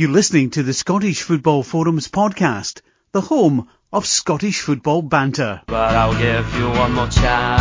You're 0.00 0.08
listening 0.08 0.48
to 0.52 0.62
the 0.62 0.72
Scottish 0.72 1.20
Football 1.20 1.62
Forums 1.62 2.08
podcast, 2.08 2.80
the 3.12 3.20
home 3.20 3.68
of 3.92 4.06
Scottish 4.06 4.62
football 4.62 5.02
banter. 5.02 5.60
But 5.66 5.94
I'll 5.94 6.18
give 6.18 6.54
you 6.56 6.70
one 6.70 6.94
more 6.94 7.06
chance. 7.08 7.60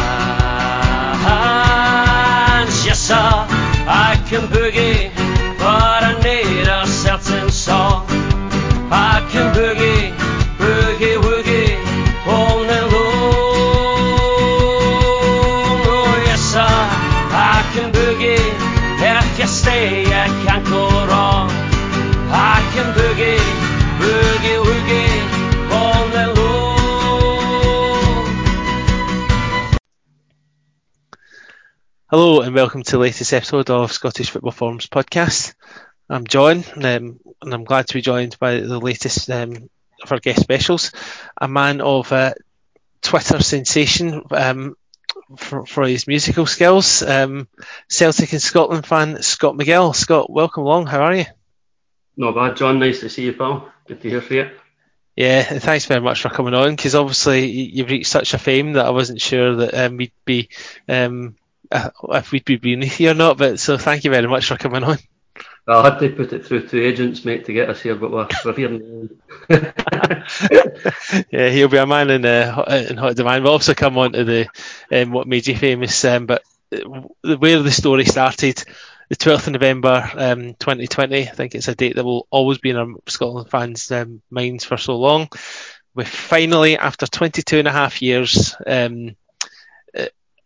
Yes, 2.86 2.98
sir, 2.98 3.16
I 3.20 4.16
can 4.30 4.48
boogie, 4.48 5.12
but 5.58 6.02
I 6.02 6.14
need 6.24 6.66
a 6.66 6.88
certain 6.88 7.52
song. 7.52 8.06
I 8.08 9.28
can 9.30 9.54
boogie, 9.54 9.79
Hello 32.12 32.42
and 32.42 32.56
welcome 32.56 32.82
to 32.82 32.92
the 32.94 32.98
latest 32.98 33.32
episode 33.34 33.70
of 33.70 33.92
Scottish 33.92 34.32
Football 34.32 34.52
Forums 34.52 34.88
podcast. 34.88 35.54
I'm 36.10 36.26
John 36.26 36.64
um, 36.78 37.20
and 37.40 37.54
I'm 37.54 37.66
glad 37.66 37.86
to 37.86 37.94
be 37.94 38.02
joined 38.02 38.40
by 38.40 38.62
the 38.62 38.80
latest 38.80 39.30
um, 39.30 39.70
of 40.02 40.12
our 40.12 40.18
guest 40.18 40.42
specials, 40.42 40.92
a 41.40 41.48
man 41.48 41.82
of 41.82 42.12
uh, 42.12 42.34
Twitter 43.04 43.44
sensation 43.44 44.24
um, 44.32 44.76
for, 45.38 45.68
for 45.68 45.84
his 45.84 46.08
musical 46.08 46.48
skills, 46.48 47.04
um, 47.04 47.48
Celtic 47.88 48.32
and 48.32 48.42
Scotland 48.42 48.88
fan 48.88 49.22
Scott 49.22 49.54
McGill. 49.54 49.96
Scott, 49.96 50.32
welcome 50.32 50.64
along. 50.64 50.88
How 50.88 51.02
are 51.02 51.16
you? 51.16 51.26
Not 52.18 52.34
bad, 52.34 52.58
John. 52.58 52.80
Nice 52.80 53.02
to 53.02 53.10
see 53.10 53.26
you, 53.26 53.34
pal. 53.34 53.72
Good 53.88 54.02
to 54.02 54.10
hear 54.10 54.22
from 54.24 54.36
you. 54.36 54.50
Yeah, 55.16 55.46
and 55.48 55.62
thanks 55.62 55.86
very 55.86 56.02
much 56.02 56.24
for 56.24 56.30
coming 56.30 56.56
on 56.56 56.76
because 56.76 56.96
obviously 56.96 57.52
you've 57.52 57.92
reached 57.92 58.10
such 58.10 58.34
a 58.34 58.40
fame 58.40 58.74
that 58.74 58.88
I 58.88 58.90
wasn't 58.90 59.22
sure 59.22 59.58
that 59.58 59.76
um, 59.76 59.98
we'd 59.98 60.12
be 60.26 60.50
um, 60.88 61.36
if 61.72 62.32
we'd 62.32 62.46
be 62.46 62.58
beneath 62.58 63.00
you 63.00 63.12
or 63.12 63.14
not. 63.14 63.38
But 63.38 63.60
so 63.60 63.78
thank 63.78 64.04
you 64.04 64.12
very 64.12 64.28
much 64.28 64.48
for 64.48 64.58
coming 64.58 64.84
on. 64.84 64.98
I 65.68 65.84
had 65.84 66.00
to 66.00 66.10
put 66.10 66.34
it 66.34 66.46
through 66.46 66.68
two 66.68 66.82
agents, 66.82 67.24
mate, 67.24 67.46
to 67.46 67.54
get 67.54 67.70
us 67.70 67.82
here, 67.82 67.94
but 67.94 68.12
we're, 68.12 68.28
we're 68.44 68.56
here 68.56 68.70
now. 68.70 69.08
yeah, 71.32 71.50
he'll 71.50 71.68
be 71.68 71.78
a 71.78 71.86
man 71.86 72.10
in, 72.10 72.26
uh, 72.26 72.52
hot- 72.52 72.72
in 72.72 72.98
hot 72.98 73.16
demand. 73.16 73.44
We'll 73.44 73.54
also 73.54 73.76
come 73.76 73.98
on 74.00 74.14
to 74.14 74.24
the 74.24 74.48
um, 74.92 75.12
what 75.12 75.28
made 75.28 75.46
you 75.46 75.56
famous, 75.56 76.04
um, 76.06 76.26
but 76.26 76.42
uh, 76.74 77.38
where 77.38 77.62
the 77.62 77.72
story 77.72 78.06
started, 78.06 78.64
the 79.10 79.16
12th 79.16 79.48
of 79.48 79.54
November 79.54 80.10
um, 80.16 80.56
2020. 80.56 81.30
I 81.30 81.32
think 81.32 81.54
it's 81.54 81.68
a 81.68 81.76
date 81.76 81.98
that 81.98 82.06
will 82.06 82.28
always 82.32 82.58
be 82.58 82.72
in 82.72 82.78
our 82.78 82.96
Scotland 83.08 83.52
fans' 83.52 83.92
um, 83.92 84.24
minds 84.32 84.66
for 84.66 84.78
so 84.78 84.98
long. 84.98 85.30
We 85.94 86.04
finally, 86.04 86.78
after 86.78 87.06
22 87.06 87.60
and 87.60 87.68
a 87.68 87.72
half 87.72 88.02
years, 88.02 88.56
um, 88.66 89.10
uh, 89.10 89.12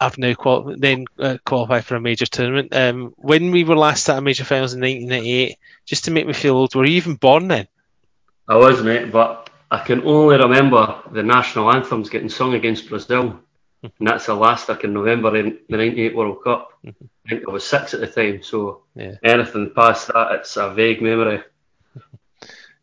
I've 0.05 0.17
now 0.17 0.33
qual- 0.33 0.75
then 0.77 1.05
uh, 1.19 1.37
qualified 1.45 1.85
for 1.85 1.95
a 1.95 2.01
major 2.01 2.25
tournament. 2.25 2.75
Um, 2.75 3.13
when 3.17 3.51
we 3.51 3.63
were 3.63 3.75
last 3.77 4.09
at 4.09 4.17
a 4.17 4.21
major 4.21 4.43
finals 4.43 4.73
in 4.73 4.81
1998, 4.81 5.57
just 5.85 6.05
to 6.05 6.11
make 6.11 6.27
me 6.27 6.33
feel 6.33 6.55
old, 6.55 6.75
were 6.75 6.85
you 6.85 6.97
even 6.97 7.15
born 7.15 7.47
then? 7.47 7.67
I 8.47 8.55
was, 8.57 8.83
mate, 8.83 9.11
but 9.11 9.49
I 9.71 9.79
can 9.79 10.03
only 10.03 10.37
remember 10.37 11.01
the 11.11 11.23
national 11.23 11.71
anthems 11.71 12.09
getting 12.09 12.29
sung 12.29 12.53
against 12.53 12.89
Brazil. 12.89 13.39
And 13.81 14.07
that's 14.07 14.27
the 14.27 14.33
last 14.33 14.69
I 14.69 14.75
can 14.75 14.97
remember 14.97 15.35
in 15.35 15.59
the 15.69 15.77
98 15.77 16.15
World 16.15 16.43
Cup. 16.43 16.69
I 16.85 16.93
think 17.29 17.43
I 17.47 17.51
was 17.51 17.65
six 17.65 17.93
at 17.93 17.99
the 18.01 18.07
time, 18.07 18.41
so 18.43 18.83
Yeah. 18.95 19.15
anything 19.23 19.71
past 19.75 20.07
that, 20.07 20.31
it's 20.33 20.57
a 20.57 20.73
vague 20.73 21.01
memory. 21.01 21.41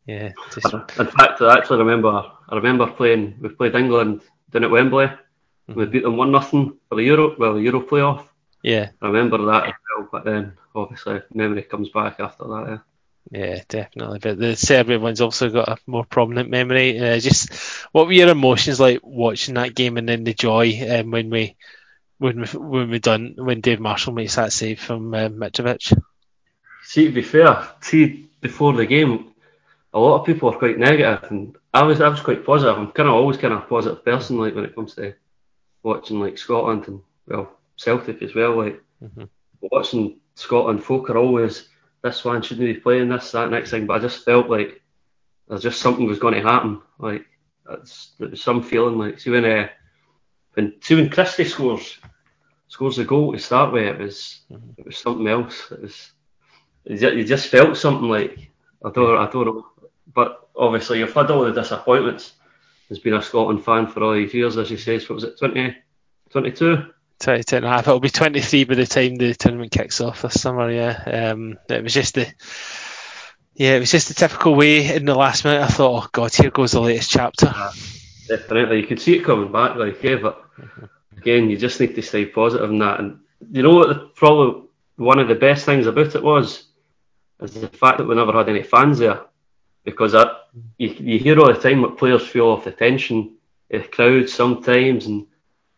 Yeah, 0.06 0.32
just 0.52 0.72
In 0.98 1.06
fact, 1.06 1.40
I 1.40 1.56
actually 1.56 1.78
remember, 1.78 2.08
I 2.48 2.56
remember 2.56 2.86
playing, 2.88 3.36
we 3.40 3.50
played 3.50 3.74
England 3.76 4.22
down 4.50 4.64
at 4.64 4.70
Wembley. 4.70 5.06
We 5.74 5.86
beat 5.86 6.02
them 6.02 6.16
1 6.16 6.30
nothing 6.30 6.76
for 6.88 6.96
the 6.96 7.04
Euro, 7.04 7.36
well, 7.38 7.54
the 7.54 7.62
Euro 7.62 7.80
playoff. 7.80 8.24
yeah. 8.62 8.90
I 9.00 9.06
remember 9.06 9.38
that 9.46 9.66
as 9.68 9.74
well, 9.96 10.08
but 10.10 10.24
then 10.24 10.56
obviously 10.74 11.20
memory 11.32 11.62
comes 11.62 11.90
back 11.90 12.20
after 12.20 12.44
that. 12.44 12.66
Yeah. 12.68 12.78
Yeah, 13.30 13.62
definitely. 13.68 14.18
But 14.18 14.38
the 14.38 14.56
Serbian 14.56 15.02
one's 15.02 15.20
also 15.20 15.50
got 15.50 15.68
a 15.68 15.76
more 15.86 16.04
prominent 16.04 16.50
memory. 16.50 16.98
Uh, 16.98 17.18
just 17.20 17.52
what 17.92 18.06
were 18.06 18.12
your 18.12 18.28
emotions 18.28 18.80
like 18.80 19.00
watching 19.02 19.54
that 19.54 19.74
game, 19.74 19.98
and 19.98 20.08
then 20.08 20.24
the 20.24 20.34
joy 20.34 20.72
um, 20.90 21.10
when 21.10 21.30
we 21.30 21.56
when 22.18 22.40
we 22.40 22.46
when 22.58 22.90
we 22.90 22.98
done 22.98 23.34
when 23.36 23.60
Dave 23.60 23.78
Marshall 23.78 24.14
makes 24.14 24.34
that 24.34 24.52
save 24.52 24.80
from 24.80 25.14
uh, 25.14 25.28
Mitrovic. 25.28 25.96
See, 26.82 27.04
to 27.04 27.12
be 27.12 27.22
fair, 27.22 27.68
see 27.82 28.28
before 28.40 28.72
the 28.72 28.86
game, 28.86 29.32
a 29.92 30.00
lot 30.00 30.20
of 30.20 30.26
people 30.26 30.50
are 30.50 30.58
quite 30.58 30.78
negative, 30.78 31.30
and 31.30 31.56
I 31.72 31.82
was 31.84 32.00
I 32.00 32.08
was 32.08 32.20
quite 32.20 32.44
positive. 32.44 32.76
I'm 32.76 32.90
kind 32.90 33.08
of 33.08 33.14
always 33.14 33.36
kind 33.36 33.54
of 33.54 33.60
a 33.60 33.66
positive 33.66 34.04
person, 34.04 34.38
like 34.38 34.54
when 34.56 34.64
it 34.64 34.74
comes 34.74 34.94
to 34.94 35.14
watching 35.82 36.20
like 36.20 36.38
Scotland 36.38 36.88
and 36.88 37.00
well 37.26 37.50
Celtic 37.76 38.22
as 38.22 38.34
well. 38.34 38.56
Like 38.56 38.82
watching 39.60 40.18
Scotland, 40.34 40.82
folk 40.84 41.10
are 41.10 41.18
always 41.18 41.68
this 42.02 42.24
one 42.24 42.42
shouldn't 42.42 42.66
be 42.66 42.80
playing 42.80 43.08
this 43.08 43.32
that 43.32 43.50
next 43.50 43.70
thing, 43.70 43.86
but 43.86 43.94
I 43.94 43.98
just 43.98 44.24
felt 44.24 44.48
like 44.48 44.80
there's 45.48 45.62
just 45.62 45.80
something 45.80 46.06
was 46.06 46.18
going 46.18 46.34
to 46.34 46.42
happen. 46.42 46.80
Like 46.98 47.26
it's, 47.70 48.12
there 48.18 48.28
was 48.28 48.42
some 48.42 48.62
feeling 48.62 48.98
like 48.98 49.18
see 49.18 49.30
when 49.30 49.44
uh, 49.44 49.68
when 50.54 50.74
see 50.80 50.94
when 50.94 51.10
Christie 51.10 51.44
scores 51.44 51.98
scores 52.68 52.98
a 52.98 53.04
goal 53.04 53.32
to 53.32 53.38
start 53.38 53.72
with, 53.72 53.84
it 53.84 53.98
was 53.98 54.40
it 54.78 54.86
was 54.86 54.96
something 54.96 55.26
else. 55.26 55.70
It 55.70 55.82
was 55.82 56.12
you 56.84 57.10
you 57.10 57.24
just 57.24 57.48
felt 57.48 57.76
something 57.76 58.08
like 58.08 58.50
I 58.84 58.90
don't 58.90 59.18
I 59.18 59.30
don't 59.30 59.46
know, 59.46 59.66
but 60.14 60.48
obviously 60.56 60.98
you've 61.00 61.12
had 61.12 61.30
all 61.30 61.44
the 61.44 61.52
disappointments. 61.52 62.32
As 62.90 62.98
been 62.98 63.14
a 63.14 63.22
Scotland 63.22 63.64
fan 63.64 63.86
for 63.86 64.02
all 64.02 64.14
these 64.14 64.34
years, 64.34 64.56
as 64.56 64.70
you 64.70 64.76
say, 64.76 64.98
what 64.98 65.10
was 65.10 65.24
it, 65.24 65.38
20, 65.38 65.76
22? 66.30 66.86
22 67.20 67.56
and 67.56 67.64
a 67.64 67.68
half. 67.68 67.86
It'll 67.86 68.00
be 68.00 68.10
23 68.10 68.64
by 68.64 68.74
the 68.74 68.86
time 68.86 69.16
the 69.16 69.34
tournament 69.34 69.70
kicks 69.70 70.00
off 70.00 70.22
this 70.22 70.40
summer. 70.40 70.70
Yeah, 70.70 71.32
um, 71.32 71.58
it 71.68 71.82
was 71.82 71.94
just 71.94 72.14
the 72.14 72.32
yeah, 73.54 73.76
it 73.76 73.80
was 73.80 73.90
just 73.90 74.08
the 74.08 74.14
typical 74.14 74.54
way 74.54 74.94
in 74.94 75.04
the 75.04 75.14
last 75.14 75.44
minute. 75.44 75.62
I 75.62 75.66
thought, 75.66 76.04
oh 76.04 76.08
god, 76.12 76.34
here 76.34 76.50
goes 76.50 76.72
the 76.72 76.80
latest 76.80 77.10
chapter. 77.10 77.54
Definitely, 78.26 78.80
you 78.80 78.86
could 78.86 79.00
see 79.00 79.18
it 79.18 79.24
coming 79.24 79.52
back, 79.52 79.76
like 79.76 80.02
yeah, 80.02 80.16
but 80.16 80.42
again, 81.16 81.50
you 81.50 81.58
just 81.58 81.78
need 81.78 81.94
to 81.94 82.02
stay 82.02 82.24
positive 82.24 82.70
in 82.70 82.78
that. 82.78 83.00
And 83.00 83.20
you 83.50 83.62
know 83.62 83.74
what? 83.74 83.88
The, 83.88 84.10
probably 84.14 84.62
one 84.96 85.18
of 85.18 85.28
the 85.28 85.34
best 85.34 85.66
things 85.66 85.86
about 85.86 86.14
it 86.14 86.22
was 86.22 86.64
is 87.42 87.54
the 87.54 87.68
fact 87.68 87.98
that 87.98 88.06
we 88.06 88.14
never 88.14 88.32
had 88.32 88.48
any 88.48 88.62
fans 88.62 88.98
there, 88.98 89.20
because 89.84 90.14
I, 90.14 90.36
you, 90.78 90.88
you 90.88 91.18
hear 91.18 91.38
all 91.38 91.52
the 91.52 91.60
time 91.60 91.82
that 91.82 91.98
players 91.98 92.26
feel 92.26 92.48
off 92.48 92.64
the 92.64 92.70
tension 92.70 93.36
of 93.70 93.82
the 93.82 93.88
crowd 93.88 94.28
sometimes, 94.28 95.06
and 95.06 95.26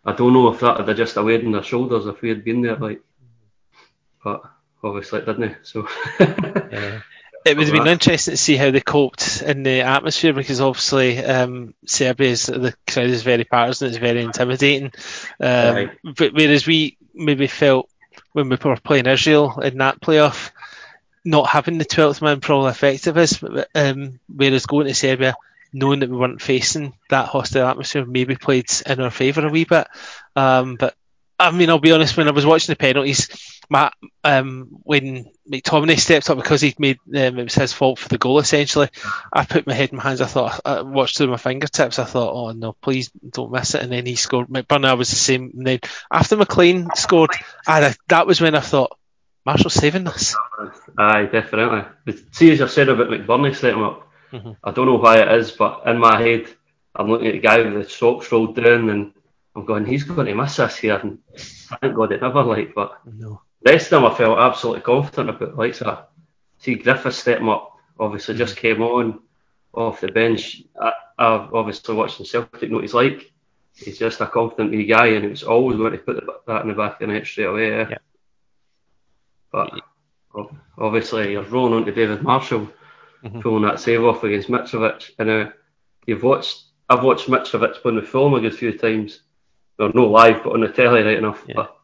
I 0.05 0.13
don't 0.13 0.33
know 0.33 0.49
if 0.53 0.61
that 0.61 0.79
would 0.79 0.89
have 0.89 0.97
just 0.97 1.17
a 1.17 1.23
weight 1.23 1.45
on 1.45 1.53
their 1.53 1.63
shoulders 1.63 2.07
if 2.07 2.21
we 2.23 2.29
had 2.29 2.45
been 2.45 2.63
there, 2.63 2.77
like. 2.77 3.01
But 4.25 4.43
obviously 4.85 5.21
it 5.21 5.27
didn't. 5.27 5.57
So 5.63 5.89
It 7.45 7.57
would 7.57 7.67
have 7.67 7.77
been 7.77 7.89
interesting 7.89 8.33
to 8.33 8.37
see 8.37 8.57
how 8.57 8.71
they 8.71 8.81
coped 8.81 9.43
in 9.43 9.65
the 9.65 9.81
atmosphere 9.81 10.33
because 10.33 10.61
obviously 10.61 11.19
um, 11.19 11.75
Serbia's 11.87 12.47
the 12.47 12.75
crowd 12.87 13.07
is 13.07 13.25
very 13.25 13.45
partisan, 13.45 13.89
it's 13.89 13.97
very 13.97 14.23
intimidating. 14.23 14.93
Um, 15.41 15.75
Right. 15.75 15.91
But 16.05 16.35
whereas 16.35 16.67
we 16.67 16.99
maybe 17.15 17.49
felt 17.49 17.89
when 18.33 18.49
we 18.49 18.57
were 18.63 18.77
playing 18.77 19.07
Israel 19.07 19.59
in 19.61 19.79
that 19.79 20.01
playoff, 20.01 20.51
not 21.25 21.49
having 21.49 21.79
the 21.79 21.85
12th 21.85 22.23
man 22.23 22.41
probably 22.41 22.71
affected 22.71 23.17
us. 23.19 23.43
Um, 23.75 24.21
whereas 24.29 24.67
going 24.67 24.87
to 24.87 24.95
Serbia, 24.95 25.37
knowing 25.73 26.01
that 26.01 26.11
we 26.11 26.17
weren't 26.17 26.43
facing 26.43 26.95
that 27.11 27.29
hostile 27.29 27.67
atmosphere, 27.67 28.05
maybe 28.05 28.37
played 28.37 28.67
in 28.87 29.01
our 29.01 29.11
favour 29.11 29.47
a 29.47 29.51
wee 29.51 29.65
bit. 29.65 29.87
Um, 30.37 30.77
but 30.77 30.95
I 31.39 31.51
mean, 31.51 31.71
I'll 31.71 31.79
be 31.79 31.93
honest. 31.93 32.17
When 32.17 32.29
I 32.29 32.33
was 32.33 32.47
watching 32.47 32.73
the 32.73 32.77
penalties, 32.77 33.29
my 33.69 33.91
um, 34.23 34.69
when 34.85 35.27
McTominay 35.51 35.99
stepped 35.99 36.31
up 36.31 36.37
because 36.37 36.61
he'd 36.61 36.79
made 36.79 36.99
um, 37.09 37.39
it 37.39 37.45
was 37.45 37.55
his 37.55 37.73
fault 37.73 37.99
for 37.99 38.09
the 38.09 38.19
goal. 38.19 38.39
Essentially, 38.39 38.89
I 39.33 39.45
put 39.45 39.67
my 39.67 39.75
head 39.75 39.91
in 39.91 39.97
my 39.97 40.05
hands. 40.05 40.21
I 40.21 40.27
thought 40.27 40.61
I 40.65 40.83
watched 40.83 41.17
through 41.17 41.29
my 41.29 41.37
fingertips. 41.37 41.99
I 41.99 42.05
thought, 42.05 42.33
oh 42.33 42.53
no, 42.53 42.75
please 42.75 43.11
don't 43.29 43.51
miss 43.51 43.75
it. 43.75 43.83
And 43.83 43.91
then 43.91 44.07
he 44.07 44.15
scored. 44.15 44.49
McBurney 44.49 44.87
I 44.87 44.95
was 44.95 45.11
the 45.11 45.17
same. 45.17 45.53
And 45.57 45.67
then 45.67 45.81
after 46.13 46.37
McLean 46.37 46.89
scored, 46.95 47.31
I, 47.67 47.95
that 48.09 48.27
was 48.27 48.41
when 48.41 48.55
I 48.55 48.61
thought 48.61 48.97
Marshall's 49.45 49.75
saving 49.75 50.05
this. 50.05 50.35
Aye, 50.99 51.27
definitely. 51.27 51.83
But 52.05 52.17
see, 52.33 52.53
as 52.53 52.61
you 52.61 52.69
said 52.69 52.89
about 52.89 53.09
McBurney 53.09 53.55
setting 53.55 53.79
him 53.79 53.85
up, 53.85 54.09
Mhm. 54.33 54.57
I 54.65 54.71
don't 54.71 54.87
know 54.87 54.97
why 54.97 55.19
it 55.19 55.33
is, 55.41 55.51
but 55.51 55.83
in 55.87 55.99
my 55.99 56.21
head, 56.21 56.47
I'm 56.95 57.09
looking 57.09 57.27
at 57.29 57.33
the 57.35 57.39
guy 57.41 57.61
with 57.61 57.75
the 57.85 57.91
socks 57.91 58.31
rolled 58.33 58.57
down, 58.57 58.89
and 58.89 59.13
I'm 59.55 59.65
going, 59.67 59.85
he's 59.85 60.05
going 60.05 60.27
to 60.27 60.35
miss 60.35 60.59
us 60.59 60.77
here. 60.77 60.97
And 60.97 61.19
thank 61.37 61.95
God 61.95 62.13
it 62.13 62.23
never, 62.23 62.43
like, 62.43 62.75
but 62.75 62.99
No. 63.07 63.43
the 63.63 63.73
rest 63.73 63.93
of 63.93 64.03
them 64.03 64.11
I 64.11 64.15
felt 64.15 64.39
absolutely 64.39 64.83
confident 64.83 65.31
about. 65.31 65.57
Like, 65.59 65.75
so, 65.75 65.99
see, 66.59 66.77
Griffiths 66.77 67.19
stepping 67.19 67.49
up, 67.49 67.77
obviously 67.99 68.37
just 68.37 68.57
came 68.57 68.81
on 68.83 69.21
off 69.75 70.01
the 70.01 70.09
bench. 70.13 70.63
I, 70.81 70.93
I've 71.19 71.53
obviously 71.53 71.95
watched 71.95 72.19
the 72.19 72.25
Celtic 72.25 72.71
know 72.71 72.77
what 72.77 72.85
he's 72.85 72.95
like. 72.95 73.33
He's 73.75 73.99
just 73.99 74.21
a 74.21 74.27
confident 74.27 74.71
wee 74.71 74.87
guy, 74.87 75.09
and 75.09 75.25
he 75.25 75.31
was 75.31 75.43
always 75.43 75.77
going 75.77 75.93
to 75.93 75.99
put 75.99 76.17
the, 76.17 76.35
that 76.47 76.63
in 76.63 76.69
the 76.69 76.75
back 76.75 76.95
of 76.95 76.99
the 77.01 77.07
net 77.13 77.27
straight 77.27 77.45
away. 77.47 77.69
Yeah. 77.71 77.99
But 79.53 79.71
obviously, 80.79 81.33
you're 81.33 81.43
rolling 81.45 81.75
on 81.75 81.85
to 81.87 81.93
David 81.93 82.23
Marshall. 82.23 82.69
pulling 83.41 83.63
that 83.63 83.79
save 83.79 84.03
off 84.03 84.25
against 84.25 84.49
Mitrovic. 84.49 85.11
And 85.19 85.31
uh, 85.31 85.51
you've 86.07 86.23
watched, 86.25 86.65
I've 86.89 87.05
watched 87.05 87.29
Mitrovic 87.29 87.75
playing 87.83 87.97
with 87.97 88.09
Fulham 88.09 88.35
a 88.35 88.41
good 88.41 88.55
few 88.57 88.77
times. 88.77 89.21
Well, 89.79 89.93
no 89.95 90.09
live, 90.09 90.43
but 90.43 90.55
on 90.55 90.61
the 90.61 90.69
telly, 90.69 91.03
right 91.03 91.19
enough. 91.19 91.45
Yeah. 91.47 91.55
But 91.57 91.77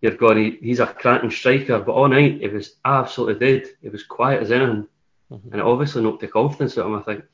you're 0.00 0.16
going, 0.16 0.38
he, 0.38 0.58
he's 0.68 0.80
a 0.80 0.86
cracking 0.86 1.30
striker. 1.30 1.78
But 1.80 1.92
all 1.92 2.08
night, 2.08 2.38
it 2.40 2.52
was 2.52 2.76
absolutely 2.84 3.46
dead. 3.46 3.68
It 3.82 3.92
was 3.92 4.04
quiet 4.04 4.42
as 4.42 4.50
anything. 4.52 4.86
Mhm. 5.30 5.44
And 5.52 5.54
it 5.56 5.60
obviously 5.60 6.02
knocked 6.02 6.20
the 6.22 6.28
confidence 6.28 6.78
out 6.78 6.86
of 6.86 6.92
him, 6.92 6.98
I 6.98 7.02
think. 7.02 7.24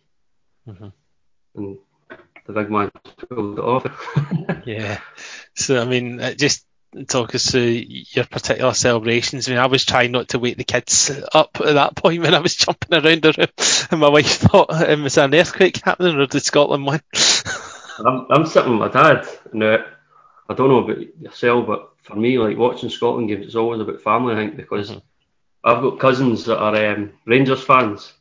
Mhm. 0.68 0.92
And 1.54 1.78
the 2.46 2.52
big 2.52 2.70
man 2.70 2.90
pulled 3.28 3.58
it 3.58 3.64
off. 3.64 3.86
Yeah. 4.66 4.98
So 5.54 5.80
I 5.80 5.84
mean, 5.84 6.20
uh, 6.20 6.34
just 6.34 6.65
talk 7.04 7.34
us 7.34 7.50
through 7.50 7.82
your 7.88 8.24
particular 8.24 8.72
celebrations. 8.74 9.46
I 9.48 9.52
mean, 9.52 9.60
I 9.60 9.66
was 9.66 9.84
trying 9.84 10.12
not 10.12 10.28
to 10.28 10.38
wake 10.38 10.56
the 10.56 10.64
kids 10.64 11.10
up 11.34 11.58
at 11.60 11.74
that 11.74 11.96
point 11.96 12.22
when 12.22 12.34
I 12.34 12.40
was 12.40 12.54
jumping 12.56 12.94
around 12.94 13.22
the 13.22 13.34
room, 13.36 13.88
and 13.90 14.00
my 14.00 14.08
wife 14.08 14.36
thought, 14.38 14.70
um, 14.70 15.02
"Was 15.02 15.14
there 15.14 15.24
an 15.26 15.34
earthquake 15.34 15.78
happening, 15.84 16.16
or 16.18 16.26
did 16.26 16.42
Scotland 16.42 16.86
win?" 16.86 17.00
I'm, 17.98 18.26
I'm 18.30 18.46
sitting 18.46 18.78
with 18.78 18.92
my 18.94 19.02
dad. 19.02 19.26
Now, 19.52 19.84
I 20.48 20.54
don't 20.54 20.68
know 20.68 20.84
about 20.84 21.20
yourself, 21.20 21.66
but 21.66 21.90
for 22.02 22.14
me, 22.16 22.38
like 22.38 22.56
watching 22.56 22.90
Scotland 22.90 23.28
games, 23.28 23.46
it's 23.46 23.54
always 23.56 23.80
about 23.80 24.02
family, 24.02 24.34
I 24.34 24.36
think, 24.36 24.56
because 24.56 24.90
Mhm. 24.90 25.02
I've 25.64 25.82
got 25.82 25.98
cousins 25.98 26.44
that 26.46 26.58
are 26.58 26.76
um, 26.92 27.12
Rangers 27.26 27.62
fans, 27.62 28.12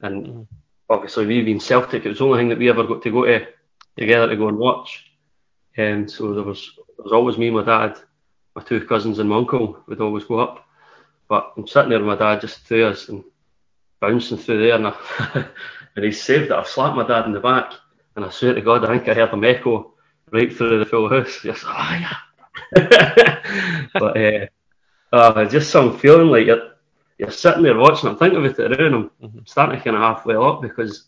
and 0.00 0.26
Mhm. 0.26 0.46
obviously 0.88 1.26
we 1.26 1.42
being 1.42 1.60
Celtic, 1.60 2.04
it 2.06 2.08
was 2.08 2.18
the 2.18 2.24
only 2.24 2.38
thing 2.38 2.48
that 2.50 2.58
we 2.58 2.70
ever 2.70 2.84
got 2.84 3.02
to 3.02 3.10
go 3.10 3.24
to 3.24 3.46
together 3.96 4.28
to 4.28 4.36
go 4.36 4.48
and 4.48 4.58
watch. 4.58 5.09
And 5.80 6.10
so 6.10 6.34
there 6.34 6.44
was 6.44 6.70
there 6.96 7.04
was 7.04 7.12
always 7.12 7.38
me, 7.38 7.50
my 7.50 7.64
dad, 7.64 7.98
my 8.54 8.62
two 8.62 8.84
cousins, 8.86 9.18
and 9.18 9.28
my 9.30 9.36
uncle 9.36 9.82
would 9.86 10.00
always 10.00 10.24
go 10.24 10.38
up. 10.40 10.66
But 11.28 11.52
I'm 11.56 11.66
sitting 11.66 11.90
there 11.90 11.98
with 12.00 12.08
my 12.08 12.16
dad 12.16 12.40
just 12.42 12.58
through 12.66 12.86
us 12.88 13.08
and 13.08 13.24
bouncing 14.00 14.36
through 14.38 14.60
there, 14.62 14.74
and, 14.76 14.88
I, 14.88 14.94
and 15.96 16.04
he 16.04 16.12
saved 16.12 16.46
it. 16.46 16.52
I've 16.52 16.66
slapped 16.66 16.96
my 16.96 17.06
dad 17.06 17.26
in 17.26 17.32
the 17.32 17.40
back, 17.40 17.72
and 18.16 18.24
I 18.24 18.30
swear 18.30 18.54
to 18.54 18.60
God, 18.60 18.84
I 18.84 18.88
think 18.88 19.08
I 19.08 19.14
heard 19.14 19.30
him 19.30 19.44
echo 19.44 19.92
right 20.32 20.52
through 20.54 20.78
the 20.80 20.86
full 20.86 21.08
house. 21.08 21.38
Just, 21.42 21.64
ah, 21.66 21.98
yeah. 22.00 22.16
but 23.94 24.16
uh, 24.16 24.46
uh, 25.16 25.44
just 25.46 25.70
some 25.70 25.98
feeling 25.98 26.28
like 26.28 26.46
you're, 26.46 26.72
you're 27.18 27.30
sitting 27.30 27.62
there 27.62 27.76
watching. 27.78 28.08
I'm 28.08 28.16
thinking 28.16 28.44
about 28.44 28.58
it 28.58 28.80
around. 28.80 28.94
I'm 28.94 29.10
Mhm. 29.30 29.48
starting 29.48 29.78
to 29.78 29.84
kind 29.84 29.96
of 29.96 30.02
half 30.02 30.26
well 30.26 30.44
up 30.44 30.62
because 30.62 31.06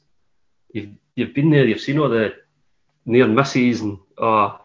you've 0.72 0.90
you've 1.14 1.34
been 1.34 1.50
there, 1.50 1.66
you've 1.66 1.80
seen 1.80 1.98
all 1.98 2.08
the 2.08 2.34
near 3.04 3.26
misses, 3.26 3.80
and 3.82 3.98
oh, 4.18 4.58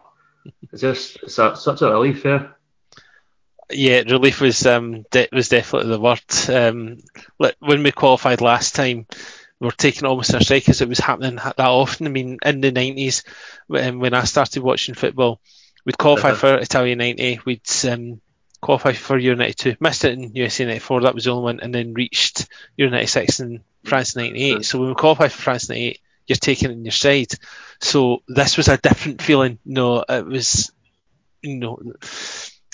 it's 0.72 0.80
just 0.82 1.18
it's 1.22 1.38
a, 1.38 1.56
such 1.56 1.82
a 1.82 1.90
relief. 1.90 2.24
Yeah. 2.24 2.48
Yeah, 3.70 4.00
relief 4.08 4.40
was 4.40 4.64
um 4.64 5.04
de- 5.10 5.28
was 5.32 5.50
definitely 5.50 5.90
the 5.90 6.00
word. 6.00 6.20
Um, 6.48 6.98
like 7.38 7.56
when 7.58 7.82
we 7.82 7.92
qualified 7.92 8.40
last 8.40 8.74
time, 8.74 9.06
we 9.60 9.66
were 9.66 9.72
taking 9.72 10.06
almost 10.08 10.34
our 10.34 10.40
strike 10.40 10.68
as 10.70 10.80
it 10.80 10.88
was 10.88 10.98
happening 10.98 11.36
that 11.36 11.58
often. 11.58 12.06
I 12.06 12.10
mean, 12.10 12.38
in 12.44 12.60
the 12.62 12.72
nineties, 12.72 13.24
when 13.66 13.98
when 13.98 14.14
I 14.14 14.24
started 14.24 14.62
watching 14.62 14.94
football, 14.94 15.40
we'd 15.84 15.98
qualify 15.98 16.30
Uh-huh. 16.30 16.36
for 16.38 16.54
Italia 16.58 16.96
ninety, 16.96 17.40
we'd 17.44 17.68
um, 17.86 18.22
qualify 18.62 18.94
for 18.94 19.18
Euro 19.18 19.36
ninety 19.36 19.52
two, 19.54 19.76
missed 19.80 20.06
it 20.06 20.14
in 20.14 20.34
USA 20.34 20.64
ninety 20.64 20.80
four, 20.80 21.02
that 21.02 21.14
was 21.14 21.24
the 21.24 21.30
only 21.32 21.42
one, 21.44 21.60
and 21.60 21.74
then 21.74 21.92
reached 21.92 22.48
Euro 22.78 22.90
ninety 22.90 23.06
six 23.06 23.40
and 23.40 23.60
France 23.84 24.16
ninety 24.16 24.44
eight. 24.50 24.64
So 24.64 24.78
when 24.78 24.88
we 24.88 24.94
qualified 24.94 25.32
for 25.32 25.42
France 25.42 25.68
ninety 25.68 25.88
eight, 25.88 26.00
you're 26.28 26.36
taking 26.36 26.70
it 26.70 26.74
in 26.74 26.84
your 26.84 26.92
side. 26.92 27.32
So 27.80 28.22
this 28.28 28.56
was 28.56 28.68
a 28.68 28.76
different 28.76 29.22
feeling. 29.22 29.58
No, 29.64 30.04
it 30.08 30.26
was, 30.26 30.70
you 31.42 31.56
know. 31.56 31.78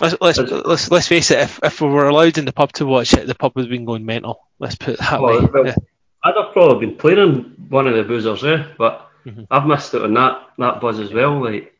Let's, 0.00 0.16
let's 0.20 0.38
let's 0.38 0.90
let's 0.90 1.06
face 1.08 1.30
it. 1.30 1.38
If 1.38 1.60
if 1.62 1.80
we 1.80 1.88
were 1.88 2.08
allowed 2.08 2.36
in 2.36 2.46
the 2.46 2.52
pub 2.52 2.72
to 2.74 2.86
watch 2.86 3.14
it, 3.14 3.26
the 3.28 3.34
pub 3.34 3.52
would 3.54 3.66
have 3.66 3.70
been 3.70 3.84
going 3.84 4.04
mental. 4.04 4.40
Let's 4.58 4.74
put 4.74 4.94
it 4.94 5.00
that 5.00 5.20
Well, 5.22 5.40
way. 5.42 5.48
well, 5.52 5.66
Yeah. 5.66 5.76
I'd 6.24 6.34
have 6.36 6.52
probably 6.52 6.86
been 6.86 6.96
playing 6.96 7.18
in 7.18 7.34
one 7.68 7.86
of 7.86 7.94
the 7.94 8.02
boozers 8.02 8.42
there, 8.42 8.74
but 8.76 9.08
Mhm. 9.24 9.46
I've 9.50 9.66
missed 9.66 9.94
out 9.94 10.02
on 10.02 10.14
that 10.14 10.48
that 10.58 10.80
buzz 10.80 10.98
as 10.98 11.12
well. 11.12 11.44
Like, 11.44 11.78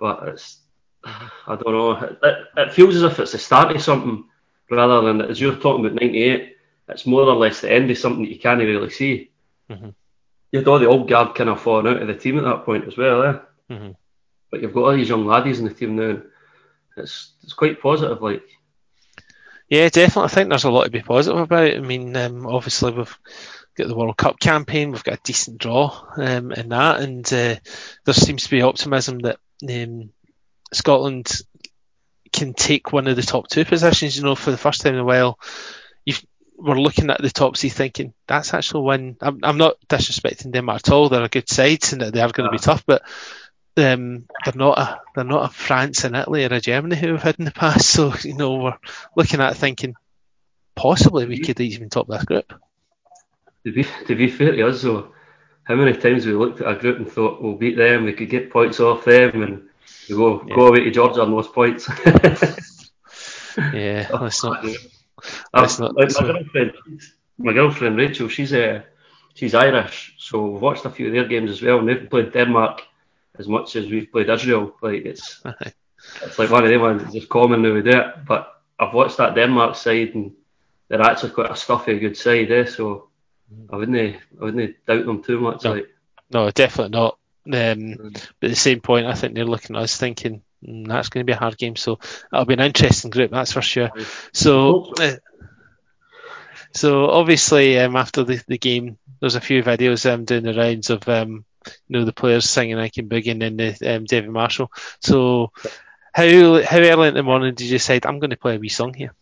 but 0.00 0.28
it's 0.28 0.58
I 1.04 1.20
don't 1.56 1.66
know. 1.66 1.90
It, 1.92 2.18
it, 2.22 2.38
it 2.56 2.72
feels 2.72 2.96
as 2.96 3.02
if 3.02 3.18
it's 3.20 3.32
the 3.32 3.38
start 3.38 3.76
of 3.76 3.82
something 3.82 4.24
rather 4.70 5.02
than 5.06 5.20
as 5.20 5.38
you're 5.38 5.56
talking 5.56 5.84
about 5.84 6.00
'98. 6.00 6.56
It's 6.88 7.06
more 7.06 7.22
or 7.22 7.34
less 7.36 7.60
the 7.60 7.70
end 7.72 7.90
of 7.90 7.98
something 7.98 8.22
that 8.24 8.30
you 8.32 8.38
can't 8.38 8.60
really 8.60 8.90
see. 8.90 9.30
Mhm. 9.70 9.94
You 10.54 10.60
had 10.60 10.68
all 10.68 10.78
the 10.78 10.86
old 10.86 11.08
guard 11.08 11.34
kind 11.34 11.50
of 11.50 11.60
falling 11.60 11.88
out 11.88 12.00
of 12.00 12.06
the 12.06 12.14
team 12.14 12.38
at 12.38 12.44
that 12.44 12.64
point 12.64 12.86
as 12.86 12.96
well, 12.96 13.24
eh? 13.24 13.74
Mhm. 13.74 13.96
But 14.52 14.62
you've 14.62 14.72
got 14.72 14.84
all 14.84 14.96
these 14.96 15.08
young 15.08 15.26
laddies 15.26 15.58
in 15.58 15.64
the 15.64 15.74
team 15.74 15.96
now. 15.96 16.22
It's 16.96 17.32
it's 17.42 17.54
quite 17.54 17.82
positive. 17.82 18.22
Like, 18.22 18.44
Yeah, 19.68 19.88
definitely. 19.88 20.26
I 20.26 20.28
think 20.28 20.50
there's 20.50 20.62
a 20.62 20.70
lot 20.70 20.84
to 20.84 20.90
be 20.90 21.02
positive 21.02 21.40
about. 21.40 21.74
I 21.74 21.80
mean, 21.80 22.16
um, 22.16 22.46
obviously 22.46 22.92
we've 22.92 23.18
got 23.76 23.88
the 23.88 23.96
World 23.96 24.16
Cup 24.16 24.38
campaign. 24.38 24.92
We've 24.92 25.02
got 25.02 25.18
a 25.18 25.22
decent 25.24 25.58
draw 25.58 26.06
um, 26.18 26.52
in 26.52 26.68
that, 26.68 27.00
and 27.00 27.26
uh, 27.32 27.56
there 28.04 28.14
seems 28.14 28.44
to 28.44 28.50
be 28.50 28.62
optimism 28.62 29.18
that 29.22 29.38
um, 29.68 30.10
Scotland 30.72 31.32
can 32.32 32.54
take 32.54 32.92
one 32.92 33.08
of 33.08 33.16
the 33.16 33.22
top 33.22 33.48
two 33.48 33.64
positions. 33.64 34.16
You 34.16 34.22
know, 34.22 34.36
for 34.36 34.52
the 34.52 34.56
first 34.56 34.82
time 34.82 34.94
in 34.94 35.00
a 35.00 35.04
while, 35.04 35.36
we're 36.56 36.78
looking 36.80 37.10
at 37.10 37.20
the 37.20 37.30
top 37.30 37.56
seed 37.56 37.72
thinking 37.72 38.14
that's 38.26 38.54
actually 38.54 38.84
when 38.84 39.16
I'm, 39.20 39.40
I'm 39.42 39.58
not 39.58 39.76
disrespecting 39.88 40.52
them 40.52 40.68
at 40.68 40.90
all. 40.90 41.08
They're 41.08 41.24
a 41.24 41.28
good 41.28 41.48
side 41.48 41.92
and 41.92 42.00
they 42.00 42.20
are 42.20 42.32
going 42.32 42.48
to 42.48 42.52
be 42.52 42.58
tough, 42.58 42.84
but 42.86 43.02
um, 43.76 44.26
they're 44.44 44.54
not 44.54 44.78
a 44.78 45.00
they're 45.14 45.24
not 45.24 45.50
a 45.50 45.52
France 45.52 46.04
and 46.04 46.14
Italy 46.14 46.44
or 46.44 46.54
a 46.54 46.60
Germany 46.60 46.96
who 46.96 47.12
we've 47.12 47.22
had 47.22 47.38
in 47.38 47.44
the 47.44 47.50
past. 47.50 47.90
So 47.94 48.14
you 48.22 48.34
know, 48.34 48.56
we're 48.56 48.78
looking 49.16 49.40
at 49.40 49.56
thinking 49.56 49.94
possibly 50.74 51.26
we 51.26 51.40
could 51.40 51.60
even 51.60 51.90
top 51.90 52.06
this 52.08 52.24
group. 52.24 52.52
to 53.64 53.72
be 53.72 53.84
to 54.06 54.14
be 54.14 54.30
fair 54.30 54.52
to 54.52 54.68
us 54.68 54.82
though, 54.82 55.12
how 55.64 55.74
many 55.74 55.96
times 55.96 56.24
we 56.24 56.32
looked 56.34 56.60
at 56.60 56.70
a 56.76 56.78
group 56.78 56.98
and 56.98 57.10
thought 57.10 57.42
we'll 57.42 57.56
beat 57.56 57.76
them, 57.76 58.04
we 58.04 58.12
could 58.12 58.30
get 58.30 58.50
points 58.50 58.80
off 58.80 59.04
them, 59.04 59.42
and 59.42 59.68
we 60.08 60.14
go 60.14 60.44
Yeah. 60.46 60.54
go 60.54 60.68
away 60.68 60.84
to 60.84 60.90
Georgia 60.90 61.22
on 61.22 61.30
those 61.32 61.48
points. 61.48 61.88
Yeah, 63.56 64.08
let's 64.12 64.42
not. 64.42 64.64
I've- 65.52 65.82
not- 65.82 65.96
like 65.96 66.10
my 66.20 66.26
girlfriend, 66.26 66.72
my 67.38 67.52
girlfriend 67.52 67.96
Rachel, 67.96 68.28
she's 68.28 68.52
uh, 68.52 68.82
she's 69.34 69.54
Irish, 69.54 70.14
so 70.18 70.46
we've 70.46 70.62
watched 70.62 70.84
a 70.84 70.90
few 70.90 71.06
of 71.08 71.12
their 71.12 71.24
games 71.26 71.50
as 71.50 71.62
well, 71.62 71.78
and 71.78 71.88
they've 71.88 72.08
played 72.10 72.32
Denmark 72.32 72.82
as 73.38 73.48
much 73.48 73.76
as 73.76 73.86
we've 73.86 74.10
played 74.10 74.30
Israel. 74.30 74.74
Like 74.82 75.04
it's 75.04 75.42
it's 76.22 76.38
like 76.38 76.50
one 76.50 76.64
of 76.64 76.70
them 76.70 76.80
ones 76.80 77.02
that's 77.02 77.14
just 77.14 77.28
common 77.28 77.62
now 77.62 77.80
do 77.80 77.90
it. 77.90 78.26
But 78.26 78.50
I've 78.78 78.94
watched 78.94 79.16
that 79.18 79.34
Denmark 79.34 79.76
side, 79.76 80.14
and 80.14 80.32
they're 80.88 81.00
actually 81.00 81.30
quite 81.30 81.50
a 81.50 81.56
stuffy, 81.56 81.98
good 81.98 82.16
side, 82.16 82.50
eh? 82.50 82.64
So 82.66 83.08
I 83.70 83.76
wouldn't 83.76 84.16
I 84.40 84.44
wouldn't 84.44 84.86
doubt 84.86 85.06
them 85.06 85.22
too 85.22 85.40
much. 85.40 85.64
No. 85.64 85.72
Like 85.74 85.88
No, 86.30 86.50
definitely 86.50 86.98
not. 86.98 87.18
Um, 87.46 88.12
but 88.40 88.46
at 88.46 88.50
the 88.50 88.56
same 88.56 88.80
point, 88.80 89.06
I 89.06 89.14
think 89.14 89.34
they're 89.34 89.44
looking 89.44 89.76
at 89.76 89.82
us 89.82 89.96
thinking 89.98 90.36
mm, 90.36 90.40
that's 90.64 91.08
going 91.08 91.24
to 91.24 91.30
be 91.30 91.34
a 91.34 91.38
hard 91.38 91.56
game. 91.58 91.76
So 91.76 91.98
it'll 92.32 92.44
be 92.44 92.54
an 92.54 92.60
interesting 92.60 93.10
group, 93.10 93.30
that's 93.30 93.52
for 93.52 93.62
sure. 93.62 93.90
So, 94.32 94.92
uh, 94.98 95.16
so 96.72 97.10
obviously, 97.10 97.78
um, 97.78 97.96
after 97.96 98.24
the, 98.24 98.42
the 98.46 98.58
game, 98.58 98.98
there's 99.20 99.36
a 99.36 99.40
few 99.40 99.62
videos 99.62 100.10
um, 100.12 100.24
doing 100.24 100.42
the 100.42 100.54
rounds 100.54 100.90
of 100.90 101.08
um, 101.08 101.44
you 101.66 101.98
know 101.98 102.04
the 102.04 102.12
players 102.12 102.48
singing 102.48 102.78
"I 102.78 102.88
Can 102.88 103.08
Boogie" 103.08 103.30
and 103.30 103.42
then 103.42 103.56
the 103.56 103.96
um, 103.96 104.04
David 104.04 104.30
Marshall. 104.30 104.70
So, 105.00 105.52
how 106.12 106.62
how 106.62 106.78
early 106.78 107.08
in 107.08 107.14
the 107.14 107.22
morning 107.22 107.54
did 107.54 107.64
you 107.64 107.78
decide 107.78 108.06
I'm 108.06 108.18
going 108.18 108.30
to 108.30 108.36
play 108.36 108.56
a 108.56 108.58
wee 108.58 108.68
song 108.68 108.94
here? 108.94 109.14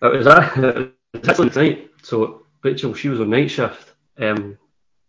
That 0.00 0.12
was, 0.12 0.26
it 0.56 0.94
was 1.12 1.28
actually 1.28 1.50
tonight. 1.50 1.90
So 2.02 2.46
Rachel, 2.62 2.94
she 2.94 3.08
was 3.08 3.20
on 3.20 3.30
night 3.30 3.50
shift 3.50 3.92
um, 4.18 4.58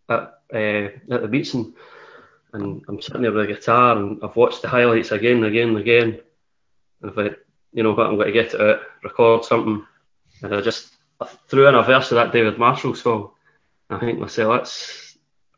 at 0.08 0.38
uh, 0.52 0.88
at 1.10 1.22
the 1.22 1.28
Beatson, 1.28 1.74
and 2.52 2.84
I'm 2.88 3.00
sitting 3.00 3.22
there 3.22 3.32
with 3.32 3.50
a 3.50 3.54
guitar, 3.54 3.96
and 3.96 4.20
I've 4.22 4.36
watched 4.36 4.62
the 4.62 4.68
highlights 4.68 5.12
again 5.12 5.38
and 5.38 5.46
again 5.46 5.68
and 5.70 5.78
again. 5.78 6.20
And 7.00 7.10
if 7.10 7.18
I, 7.18 7.36
you 7.72 7.82
know 7.82 7.92
what, 7.92 8.06
I'm 8.06 8.16
going 8.16 8.26
to 8.26 8.32
get 8.32 8.54
it 8.54 8.60
out, 8.60 8.80
record 9.02 9.44
something, 9.44 9.86
and 10.42 10.54
I 10.54 10.60
just 10.60 10.94
I 11.20 11.26
threw 11.48 11.68
in 11.68 11.74
a 11.74 11.82
verse 11.82 12.10
of 12.10 12.16
that 12.16 12.32
David 12.32 12.58
Marshall 12.58 12.94
song. 12.94 13.30
I 13.90 13.98
think 13.98 14.18
myself, 14.18 14.58
that's 14.58 15.16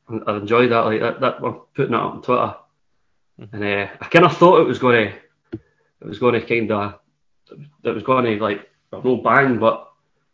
I 0.08 0.36
enjoyed 0.36 0.70
that. 0.72 0.84
Like 0.84 1.00
that, 1.00 1.20
that 1.20 1.36
I'm 1.42 1.60
putting 1.74 1.94
it 1.94 2.00
up 2.00 2.14
on 2.14 2.22
Twitter, 2.22 2.54
and 3.52 3.64
uh, 3.64 3.88
I 4.00 4.06
kind 4.06 4.24
of 4.24 4.36
thought 4.36 4.60
it 4.60 4.68
was 4.68 4.78
going 4.78 5.10
to, 5.10 5.58
it 6.00 6.06
was 6.06 6.18
going 6.18 6.34
to 6.34 6.46
kind 6.46 6.70
of, 6.70 7.00
it 7.82 7.90
was 7.90 8.02
going 8.02 8.24
to 8.24 8.42
like 8.42 8.70
no 8.92 9.16
bang, 9.16 9.58
but 9.58 9.90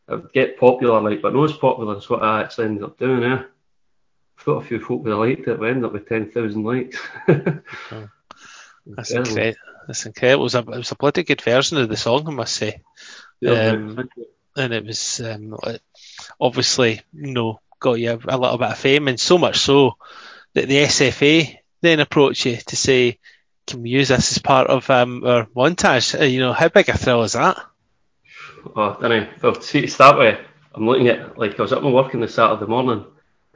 it 0.08 0.12
would 0.12 0.32
get 0.32 0.58
popular, 0.58 1.00
like, 1.00 1.22
but 1.22 1.34
not 1.34 1.50
as 1.50 1.56
popular 1.56 1.96
as 1.96 2.10
what 2.10 2.22
I 2.22 2.42
actually 2.42 2.66
ended 2.66 2.84
up 2.84 2.98
doing, 2.98 3.22
eh? 3.22 3.42
I 4.40 4.42
thought 4.42 4.64
a 4.64 4.66
few 4.66 4.80
folk 4.80 5.02
would 5.02 5.10
have 5.10 5.18
liked 5.18 5.46
it, 5.48 5.58
we 5.58 5.68
ended 5.68 5.84
up 5.84 5.92
with 5.92 6.08
10,000 6.08 6.64
likes. 6.64 6.98
That's 7.26 9.10
Incredible. 9.10 9.56
That's 9.86 10.06
incredible. 10.06 10.42
It 10.42 10.44
was 10.44 10.54
a 10.54 10.58
it 10.60 10.68
was 10.68 10.92
a 10.92 10.96
bloody 10.96 11.24
good 11.24 11.42
version 11.42 11.78
of 11.78 11.88
the 11.88 11.96
song, 11.96 12.28
I 12.28 12.30
must 12.30 12.54
say. 12.54 12.80
Yeah, 13.40 13.70
Um, 13.70 14.08
and 14.56 14.72
it 14.72 14.84
was 14.84 15.20
um, 15.20 15.56
obviously 16.40 17.00
you 17.12 17.32
know 17.32 17.60
got 17.80 17.94
you 17.94 18.12
a, 18.12 18.36
a 18.36 18.38
little 18.38 18.58
bit 18.58 18.70
of 18.70 18.78
fame, 18.78 19.08
and 19.08 19.18
so 19.18 19.36
much 19.36 19.58
so 19.58 19.96
that 20.54 20.68
the 20.68 20.84
SFA 20.84 21.56
then 21.80 21.98
approached 21.98 22.46
you 22.46 22.56
to 22.56 22.76
say, 22.76 23.18
"Can 23.66 23.82
we 23.82 23.90
use 23.90 24.08
this 24.08 24.30
as 24.30 24.38
part 24.38 24.68
of 24.68 24.88
um, 24.90 25.24
our 25.24 25.46
montage?" 25.46 26.18
Uh, 26.20 26.24
you 26.24 26.40
know, 26.40 26.52
how 26.52 26.68
big 26.68 26.88
a 26.88 26.96
thrill 26.96 27.22
is 27.22 27.32
that? 27.32 27.58
Oh, 28.76 28.96
I 29.00 29.08
know. 29.08 29.28
Well, 29.42 29.60
see, 29.60 29.80
to 29.80 29.88
start 29.88 30.18
with, 30.18 30.38
I'm 30.74 30.86
looking 30.86 31.08
at 31.08 31.38
like 31.38 31.58
I 31.58 31.62
was 31.62 31.72
at 31.72 31.82
my 31.82 31.90
work 31.90 32.14
on 32.14 32.20
the 32.20 32.28
Saturday 32.28 32.66
morning, 32.66 33.06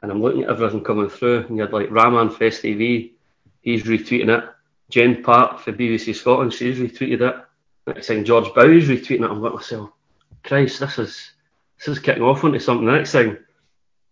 and 0.03 0.11
I'm 0.11 0.23
looking 0.23 0.43
at 0.43 0.51
everything 0.51 0.85
coming 0.85 1.09
through, 1.09 1.47
and 1.47 1.57
you 1.57 1.63
had 1.63 1.73
like 1.73 1.91
Raman 1.91 2.31
Fest 2.31 2.63
TV, 2.63 3.13
he's 3.61 3.85
retweeting 3.85 4.37
it. 4.37 4.49
Jen 4.91 5.23
Park 5.23 5.61
for 5.61 5.73
BBC 5.73 6.15
Scotland, 6.15 6.53
she's 6.53 6.79
retweeted 6.79 7.21
it. 7.21 7.37
Next 7.87 8.07
thing, 8.07 8.25
George 8.25 8.53
Bowie's 8.55 8.89
retweeting 8.89 9.25
it. 9.25 9.31
I'm 9.31 9.43
like 9.43 9.55
myself, 9.55 9.91
Christ, 10.43 10.81
this 10.81 10.99
is 10.99 11.33
this 11.79 11.89
is 11.89 11.99
kicking 11.99 12.23
off 12.23 12.45
into 12.45 12.61
something. 12.61 12.87
The 12.87 12.93
next 12.93 13.13
thing, 13.13 13.37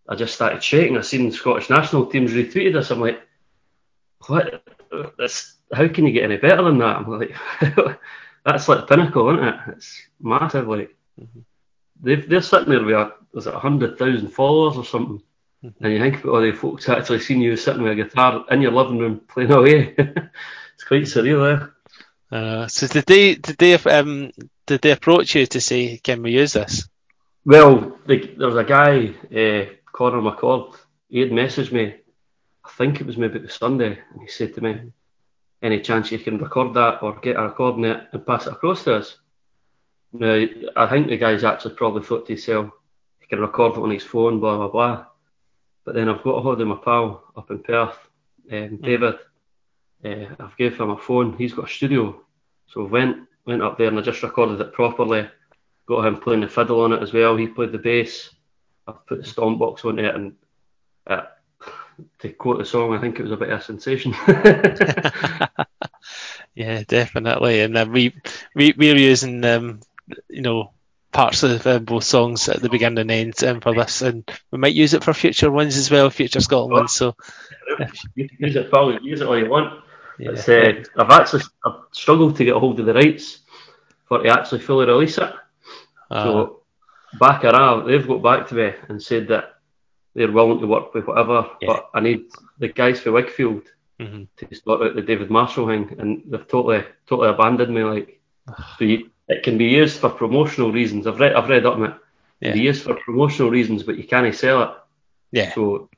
I 0.09 0.15
just 0.15 0.35
started 0.35 0.63
shaking. 0.63 0.97
I 0.97 1.03
seen 1.03 1.29
the 1.29 1.37
Scottish 1.37 1.71
national 1.71 2.07
teams 2.07 2.33
retweeted 2.33 2.75
this. 2.75 2.91
I'm 2.91 3.01
like, 3.01 3.21
what? 4.27 4.63
How 5.73 5.89
can 5.89 6.07
you 6.07 6.13
get 6.13 6.25
any 6.25 6.37
better 6.37 6.63
than 6.63 6.79
that? 6.79 6.97
I'm 6.97 7.19
like, 7.19 7.35
that's 8.45 8.69
like 8.69 8.81
the 8.81 8.87
pinnacle, 8.87 9.31
isn't 9.31 9.49
it? 9.49 9.61
It's 9.69 10.03
massive. 10.21 10.69
Like, 10.69 10.95
mm-hmm. 11.21 11.41
they've, 12.03 12.29
they're 12.29 12.43
sitting 12.43 12.71
there 12.71 12.85
with 12.85 12.95
a, 12.95 13.13
was 13.33 13.47
it 13.47 13.55
hundred 13.55 13.99
thousand 13.99 14.29
followers 14.29 14.77
or 14.77 14.85
something? 14.85 15.23
Mm-hmm. 15.65 15.85
And 15.85 15.93
you 15.93 16.01
think 16.01 16.25
about 16.25 16.35
all 16.35 16.41
the 16.41 16.53
folks 16.53 16.89
actually 16.89 17.21
seeing 17.21 17.41
you 17.41 17.57
sitting 17.57 17.83
with 17.83 17.93
a 17.93 17.97
guitar 17.97 18.45
in 18.51 18.63
your 18.63 18.73
living 18.73 18.99
room 18.99 19.21
playing 19.29 19.53
away. 19.53 19.95
it's 19.99 20.85
quite 20.87 21.03
surreal, 21.03 21.71
eh? 22.33 22.37
Uh, 22.37 22.67
so 22.67 22.87
did 22.89 23.05
they 23.07 23.35
did 23.37 23.59
they 23.59 23.75
um 23.75 24.33
did 24.67 24.81
they 24.81 24.91
approach 24.91 25.35
you 25.35 25.47
to 25.47 25.61
say 25.61 25.99
can 25.99 26.23
we 26.23 26.33
use 26.33 26.55
this? 26.55 26.89
Well, 27.45 27.99
the, 28.07 28.35
there 28.39 28.49
was 28.49 28.57
a 28.57 28.65
guy, 28.65 29.09
uh, 29.09 29.67
Connor 29.93 30.23
McCord. 30.23 30.75
He 31.09 31.21
had 31.21 31.31
messaged 31.31 31.73
me. 31.73 31.95
I 32.65 32.71
think 32.71 33.01
it 33.01 33.07
was 33.07 33.17
maybe 33.17 33.41
the 33.41 33.49
Sunday, 33.49 33.99
and 34.13 34.23
he 34.23 34.29
said 34.29 34.55
to 34.55 34.61
me, 34.61 34.93
"Any 35.61 35.81
chance 35.81 36.11
you 36.11 36.19
can 36.19 36.39
record 36.39 36.75
that 36.75 37.03
or 37.03 37.19
get 37.21 37.37
a 37.37 37.43
recording 37.43 37.85
it 37.85 38.09
and 38.13 38.27
pass 38.27 38.47
it 38.47 38.55
across 38.55 38.85
to 38.85 38.97
us?" 38.97 39.19
Now, 40.13 40.45
I 40.77 40.87
think 40.89 41.09
the 41.09 41.17
guy's 41.17 41.45
actually 41.45 41.75
probably 41.75 42.03
thought 42.03 42.27
to 42.27 42.33
himself, 42.33 42.71
he 43.21 43.27
can 43.27 43.41
record 43.41 43.73
it 43.73 43.83
on 43.83 43.91
his 43.91 44.05
phone, 44.05 44.41
blah 44.41 44.57
blah 44.57 44.69
blah. 44.69 45.07
But 45.85 45.95
then 45.95 46.09
I've 46.09 46.23
got 46.23 46.37
a 46.37 46.41
hold 46.41 46.61
of 46.61 46.69
my 46.69 46.77
pal 46.77 47.25
up 47.37 47.51
in 47.51 47.63
Perth, 47.63 47.99
um, 48.51 48.77
David. 48.77 49.15
Uh, 50.05 50.27
I've 50.39 50.57
gave 50.57 50.79
him 50.79 50.91
a 50.91 50.99
phone. 50.99 51.37
He's 51.37 51.55
got 51.55 51.69
a 51.69 51.73
studio, 51.73 52.21
so 52.67 52.85
went 52.85 53.29
went 53.47 53.63
up 53.63 53.79
there 53.79 53.89
and 53.89 53.99
I 53.99 54.03
just 54.03 54.23
recorded 54.23 54.61
it 54.61 54.73
properly. 54.73 55.29
Got 55.87 56.07
him 56.07 56.21
playing 56.21 56.41
the 56.41 56.49
fiddle 56.49 56.83
on 56.83 56.93
it 56.93 57.03
as 57.03 57.13
well. 57.13 57.37
He 57.37 57.49
played 57.49 57.73
the 57.73 57.79
bass. 57.79 58.31
I 58.87 58.93
put 58.93 59.23
the 59.23 59.29
stomp 59.29 59.59
box 59.59 59.85
on 59.85 59.99
it, 59.99 60.15
and 60.15 60.35
uh, 61.07 61.23
to 62.21 62.29
quote 62.31 62.59
the 62.59 62.65
song, 62.65 62.95
I 62.95 63.01
think 63.01 63.19
it 63.19 63.23
was 63.23 63.33
a 63.33 63.37
bit 63.37 63.51
of 63.51 63.61
a 63.61 63.63
sensation. 63.63 64.15
yeah, 66.55 66.83
definitely. 66.87 67.61
And 67.61 67.77
uh, 67.77 67.87
we 67.89 68.15
we 68.55 68.75
we're 68.77 68.97
using 68.97 69.45
um, 69.45 69.81
you 70.29 70.43
know 70.43 70.73
parts 71.13 71.43
of 71.43 71.67
uh, 71.67 71.79
both 71.79 72.05
songs 72.05 72.49
at 72.49 72.61
the 72.61 72.69
beginning 72.69 72.99
and 72.99 73.11
end 73.11 73.45
um, 73.45 73.61
for 73.61 73.75
this, 73.75 74.03
and 74.03 74.29
we 74.51 74.59
might 74.59 74.75
use 74.75 74.95
it 74.95 75.05
for 75.05 75.13
future 75.13 75.51
ones 75.51 75.77
as 75.77 75.91
well, 75.91 76.11
future 76.11 76.41
Scotland 76.41 76.73
ones. 76.73 76.93
So 76.93 77.15
use 78.15 78.57
it, 78.57 78.71
pal. 78.71 78.99
Use 79.03 79.21
it 79.21 79.27
all 79.27 79.39
you 79.39 79.51
want. 79.51 79.83
Yeah. 80.19 80.31
Uh, 80.31 80.83
I've 80.97 81.11
actually 81.11 81.43
I've 81.65 81.81
struggled 81.93 82.37
to 82.37 82.45
get 82.45 82.57
a 82.57 82.59
hold 82.59 82.81
of 82.81 82.87
the 82.87 82.95
rights 82.95 83.41
for 84.07 84.23
to 84.23 84.29
actually 84.29 84.61
fully 84.61 84.87
release 84.87 85.19
it. 85.19 85.33
Uh, 86.11 86.25
so 86.25 86.63
Baccara, 87.19 87.85
they've 87.87 88.07
got 88.07 88.23
back 88.23 88.49
to 88.49 88.55
me 88.55 88.73
and 88.89 89.03
said 89.03 89.29
that 89.29 89.57
they're 90.15 90.31
willing 90.31 90.61
to 90.61 90.67
work 90.67 90.95
with 90.95 91.07
whatever, 91.07 91.49
yeah. 91.61 91.69
but 91.69 91.91
I 91.95 92.01
need 92.01 92.27
the 92.59 92.69
guys 92.69 93.01
for 93.01 93.13
Wakefield 93.13 93.63
mm-hmm. 93.99 94.25
to 94.37 94.55
sort 94.55 94.83
out 94.83 94.95
the 94.95 95.03
David 95.03 95.31
Marshall 95.31 95.69
thing, 95.69 95.97
and 95.99 96.23
they've 96.27 96.47
totally 96.49 96.85
totally 97.07 97.31
abandoned 97.31 97.75
me. 97.75 97.83
Like, 97.83 98.21
so 98.79 98.85
you, 98.85 99.11
it 99.33 99.43
can 99.43 99.59
be 99.59 99.67
used 99.67 99.99
for 99.99 100.11
promotional 100.11 100.73
reasons. 100.73 101.07
I've 101.07 101.21
read 101.21 101.35
I've 101.35 101.49
read 101.49 101.67
up 101.67 101.77
on 101.77 101.85
it. 101.85 101.95
Yeah. 102.41 102.49
It 102.49 102.53
can 102.53 102.61
be 102.61 102.65
used 102.65 102.83
for 102.83 102.95
promotional 102.95 103.51
reasons, 103.51 103.83
but 103.83 103.97
you 103.97 104.05
can't 104.05 104.35
sell 104.35 104.63
it. 104.63 104.71
Yeah. 105.31 105.55
So 105.55 105.89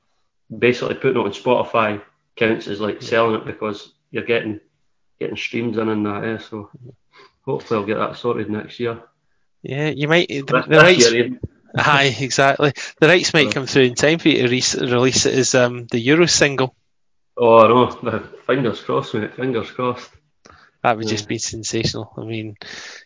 basically, 0.57 0.95
putting 0.95 1.21
it 1.21 1.25
on 1.25 1.33
Spotify 1.33 2.03
counts 2.37 2.67
as 2.69 2.81
like 2.81 3.03
selling 3.03 3.41
it 3.41 3.47
because 3.47 3.93
you're 4.11 4.25
getting 4.25 4.61
getting 5.19 5.37
streams 5.37 5.79
in 5.79 5.88
and 5.88 6.07
that. 6.07 6.25
Yeah. 6.25 6.38
So 6.38 6.71
hopefully, 7.45 7.81
I'll 7.81 7.87
get 7.87 7.99
that 7.99 8.17
sorted 8.17 8.50
next 8.50 8.79
year. 8.81 9.03
Yeah, 9.62 9.88
you 9.88 10.09
might. 10.09 10.29
The, 10.29 10.64
the 10.69 10.76
rights. 10.76 11.12
Aye, 11.76 12.17
exactly. 12.21 12.73
The 13.00 13.09
rights 13.09 13.35
might 13.35 13.53
come 13.53 13.67
through 13.67 13.83
in 13.83 13.95
time 13.95 14.21
for 14.21 14.29
you 14.29 14.47
to 14.47 14.49
re- 14.49 14.93
release 14.93 15.26
it 15.26 15.35
as 15.35 15.55
um, 15.57 15.87
the 15.87 15.99
Euro 15.99 16.26
single. 16.26 16.75
Oh 17.37 17.67
no! 17.67 18.21
Fingers 18.47 18.81
crossed, 18.81 19.14
mate. 19.14 19.35
Fingers 19.35 19.71
crossed. 19.71 20.11
That 20.85 20.99
would 20.99 21.07
yeah. 21.07 21.12
just 21.12 21.29
be 21.29 21.38
sensational. 21.38 22.12
I 22.19 22.25
mean, 22.25 22.59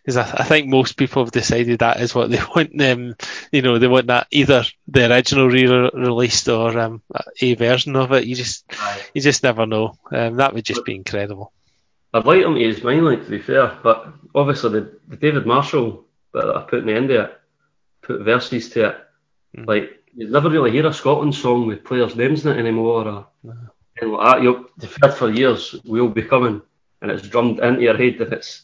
because 0.03 0.17
I, 0.17 0.23
I, 0.23 0.43
think 0.43 0.67
most 0.67 0.97
people 0.97 1.23
have 1.23 1.31
decided 1.31 1.79
that 1.79 2.01
is 2.01 2.13
what 2.13 2.29
they 2.29 2.41
want. 2.55 2.77
Them, 2.77 3.15
you 3.53 3.61
know, 3.61 3.79
they 3.79 3.87
want 3.87 4.07
that 4.07 4.27
either 4.31 4.65
the 4.89 5.09
original 5.09 5.47
re-released 5.47 6.49
or 6.49 6.77
um, 6.77 7.01
a 7.41 7.55
version 7.55 7.95
of 7.95 8.11
it. 8.11 8.25
You 8.25 8.35
just, 8.35 8.65
Aye. 8.71 9.01
you 9.13 9.21
just 9.21 9.43
never 9.43 9.65
know. 9.65 9.97
Um, 10.11 10.35
that 10.35 10.53
would 10.53 10.65
just 10.65 10.83
be 10.83 10.93
incredible. 10.93 11.53
I'd 12.13 12.25
like 12.25 12.41
him 12.41 12.55
to 12.55 12.59
use 12.59 12.83
mine, 12.83 13.05
like 13.05 13.23
to 13.23 13.29
be 13.29 13.39
fair, 13.39 13.77
but 13.81 14.13
obviously 14.35 14.71
the, 14.71 14.99
the 15.07 15.15
David 15.15 15.45
Marshall 15.45 16.03
bit 16.33 16.43
that 16.45 16.57
I 16.57 16.63
put 16.63 16.79
in 16.79 16.87
the 16.87 16.95
end 16.95 17.11
of 17.11 17.29
it, 17.29 17.39
put 18.01 18.25
verses 18.25 18.71
to 18.71 18.89
it. 18.89 18.97
Mm. 19.55 19.67
Like 19.67 20.03
you 20.13 20.29
never 20.29 20.49
really 20.49 20.71
hear 20.71 20.85
a 20.85 20.93
Scotland 20.93 21.33
song 21.33 21.65
with 21.65 21.85
players' 21.85 22.17
names 22.17 22.45
in 22.45 22.51
it 22.51 22.59
anymore, 22.59 23.07
or 23.07 23.27
no. 23.41 23.53
anything 24.01 24.17
like 24.17 24.41
that. 24.41 24.89
Heard 25.01 25.13
for 25.13 25.31
years 25.31 25.75
we'll 25.85 26.09
be 26.09 26.23
coming 26.23 26.61
and 27.01 27.11
it's 27.11 27.27
drummed 27.27 27.59
into 27.59 27.81
your 27.81 27.97
head 27.97 28.17
that 28.19 28.33
it's 28.33 28.63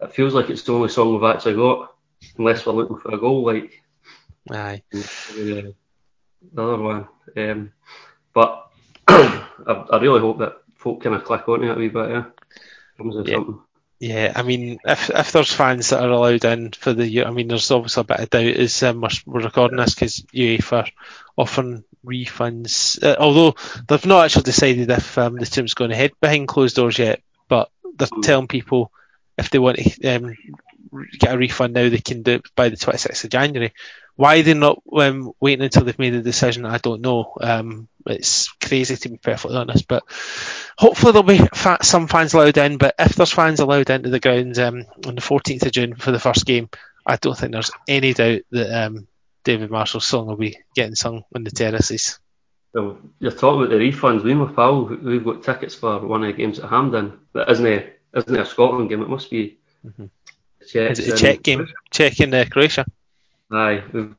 it 0.00 0.12
feels 0.12 0.34
like 0.34 0.50
it's 0.50 0.62
the 0.62 0.72
only 0.72 0.88
song 0.88 1.14
we've 1.14 1.30
actually 1.30 1.54
got, 1.54 1.94
unless 2.36 2.66
we're 2.66 2.72
looking 2.74 2.98
for 2.98 3.14
a 3.14 3.18
goal, 3.18 3.44
like 3.44 3.82
aye, 4.50 4.82
the 4.90 5.74
other 6.56 6.78
one. 6.78 7.08
Um, 7.36 7.72
but 8.32 8.70
I, 9.08 9.86
I, 9.90 10.00
really 10.00 10.20
hope 10.20 10.38
that 10.38 10.58
folk 10.74 11.02
kind 11.02 11.16
of 11.16 11.24
click 11.24 11.48
onto 11.48 11.66
it 11.66 11.70
a 11.70 11.74
wee 11.74 11.88
bit, 11.88 12.10
yeah. 12.10 12.24
yeah. 13.24 13.42
Yeah, 13.98 14.32
I 14.36 14.42
mean, 14.42 14.78
if 14.84 15.08
if 15.08 15.32
there's 15.32 15.52
fans 15.52 15.88
that 15.88 16.02
are 16.02 16.10
allowed 16.10 16.44
in 16.44 16.72
for 16.72 16.92
the 16.92 17.24
I 17.24 17.30
mean, 17.30 17.48
there's 17.48 17.70
obviously 17.70 18.02
a 18.02 18.04
bit 18.04 18.20
of 18.20 18.30
doubt 18.30 18.56
as 18.56 18.82
um, 18.82 19.00
we're, 19.00 19.08
we're 19.24 19.44
recording 19.44 19.78
this 19.78 19.94
because 19.94 20.20
UEFA 20.34 20.90
often 21.34 21.82
refunds, 22.04 23.02
uh, 23.02 23.16
although 23.18 23.54
they've 23.88 24.04
not 24.04 24.26
actually 24.26 24.42
decided 24.42 24.90
if 24.90 25.16
um, 25.16 25.36
the 25.36 25.46
team's 25.46 25.72
going 25.72 25.92
ahead 25.92 26.12
behind 26.20 26.46
closed 26.46 26.76
doors 26.76 26.98
yet 26.98 27.22
they're 27.96 28.08
telling 28.22 28.48
people 28.48 28.92
if 29.38 29.50
they 29.50 29.58
want 29.58 29.78
to 29.78 30.16
um, 30.16 30.36
get 31.18 31.34
a 31.34 31.38
refund 31.38 31.74
now, 31.74 31.88
they 31.88 31.98
can 31.98 32.22
do 32.22 32.32
it 32.32 32.54
by 32.54 32.68
the 32.68 32.76
26th 32.76 33.24
of 33.24 33.30
January. 33.30 33.72
Why 34.14 34.40
they're 34.40 34.54
not 34.54 34.82
um, 34.92 35.32
waiting 35.40 35.62
until 35.62 35.84
they've 35.84 35.98
made 35.98 36.14
a 36.14 36.22
decision, 36.22 36.64
I 36.64 36.78
don't 36.78 37.02
know. 37.02 37.34
Um, 37.38 37.88
it's 38.06 38.48
crazy 38.62 38.96
to 38.96 39.08
be 39.10 39.18
perfectly 39.18 39.58
honest, 39.58 39.86
but 39.86 40.04
hopefully 40.78 41.12
there'll 41.12 41.22
be 41.22 41.46
fa- 41.54 41.78
some 41.82 42.08
fans 42.08 42.32
allowed 42.32 42.56
in. 42.56 42.78
But 42.78 42.94
if 42.98 43.14
there's 43.14 43.32
fans 43.32 43.60
allowed 43.60 43.90
into 43.90 44.08
the 44.08 44.20
ground 44.20 44.58
um, 44.58 44.86
on 45.06 45.16
the 45.16 45.20
14th 45.20 45.66
of 45.66 45.72
June 45.72 45.96
for 45.96 46.12
the 46.12 46.18
first 46.18 46.46
game, 46.46 46.70
I 47.06 47.16
don't 47.16 47.36
think 47.36 47.52
there's 47.52 47.70
any 47.86 48.14
doubt 48.14 48.40
that 48.52 48.86
um, 48.86 49.06
David 49.44 49.70
Marshall's 49.70 50.06
song 50.06 50.28
will 50.28 50.36
be 50.36 50.58
getting 50.74 50.94
sung 50.94 51.24
on 51.34 51.44
the 51.44 51.50
terraces. 51.50 52.18
Well, 52.76 52.98
you're 53.20 53.32
talking 53.32 53.62
about 53.62 53.70
the 53.70 53.76
refunds. 53.76 54.22
We 54.22 54.34
my 54.34 54.52
pal, 54.52 54.84
we've 54.84 55.24
got 55.24 55.42
tickets 55.42 55.74
for 55.74 55.98
one 56.06 56.22
of 56.22 56.26
the 56.26 56.34
games 56.34 56.58
at 56.58 56.68
Hampden. 56.68 57.18
But 57.32 57.50
isn't 57.50 57.64
it, 57.64 58.00
isn't 58.14 58.36
it 58.36 58.40
a 58.40 58.44
Scotland 58.44 58.90
game? 58.90 59.00
It 59.00 59.08
must 59.08 59.30
be. 59.30 59.56
Mm-hmm. 59.82 60.04
Is 60.60 60.74
it 60.74 61.14
a 61.14 61.16
Czech 61.16 61.42
game? 61.42 61.66
Czech 61.90 62.20
in 62.20 62.34
uh, 62.34 62.44
Croatia. 62.50 62.84
Aye, 63.50 63.82
we've 63.94 64.14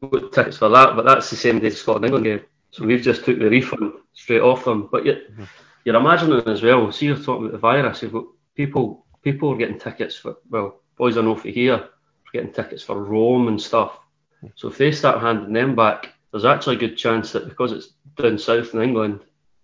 got 0.00 0.32
tickets 0.32 0.56
for 0.56 0.70
that, 0.70 0.96
but 0.96 1.04
that's 1.04 1.28
the 1.28 1.36
same 1.36 1.58
day 1.58 1.66
as 1.66 1.78
Scotland 1.78 2.06
England 2.06 2.24
game. 2.24 2.40
So 2.70 2.86
we've 2.86 3.02
just 3.02 3.22
took 3.26 3.38
the 3.38 3.50
refund 3.50 3.92
straight 4.14 4.40
off 4.40 4.64
them. 4.64 4.88
But 4.90 5.04
you're, 5.04 5.16
mm-hmm. 5.16 5.44
you're 5.84 5.96
imagining 5.96 6.40
as 6.48 6.62
well. 6.62 6.90
See, 6.90 7.04
you're 7.04 7.16
talking 7.16 7.48
about 7.48 7.52
the 7.52 7.58
virus. 7.58 8.00
You've 8.00 8.12
got 8.12 8.24
people. 8.54 9.04
People 9.20 9.52
are 9.52 9.58
getting 9.58 9.78
tickets 9.78 10.16
for. 10.16 10.38
Well, 10.48 10.80
boys 10.96 11.18
are 11.18 11.22
know 11.22 11.36
for 11.36 11.48
here 11.48 11.86
getting 12.32 12.52
tickets 12.52 12.82
for 12.82 13.02
Rome 13.02 13.48
and 13.48 13.60
stuff. 13.60 13.98
Mm-hmm. 14.38 14.46
So 14.54 14.68
if 14.68 14.78
they 14.78 14.90
start 14.90 15.20
handing 15.20 15.52
them 15.52 15.76
back, 15.76 16.14
there's 16.34 16.44
actually 16.44 16.74
a 16.74 16.80
good 16.80 16.96
chance 16.96 17.30
that 17.30 17.48
because 17.48 17.70
it's 17.70 17.90
down 18.16 18.38
south 18.38 18.74
in 18.74 18.82
England, 18.82 19.20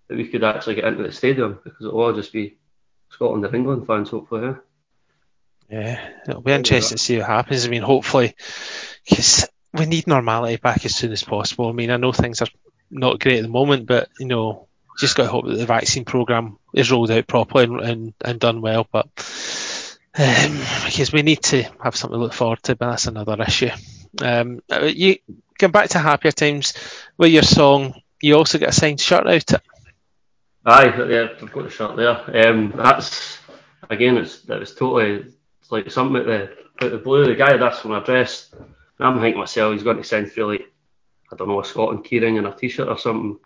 that 0.07 0.17
we 0.17 0.29
could 0.29 0.45
actually 0.45 0.77
get 0.77 0.85
into 0.85 1.03
the 1.03 1.11
stadium 1.11 1.59
because 1.65 1.85
it'll 1.85 2.01
all 2.01 2.13
just 2.13 2.33
be 2.33 2.59
Scotland 3.09 3.45
and 3.45 3.53
England 3.57 3.89
fans, 3.89 4.11
hopefully. 4.11 4.55
Yeah, 5.69 5.79
yeah 5.81 6.11
it'll 6.29 6.43
be 6.43 6.53
interesting 6.53 6.97
to 6.97 7.03
see 7.03 7.19
what 7.19 7.27
happens. 7.27 7.67
I 7.67 7.71
mean, 7.71 7.83
hopefully, 7.83 8.37
because 9.05 9.49
we 9.75 9.87
need 9.87 10.07
normality 10.07 10.59
back 10.59 10.85
as 10.85 10.95
soon 10.95 11.11
as 11.11 11.25
possible. 11.25 11.69
I 11.69 11.73
mean, 11.73 11.91
I 11.91 11.97
know 11.97 12.13
things 12.13 12.41
are 12.41 12.47
not 12.89 13.19
great 13.19 13.39
at 13.39 13.43
the 13.43 13.49
moment, 13.49 13.87
but 13.87 14.09
you 14.21 14.27
know, 14.27 14.69
just 14.97 15.17
got 15.17 15.25
to 15.25 15.29
hope 15.29 15.47
that 15.47 15.57
the 15.57 15.67
vaccine 15.67 16.05
program 16.05 16.57
is 16.73 16.93
rolled 16.93 17.11
out 17.11 17.27
properly 17.27 17.65
and, 17.65 17.81
and, 17.81 18.15
and 18.25 18.39
done 18.39 18.61
well. 18.61 18.87
But 18.93 19.09
um, 20.17 20.61
because 20.85 21.13
we 21.13 21.23
need 21.23 21.43
to 21.43 21.65
have 21.83 21.97
something 21.97 22.17
to 22.17 22.23
look 22.23 22.33
forward 22.33 22.63
to, 22.63 22.77
but 22.77 22.91
that's 22.91 23.09
another 23.09 23.43
issue. 23.43 23.71
Um, 24.23 24.61
uh, 24.71 24.85
you 24.85 25.17
come 25.61 25.71
back 25.73 25.91
to 25.91 25.99
happier 25.99 26.33
times 26.33 26.75
with 27.17 27.31
your 27.31 27.43
song. 27.43 27.95
You 28.21 28.37
also 28.37 28.59
get 28.59 28.71
a 28.71 28.73
signed 28.73 29.01
shirt 29.01 29.27
out 29.27 29.53
it. 29.53 29.63
Aye, 30.65 31.09
yeah, 31.09 31.29
I've 31.41 31.53
got 31.53 31.65
the 31.65 31.71
shirt 31.71 31.97
there. 31.97 32.49
Um, 32.49 32.73
that's 32.77 33.39
again, 33.89 34.17
it's 34.17 34.45
it 34.49 34.59
was 34.59 34.75
totally 34.75 35.33
it's 35.61 35.73
like 35.73 35.91
something 35.91 36.21
at 36.21 36.27
the 36.27 36.51
out 36.85 36.91
the 36.91 36.99
blue. 36.99 37.27
The 37.27 37.35
guy 37.35 37.53
had 37.53 37.63
asked 37.63 37.83
for 37.83 37.89
my 37.89 37.99
address 37.99 38.51
I'm 39.01 39.21
thinking 39.21 39.41
myself, 39.41 39.73
he's 39.73 39.83
going 39.83 39.97
to 39.97 40.05
send 40.05 40.31
through 40.31 40.53
like, 40.53 40.73
I 41.33 41.37
don't 41.37 41.49
know, 41.49 41.61
a 41.61 41.65
Scotland 41.65 42.05
keyring 42.05 42.39
and 42.39 42.47
a 42.47 42.53
t-shirt 42.53 42.89
or 42.89 42.99
something. 42.99 43.39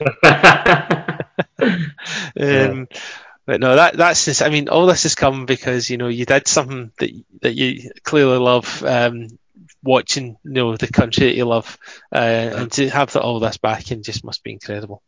um, 2.40 2.88
but 3.46 3.60
no, 3.60 3.76
that 3.76 3.96
that's 3.96 4.24
just. 4.24 4.42
I 4.42 4.48
mean, 4.48 4.68
all 4.68 4.86
this 4.86 5.04
has 5.04 5.14
come 5.14 5.46
because 5.46 5.90
you 5.90 5.96
know 5.96 6.08
you 6.08 6.26
did 6.26 6.48
something 6.48 6.90
that 6.98 7.10
that 7.42 7.54
you 7.54 7.90
clearly 8.02 8.38
love. 8.38 8.82
Um, 8.84 9.38
watching, 9.82 10.36
you 10.44 10.50
know, 10.50 10.76
the 10.76 10.88
country 10.88 11.26
that 11.26 11.36
you 11.36 11.44
love, 11.46 11.78
uh, 12.12 12.18
and 12.18 12.72
to 12.72 12.90
have 12.90 13.12
the, 13.12 13.20
all 13.20 13.40
this 13.40 13.56
backing 13.56 14.02
just 14.02 14.24
must 14.24 14.42
be 14.44 14.52
incredible. 14.52 15.02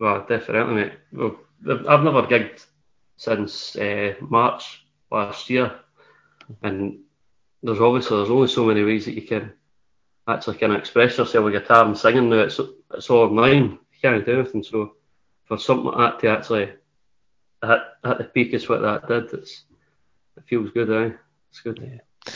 Well, 0.00 0.26
definitely, 0.28 0.74
mate. 0.74 0.92
Well, 1.12 1.38
I've 1.68 2.02
never 2.02 2.22
gigged 2.22 2.64
since 3.16 3.76
uh, 3.76 4.14
March 4.20 4.82
last 5.10 5.50
year, 5.50 5.78
and 6.62 7.00
there's 7.62 7.80
obviously 7.80 8.16
there's 8.16 8.30
only 8.30 8.48
so 8.48 8.64
many 8.64 8.84
ways 8.84 9.04
that 9.06 9.14
you 9.14 9.22
can 9.22 9.52
actually 10.26 10.58
kind 10.58 10.72
of 10.72 10.78
express 10.78 11.18
yourself 11.18 11.44
with 11.44 11.54
guitar 11.54 11.84
and 11.84 11.96
singing. 11.96 12.30
Now 12.30 12.40
it's 12.40 12.60
it's 12.94 13.10
all 13.10 13.28
online. 13.28 13.78
You 13.92 13.98
can't 14.00 14.24
do 14.24 14.40
anything. 14.40 14.62
So 14.62 14.94
for 15.44 15.58
something 15.58 15.86
like 15.86 15.96
that 15.96 16.20
to 16.20 16.28
actually 16.30 16.72
at, 17.62 17.80
hit 18.04 18.18
the 18.18 18.24
peak 18.24 18.52
is 18.52 18.68
what 18.68 18.82
that 18.82 19.08
did. 19.08 19.32
It's 19.32 19.64
it 20.36 20.44
feels 20.46 20.70
good, 20.70 20.90
eh? 20.90 21.16
It's 21.50 21.60
good. 21.60 21.80
Yeah. 21.82 22.32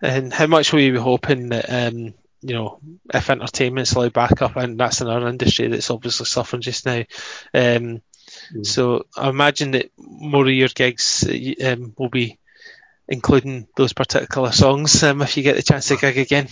And 0.00 0.32
how 0.32 0.46
much 0.46 0.72
were 0.72 0.80
you 0.80 1.00
hoping 1.00 1.50
that 1.50 1.66
um, 1.68 2.14
you 2.40 2.54
know 2.54 2.80
if 3.12 3.30
entertainment's 3.30 3.92
allowed 3.92 4.12
back 4.12 4.42
up, 4.42 4.56
and 4.56 4.78
that's 4.78 5.00
another 5.00 5.28
industry 5.28 5.68
that's 5.68 5.90
obviously 5.90 6.26
suffering 6.26 6.62
just 6.62 6.86
now. 6.86 7.04
Um, 7.52 8.02
Mm. 8.52 8.66
So 8.66 9.06
I 9.16 9.28
imagine 9.28 9.72
that 9.72 9.90
more 9.96 10.44
of 10.44 10.52
your 10.52 10.68
gigs 10.68 11.26
um, 11.64 11.94
will 11.98 12.08
be 12.08 12.38
including 13.08 13.68
those 13.76 13.92
particular 13.92 14.52
songs 14.52 15.02
um, 15.02 15.22
if 15.22 15.36
you 15.36 15.42
get 15.42 15.56
the 15.56 15.62
chance 15.62 15.88
to 15.88 15.96
gig 15.96 16.18
again. 16.18 16.48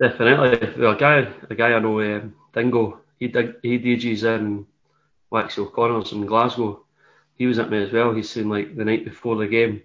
Definitely. 0.00 0.80
Well, 0.80 0.92
a 0.92 0.98
guy, 0.98 1.28
a 1.48 1.54
guy 1.54 1.72
I 1.72 1.78
know, 1.78 2.00
um, 2.00 2.34
Dingo, 2.52 3.00
he 3.18 3.28
dig, 3.28 3.54
he 3.62 3.78
DJs 3.78 4.36
in 4.36 4.66
Waxy 5.30 5.60
O'Connor's 5.60 6.12
in 6.12 6.26
Glasgow. 6.26 6.84
He 7.36 7.46
was 7.46 7.58
at 7.58 7.70
me 7.70 7.82
as 7.82 7.92
well. 7.92 8.12
He's 8.12 8.30
saying 8.30 8.48
like 8.48 8.76
the 8.76 8.84
night 8.84 9.04
before 9.04 9.36
the 9.36 9.46
game, 9.46 9.82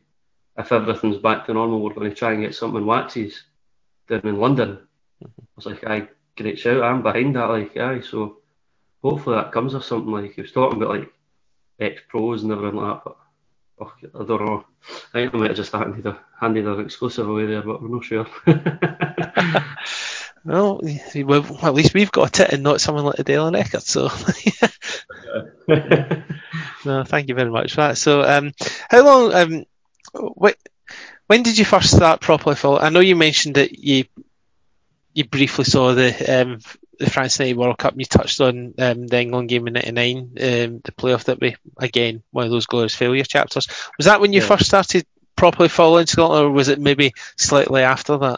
if 0.58 0.72
everything's 0.72 1.18
back 1.18 1.46
to 1.46 1.54
normal, 1.54 1.82
we're 1.82 1.94
going 1.94 2.10
to 2.10 2.16
try 2.16 2.34
and 2.34 2.42
get 2.42 2.54
something 2.56 2.82
in 2.82 2.86
Waxy's 2.86 3.44
down 4.08 4.22
in 4.24 4.40
London. 4.40 4.80
I 5.24 5.28
was 5.56 5.66
like, 5.66 5.86
aye, 5.86 6.08
great 6.38 6.60
shout. 6.60 6.84
I'm 6.84 7.02
behind 7.02 7.36
that. 7.36 7.46
Like, 7.46 7.78
aye. 7.78 8.02
So 8.02 8.38
hopefully 9.02 9.38
that 9.38 9.52
comes 9.52 9.74
or 9.74 9.82
something. 9.82 10.12
Like 10.12 10.34
he 10.34 10.42
was 10.42 10.52
talking 10.52 10.82
about 10.82 10.98
like 10.98 11.14
ex 11.80 12.02
pros 12.08 12.44
and 12.44 12.52
everything 12.52 12.80
like 12.80 12.96
that. 12.96 13.04
But 13.06 13.18
oh, 13.82 13.94
I 14.04 14.24
don't 14.26 14.46
know. 14.46 14.66
I 15.14 15.22
think 15.22 15.34
might 15.34 15.50
have 15.50 15.58
just 15.58 15.72
handed, 15.72 16.06
a, 16.06 16.20
handed 16.40 16.68
an 16.68 16.80
exclusive 16.82 17.28
away 17.28 17.46
there, 17.46 17.62
but 17.62 17.82
we're 17.82 17.90
not 17.90 18.04
sure. 18.04 18.28
Well, 20.46 20.82
well, 21.16 21.60
at 21.64 21.74
least 21.74 21.94
we've 21.94 22.12
got 22.12 22.40
it 22.40 22.54
and 22.54 22.64
not 22.64 22.82
someone 22.82 23.04
like 23.06 23.18
the 23.18 23.24
Daily 23.24 23.52
Record. 23.52 23.82
So, 23.82 24.10
no, 26.86 27.04
thank 27.04 27.28
you 27.28 27.36
very 27.36 27.50
much 27.50 27.72
for 27.72 27.82
that. 27.82 27.98
So, 27.98 28.24
um, 28.24 28.54
how 28.90 29.04
long? 29.04 29.34
Um, 29.34 29.66
wh- 30.16 30.54
when 31.28 31.44
did 31.44 31.58
you 31.58 31.66
first 31.66 31.96
start 31.96 32.22
properly 32.22 32.56
follow? 32.56 32.80
I 32.80 32.90
know 32.90 33.02
you 33.02 33.16
mentioned 33.16 33.56
that 33.56 33.78
you 33.78 34.06
you 35.20 35.26
briefly 35.26 35.66
saw 35.66 35.94
the 35.94 36.42
um, 36.42 36.60
the 36.98 37.10
France 37.10 37.40
90 37.40 37.54
World 37.56 37.78
Cup. 37.78 37.94
You 37.98 38.06
touched 38.06 38.42
on 38.42 38.74
um, 38.80 39.08
the 39.08 39.22
England 39.22 39.50
game 39.50 39.68
in 39.68 39.74
'99, 39.74 40.18
um, 40.18 40.82
the 40.84 40.92
playoff 40.98 41.26
that 41.26 41.40
we 41.40 41.56
again 41.78 42.24
one 42.32 42.46
of 42.46 42.52
those 42.52 42.66
glorious 42.66 42.96
failure 42.96 43.24
chapters. 43.24 43.68
Was 43.98 44.06
that 44.06 44.22
when 44.22 44.34
you 44.34 44.42
Yeah. 44.42 44.48
first 44.48 44.66
started 44.66 45.06
properly 45.36 45.70
following 45.70 46.08
Scotland, 46.08 46.46
or 46.46 46.52
was 46.52 46.68
it 46.70 46.80
maybe 46.80 47.14
slightly 47.38 47.84
after 47.84 48.18
that? 48.18 48.38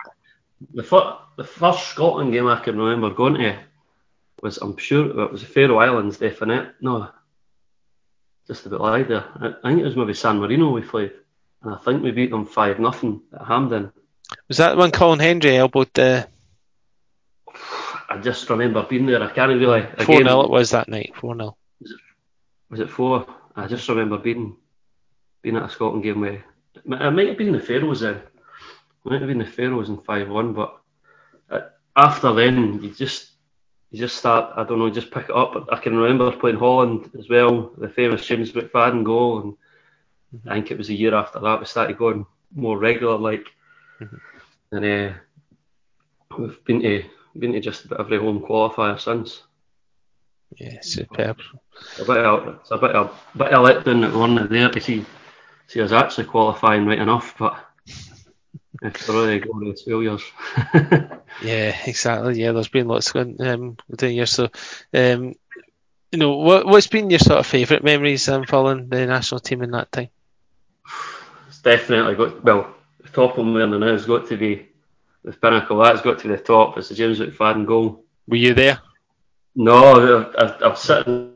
The, 0.73 0.83
fir- 0.83 1.17
the 1.37 1.43
first 1.43 1.87
Scotland 1.87 2.33
game 2.33 2.47
I 2.47 2.59
can 2.59 2.77
remember 2.77 3.09
going 3.09 3.35
to 3.35 3.57
was, 4.43 4.57
I'm 4.57 4.77
sure 4.77 5.09
it 5.21 5.31
was 5.31 5.41
the 5.41 5.47
Faroe 5.47 5.77
Islands, 5.79 6.17
definite. 6.17 6.75
No, 6.81 7.09
just 8.47 8.65
a 8.65 8.69
bit 8.69 8.79
lied 8.79 9.07
there. 9.07 9.25
I, 9.39 9.53
I 9.63 9.69
think 9.69 9.81
it 9.81 9.85
was 9.85 9.95
maybe 9.95 10.13
San 10.13 10.37
Marino 10.39 10.69
we 10.71 10.81
played, 10.81 11.11
and 11.63 11.73
I 11.73 11.77
think 11.77 12.03
we 12.03 12.11
beat 12.11 12.29
them 12.31 12.45
five 12.45 12.79
nothing 12.79 13.21
at 13.33 13.47
Hampden. 13.47 13.91
Was 14.47 14.57
that 14.57 14.77
when 14.77 14.91
Colin 14.91 15.19
Hendry 15.19 15.57
elbowed 15.57 15.89
the 15.93 16.27
I 18.11 18.17
just 18.17 18.49
remember 18.49 18.83
being 18.83 19.05
there. 19.05 19.23
I 19.23 19.31
can't 19.31 19.57
really. 19.57 19.83
four 20.03 20.15
Again, 20.15 20.27
0 20.27 20.41
It 20.41 20.49
was 20.49 20.71
that 20.71 20.89
night, 20.89 21.13
four 21.15 21.35
0 21.35 21.55
was 22.69 22.79
it 22.79 22.89
four? 22.89 23.27
I 23.55 23.67
just 23.67 23.87
remember 23.89 24.17
being 24.17 24.55
being 25.41 25.57
at 25.57 25.63
a 25.63 25.69
Scotland 25.69 26.03
game 26.03 26.21
where 26.21 26.43
I 26.91 27.09
might 27.09 27.27
have 27.27 27.37
been 27.37 27.47
in 27.47 27.53
the 27.53 27.59
Faroes 27.59 27.99
then. 27.99 28.15
It 28.15 28.23
might 29.05 29.21
have 29.21 29.27
been 29.27 29.39
the 29.39 29.45
Faroes 29.45 29.89
in 29.89 29.97
five 29.97 30.29
one, 30.29 30.53
but 30.53 30.79
uh, 31.49 31.61
after 31.95 32.33
then 32.33 32.81
you 32.81 32.91
just 32.91 33.31
you 33.91 33.99
just 33.99 34.17
start. 34.17 34.53
I 34.55 34.63
don't 34.63 34.79
know, 34.79 34.89
just 34.89 35.11
pick 35.11 35.29
it 35.29 35.35
up. 35.35 35.67
I 35.71 35.77
can 35.77 35.97
remember 35.97 36.31
playing 36.31 36.57
Holland 36.57 37.11
as 37.17 37.29
well, 37.29 37.71
the 37.77 37.89
famous 37.89 38.25
James 38.25 38.51
McFadden 38.51 39.03
goal, 39.03 39.41
and 39.41 40.49
I 40.49 40.55
think 40.55 40.71
it 40.71 40.77
was 40.77 40.89
a 40.89 40.93
year 40.93 41.13
after 41.13 41.39
that 41.39 41.59
we 41.59 41.65
started 41.65 41.97
going 41.97 42.25
more 42.55 42.77
regular, 42.77 43.17
like, 43.17 43.47
and 44.71 44.85
uh, 44.85 45.13
we've 46.37 46.63
been 46.63 46.81
to 46.81 47.03
been 47.37 47.53
to 47.53 47.59
just 47.59 47.85
about 47.85 48.01
every 48.01 48.19
home 48.19 48.41
qualifier 48.41 48.99
since. 48.99 49.43
Yeah, 50.57 50.81
superb. 50.81 51.39
a 51.99 52.05
bit 52.05 52.17
of, 52.17 52.47
it's 52.59 52.71
a 52.71 52.77
bit 52.77 52.91
of, 52.91 53.17
bit 53.35 53.53
of 53.53 53.65
letdown 53.65 54.01
that 54.01 54.11
we 54.11 54.19
weren't 54.19 54.49
there 54.49 54.69
to 54.69 54.81
see 54.81 55.05
see 55.67 55.81
us 55.81 55.93
actually 55.93 56.25
qualifying 56.25 56.85
right 56.85 56.99
enough, 56.99 57.35
but 57.39 57.57
it's 58.81 59.07
really 59.07 59.39
glorious 59.39 59.83
failures. 59.83 60.23
Yeah, 61.41 61.75
exactly. 61.85 62.41
Yeah, 62.41 62.51
there's 62.51 62.67
been 62.67 62.87
lots 62.87 63.11
going 63.11 63.41
um 63.41 63.77
doing 63.95 64.15
here. 64.15 64.25
So, 64.25 64.49
um, 64.93 65.33
you 66.11 66.19
know, 66.19 66.37
what 66.37 66.65
what's 66.65 66.87
been 66.87 67.09
your 67.09 67.19
sort 67.19 67.39
of 67.39 67.47
favourite 67.47 67.83
memories 67.83 68.27
um, 68.27 68.45
following 68.45 68.89
the 68.89 69.05
national 69.05 69.39
team 69.39 69.61
in 69.63 69.71
that 69.71 69.91
time? 69.91 70.09
it's 71.47 71.61
definitely 71.61 72.15
got 72.15 72.43
well, 72.43 72.75
the 73.01 73.09
top 73.09 73.37
of 73.37 73.45
me 73.45 73.65
now 73.65 73.87
has 73.87 74.05
got 74.05 74.27
to 74.27 74.37
be 74.37 74.67
the 75.23 75.33
pinnacle. 75.33 75.77
That's 75.77 76.01
got 76.01 76.19
to 76.19 76.27
the 76.27 76.37
top. 76.37 76.77
It's 76.77 76.89
the 76.89 76.95
James 76.95 77.19
McFadden 77.19 77.65
goal. 77.65 78.05
Were 78.27 78.37
you 78.37 78.53
there? 78.53 78.79
No, 79.55 80.31
I, 80.37 80.43
I, 80.43 80.69
I'm 80.69 80.75
sitting. 80.75 81.33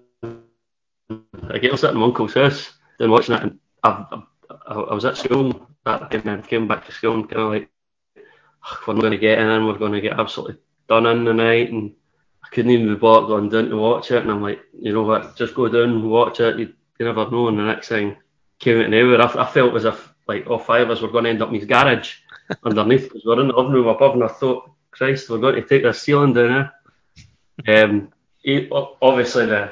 I 1.49 1.57
get 1.59 1.77
sitting 1.77 1.95
in 1.95 1.99
my 2.01 2.05
uncle's 2.05 2.33
house 2.33 2.73
and 2.99 3.11
watching 3.11 3.35
it, 3.35 3.43
and 3.43 3.59
I, 3.83 4.21
I, 4.67 4.73
I 4.73 4.93
was 4.93 5.05
at 5.05 5.17
school 5.17 5.67
that 5.85 6.09
day, 6.09 6.17
and 6.17 6.25
then 6.25 6.41
came 6.41 6.67
back 6.67 6.85
to 6.85 6.91
school 6.91 7.15
and 7.15 7.29
kind 7.29 7.41
of 7.41 7.51
like, 7.51 7.69
"Ugh, 8.17 8.77
we're 8.87 8.93
not 8.93 9.01
going 9.01 9.11
to 9.11 9.17
get 9.17 9.39
in, 9.39 9.47
and 9.47 9.67
we're 9.67 9.77
going 9.77 9.91
to 9.91 10.01
get 10.01 10.19
absolutely 10.19 10.57
done 10.87 11.05
in 11.05 11.25
the 11.25 11.33
night, 11.33 11.71
and 11.71 11.93
I 12.43 12.47
couldn't 12.49 12.71
even 12.71 12.87
be 12.87 12.95
bothered 12.95 13.27
going 13.27 13.49
down 13.49 13.69
to 13.69 13.77
watch 13.77 14.11
it, 14.11 14.21
and 14.21 14.31
I'm 14.31 14.41
like, 14.41 14.61
you 14.79 14.93
know 14.93 15.03
what, 15.03 15.35
just 15.35 15.55
go 15.55 15.67
down 15.67 15.89
and 15.89 16.09
watch 16.09 16.39
it. 16.39 16.57
You, 16.57 16.73
you 16.99 17.05
never 17.05 17.29
know. 17.29 17.49
And 17.49 17.59
the 17.59 17.63
next 17.63 17.89
thing 17.89 18.17
came 18.59 18.81
out 18.81 18.89
nowhere. 18.89 19.21
I, 19.21 19.43
I 19.43 19.51
felt 19.51 19.75
as 19.75 19.85
if 19.85 20.13
like 20.27 20.47
all 20.47 20.59
five 20.59 20.83
of 20.83 20.91
us 20.91 21.01
were 21.01 21.11
going 21.11 21.25
to 21.25 21.29
end 21.29 21.41
up 21.41 21.49
in 21.49 21.55
his 21.55 21.65
garage 21.65 22.19
underneath 22.63 23.03
because 23.03 23.23
we're 23.25 23.41
in 23.41 23.47
the 23.47 23.55
oven 23.55 23.73
room 23.73 23.87
above, 23.87 24.13
and 24.13 24.23
I 24.23 24.27
thought, 24.27 24.71
Christ, 24.91 25.29
we're 25.29 25.39
going 25.39 25.55
to 25.55 25.67
take 25.67 25.83
this 25.83 26.01
ceiling 26.01 26.33
down 26.33 26.71
here. 27.65 27.83
Um, 27.85 28.11
obviously 29.01 29.45
the 29.45 29.71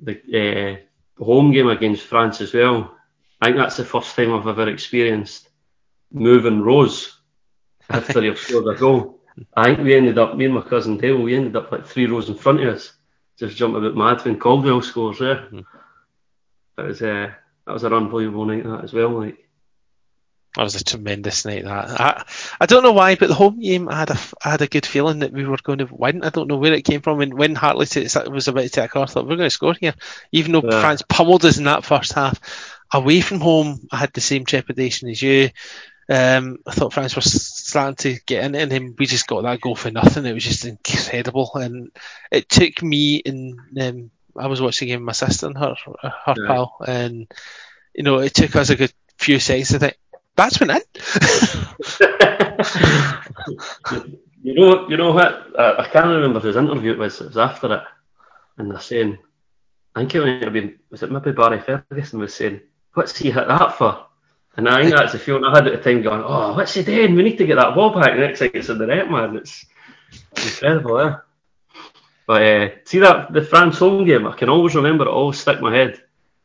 the 0.00 0.78
uh, 1.18 1.24
home 1.24 1.52
game 1.52 1.68
against 1.68 2.04
France 2.04 2.40
as 2.40 2.52
well. 2.52 2.96
I 3.40 3.46
think 3.46 3.56
that's 3.56 3.76
the 3.76 3.84
first 3.84 4.14
time 4.14 4.32
I've 4.32 4.46
ever 4.46 4.68
experienced 4.68 5.48
moving 6.12 6.60
rows 6.60 7.18
after 7.88 8.22
you've 8.22 8.38
scored 8.38 8.74
a 8.74 8.78
goal. 8.78 9.20
I 9.56 9.66
think 9.66 9.80
we 9.80 9.96
ended 9.96 10.18
up, 10.18 10.36
me 10.36 10.44
and 10.44 10.54
my 10.54 10.60
cousin 10.60 10.98
Dale, 10.98 11.20
we 11.20 11.34
ended 11.34 11.56
up 11.56 11.72
like 11.72 11.86
three 11.86 12.06
rows 12.06 12.28
in 12.28 12.34
front 12.34 12.60
of 12.62 12.74
us, 12.74 12.92
just 13.38 13.56
jumping 13.56 13.84
about 13.84 13.96
mad 13.96 14.24
when 14.24 14.38
Caldwell 14.38 14.82
scores 14.82 15.20
there. 15.20 15.48
That 16.76 16.86
was 16.86 17.02
uh, 17.02 17.30
that 17.66 17.72
was 17.72 17.84
an 17.84 17.92
unbelievable 17.92 18.44
night 18.46 18.64
that 18.64 18.84
as 18.84 18.92
well. 18.92 19.10
Like 19.10 19.48
That 20.56 20.64
was 20.64 20.74
a 20.74 20.84
tremendous 20.84 21.46
night. 21.46 21.64
That 21.64 22.00
I, 22.00 22.24
I 22.60 22.66
don't 22.66 22.82
know 22.82 22.92
why, 22.92 23.14
but 23.14 23.28
the 23.28 23.34
home 23.34 23.58
game 23.58 23.88
I 23.88 23.96
had 23.96 24.10
a 24.10 24.18
I 24.44 24.50
had 24.50 24.62
a 24.62 24.66
good 24.66 24.84
feeling 24.84 25.20
that 25.20 25.32
we 25.32 25.44
were 25.46 25.56
going 25.62 25.78
to 25.78 25.88
win. 25.90 26.22
I 26.24 26.28
don't 26.28 26.48
know 26.48 26.58
where 26.58 26.74
it 26.74 26.84
came 26.84 27.00
from. 27.00 27.20
And 27.22 27.32
when 27.34 27.54
Hartley 27.54 27.86
was 28.30 28.48
about 28.48 28.60
to 28.60 28.68
take 28.68 28.84
a 28.84 28.88
car, 28.88 29.04
I 29.04 29.06
thought 29.06 29.26
we're 29.26 29.36
going 29.36 29.46
to 29.46 29.50
score 29.50 29.74
here, 29.78 29.94
even 30.30 30.52
though 30.52 30.62
Yeah. 30.62 30.80
France 30.80 31.02
pummeled 31.08 31.44
us 31.46 31.56
in 31.56 31.64
that 31.64 31.84
first 31.84 32.12
half. 32.12 32.38
Away 32.92 33.22
from 33.22 33.40
home, 33.40 33.80
I 33.90 33.96
had 33.96 34.12
the 34.12 34.20
same 34.20 34.44
trepidation 34.44 35.08
as 35.08 35.22
you. 35.22 35.48
Um, 36.10 36.58
I 36.66 36.72
thought 36.72 36.92
France 36.92 37.16
were 37.16 37.22
starting 37.22 37.96
to 37.96 38.20
get 38.26 38.44
in, 38.44 38.54
and 38.54 38.70
then 38.70 38.94
we 38.98 39.06
just 39.06 39.26
got 39.26 39.44
that 39.44 39.62
goal 39.62 39.74
for 39.74 39.90
nothing. 39.90 40.26
It 40.26 40.34
was 40.34 40.44
just 40.44 40.66
incredible, 40.66 41.50
and 41.54 41.90
it 42.30 42.50
took 42.50 42.82
me 42.82 43.22
and 43.24 43.58
um, 43.80 44.10
I 44.36 44.48
was 44.48 44.60
watching 44.60 44.88
the 44.88 44.92
game 44.92 45.00
with 45.00 45.06
my 45.06 45.12
sister 45.12 45.46
and 45.46 45.56
her 45.56 45.74
her 46.02 46.34
Yeah. 46.36 46.46
pal, 46.46 46.76
and 46.86 47.26
you 47.94 48.02
know 48.02 48.18
it 48.18 48.34
took 48.34 48.54
us 48.56 48.68
a 48.68 48.76
good 48.76 48.92
few 49.18 49.38
seconds 49.38 49.68
to 49.68 49.78
think 49.78 49.96
that's 50.36 50.60
went 50.60 50.72
in. 50.72 50.80
you 54.42 54.54
know, 54.54 54.88
you 54.88 54.96
know 54.96 55.12
what? 55.12 55.58
I, 55.58 55.82
I 55.82 55.88
can't 55.88 56.06
remember 56.06 56.40
whose 56.40 56.56
interview 56.56 56.92
it 56.92 56.98
was. 56.98 57.20
It 57.20 57.28
was 57.28 57.38
after 57.38 57.74
it, 57.74 57.82
and 58.58 58.70
they're 58.70 58.80
saying, 58.80 59.18
I 59.94 60.00
think 60.00 60.14
it 60.14 60.20
might 60.20 60.42
have 60.42 60.52
been, 60.52 60.78
was 60.90 61.02
it 61.02 61.10
maybe 61.10 61.32
Barry 61.32 61.60
Ferguson 61.60 62.20
was 62.20 62.34
saying, 62.34 62.60
"What's 62.94 63.16
he 63.16 63.30
hit 63.30 63.48
that 63.48 63.76
for?" 63.76 64.06
And 64.56 64.68
I 64.68 64.82
think 64.82 64.94
that's 64.94 65.12
the 65.12 65.18
feeling 65.18 65.44
I 65.44 65.54
had 65.54 65.66
at 65.66 65.82
the 65.82 65.90
time, 65.90 66.02
going, 66.02 66.22
"Oh, 66.24 66.54
what's 66.54 66.74
he 66.74 66.82
doing? 66.82 67.14
We 67.14 67.22
need 67.22 67.38
to 67.38 67.46
get 67.46 67.56
that 67.56 67.74
ball 67.74 67.98
back." 67.98 68.16
Next 68.16 68.38
thing 68.40 68.50
it's 68.54 68.68
in 68.68 68.78
the 68.78 68.86
net, 68.86 69.10
man. 69.10 69.36
It's 69.36 69.66
incredible, 70.36 70.98
eh? 71.00 71.16
But 72.26 72.42
uh, 72.42 72.68
see 72.84 72.98
that 73.00 73.32
the 73.32 73.42
France 73.42 73.78
home 73.78 74.06
game, 74.06 74.26
I 74.26 74.34
can 74.34 74.48
always 74.48 74.74
remember 74.74 75.04
it. 75.04 75.10
Always 75.10 75.40
stick 75.40 75.60
my 75.60 75.74
head 75.74 76.00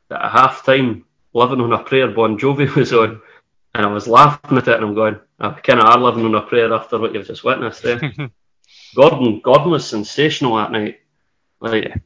that 0.09 0.23
at 0.23 0.31
half 0.31 0.65
time, 0.65 1.05
living 1.33 1.61
on 1.61 1.73
a 1.73 1.83
prayer, 1.83 2.09
Bon 2.09 2.37
Jovi 2.37 2.73
was 2.75 2.93
on, 2.93 3.21
and 3.77 3.85
I 3.85 3.89
was 3.89 4.07
laughing 4.07 4.57
at 4.57 4.67
it, 4.67 4.75
and 4.75 4.83
I'm 4.83 4.95
going, 4.95 5.19
"I 5.39 5.51
kind 5.51 5.79
of 5.79 5.85
are 5.85 5.99
living 5.99 6.25
on 6.25 6.33
a 6.33 6.41
prayer 6.41 6.73
after 6.73 6.97
what 6.97 7.13
you've 7.13 7.27
just 7.27 7.43
witnessed." 7.43 7.83
there. 7.83 7.99
Gordon, 8.95 9.39
Gordon 9.41 9.69
was 9.69 9.87
sensational 9.87 10.55
that 10.55 10.71
night. 10.71 10.99
Like, 11.59 12.01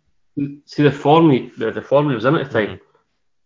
see 0.65 0.83
the 0.83 0.91
form 0.91 1.31
he, 1.31 1.49
the, 1.57 1.71
the 1.71 1.81
form 1.81 2.09
he 2.09 2.15
was 2.15 2.25
in 2.25 2.35
at 2.35 2.51
the 2.51 2.65
time. 2.65 2.81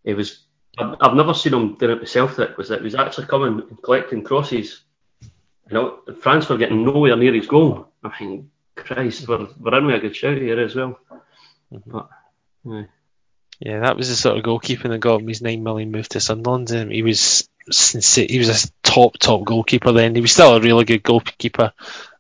He 0.04 0.16
was. 0.16 0.44
I've, 0.80 0.96
I've 1.00 1.14
never 1.14 1.36
seen 1.36 1.54
him 1.54 1.76
doing 1.76 1.98
it 1.98 2.00
with 2.00 2.10
Celtic. 2.10 2.58
Was 2.58 2.70
that 2.70 2.80
he 2.80 2.86
was 2.86 2.96
actually 2.96 3.28
coming 3.28 3.62
and 3.70 3.84
collecting 3.84 4.24
crosses. 4.24 4.82
You 5.22 5.74
know, 5.74 6.00
France 6.20 6.50
were 6.50 6.58
getting 6.58 6.84
nowhere 6.84 7.16
near 7.16 7.34
his 7.34 7.46
goal. 7.46 7.90
I 8.04 8.12
mean, 8.20 8.50
Christ, 8.76 9.28
we're, 9.28 9.48
we're 9.60 9.78
in 9.78 9.86
with 9.86 9.96
a 9.96 10.00
good 10.00 10.16
shout 10.16 10.38
here 10.38 10.60
as 10.60 10.76
well. 10.76 11.00
But 11.86 12.10
aye. 12.68 12.88
Yeah, 13.60 13.82
that 13.82 13.98
was 13.98 14.10
the 14.10 14.16
sort 14.16 14.38
of 14.38 14.44
goalkeeping 14.44 14.90
that 14.90 15.00
got 15.00 15.22
him 15.22 15.28
his 15.28 15.42
nine 15.42 15.64
million 15.64 15.92
move 15.92 16.10
to 16.10 16.20
Sunderland. 16.20 16.72
Um, 16.72 16.90
he 16.90 17.04
was 17.04 17.48
he 17.67 18.38
was 18.39 18.65
a 18.65 18.69
top 18.84 19.17
top 19.17 19.43
goalkeeper 19.43 19.91
then. 19.91 20.15
He 20.15 20.21
was 20.21 20.32
still 20.32 20.56
a 20.56 20.62
really 20.62 20.86
good 20.86 21.04
goalkeeper 21.04 21.73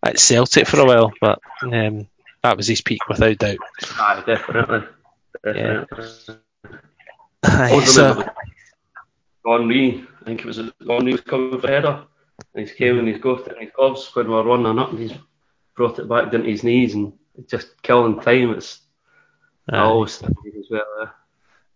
at 0.03 0.19
Celtic 0.19 0.67
for 0.67 0.79
a 0.79 0.85
while, 0.85 1.13
but 1.21 1.39
um, 1.61 2.07
that 2.43 2.57
was 2.57 2.67
his 2.67 2.81
peak 2.81 3.07
without 3.07 3.37
doubt. 3.37 3.57
Aye, 3.97 4.23
definitely. 4.25 4.87
Definitely. 5.43 6.35
Aye, 7.43 7.85
so- 7.85 8.25
Henry, 9.45 10.05
I 10.21 10.25
think 10.25 10.39
it 10.41 10.45
was 10.45 10.57
Henry 10.57 11.11
was 11.11 11.21
coming 11.21 11.59
for 11.59 11.67
a 11.67 11.69
header. 11.69 12.05
And 12.53 12.67
he's 12.67 12.75
came 12.75 12.99
and 12.99 13.07
he's 13.07 13.21
got 13.21 13.47
it 13.47 13.55
in 13.55 13.63
his 13.63 13.71
gloves 13.75 14.09
when 14.13 14.27
we 14.27 14.33
were 14.33 14.43
running 14.43 14.79
up 14.79 14.89
and 14.89 14.99
he's 14.99 15.13
brought 15.75 15.99
it 15.99 16.09
back 16.09 16.31
down 16.31 16.43
to 16.43 16.49
his 16.49 16.63
knees 16.63 16.93
and 16.95 17.13
just 17.47 17.81
killing 17.81 18.19
time. 18.19 18.51
It's 18.51 18.81
I 19.69 19.79
always 19.79 20.17
think 20.17 20.33
as 20.59 20.65
well. 20.69 21.13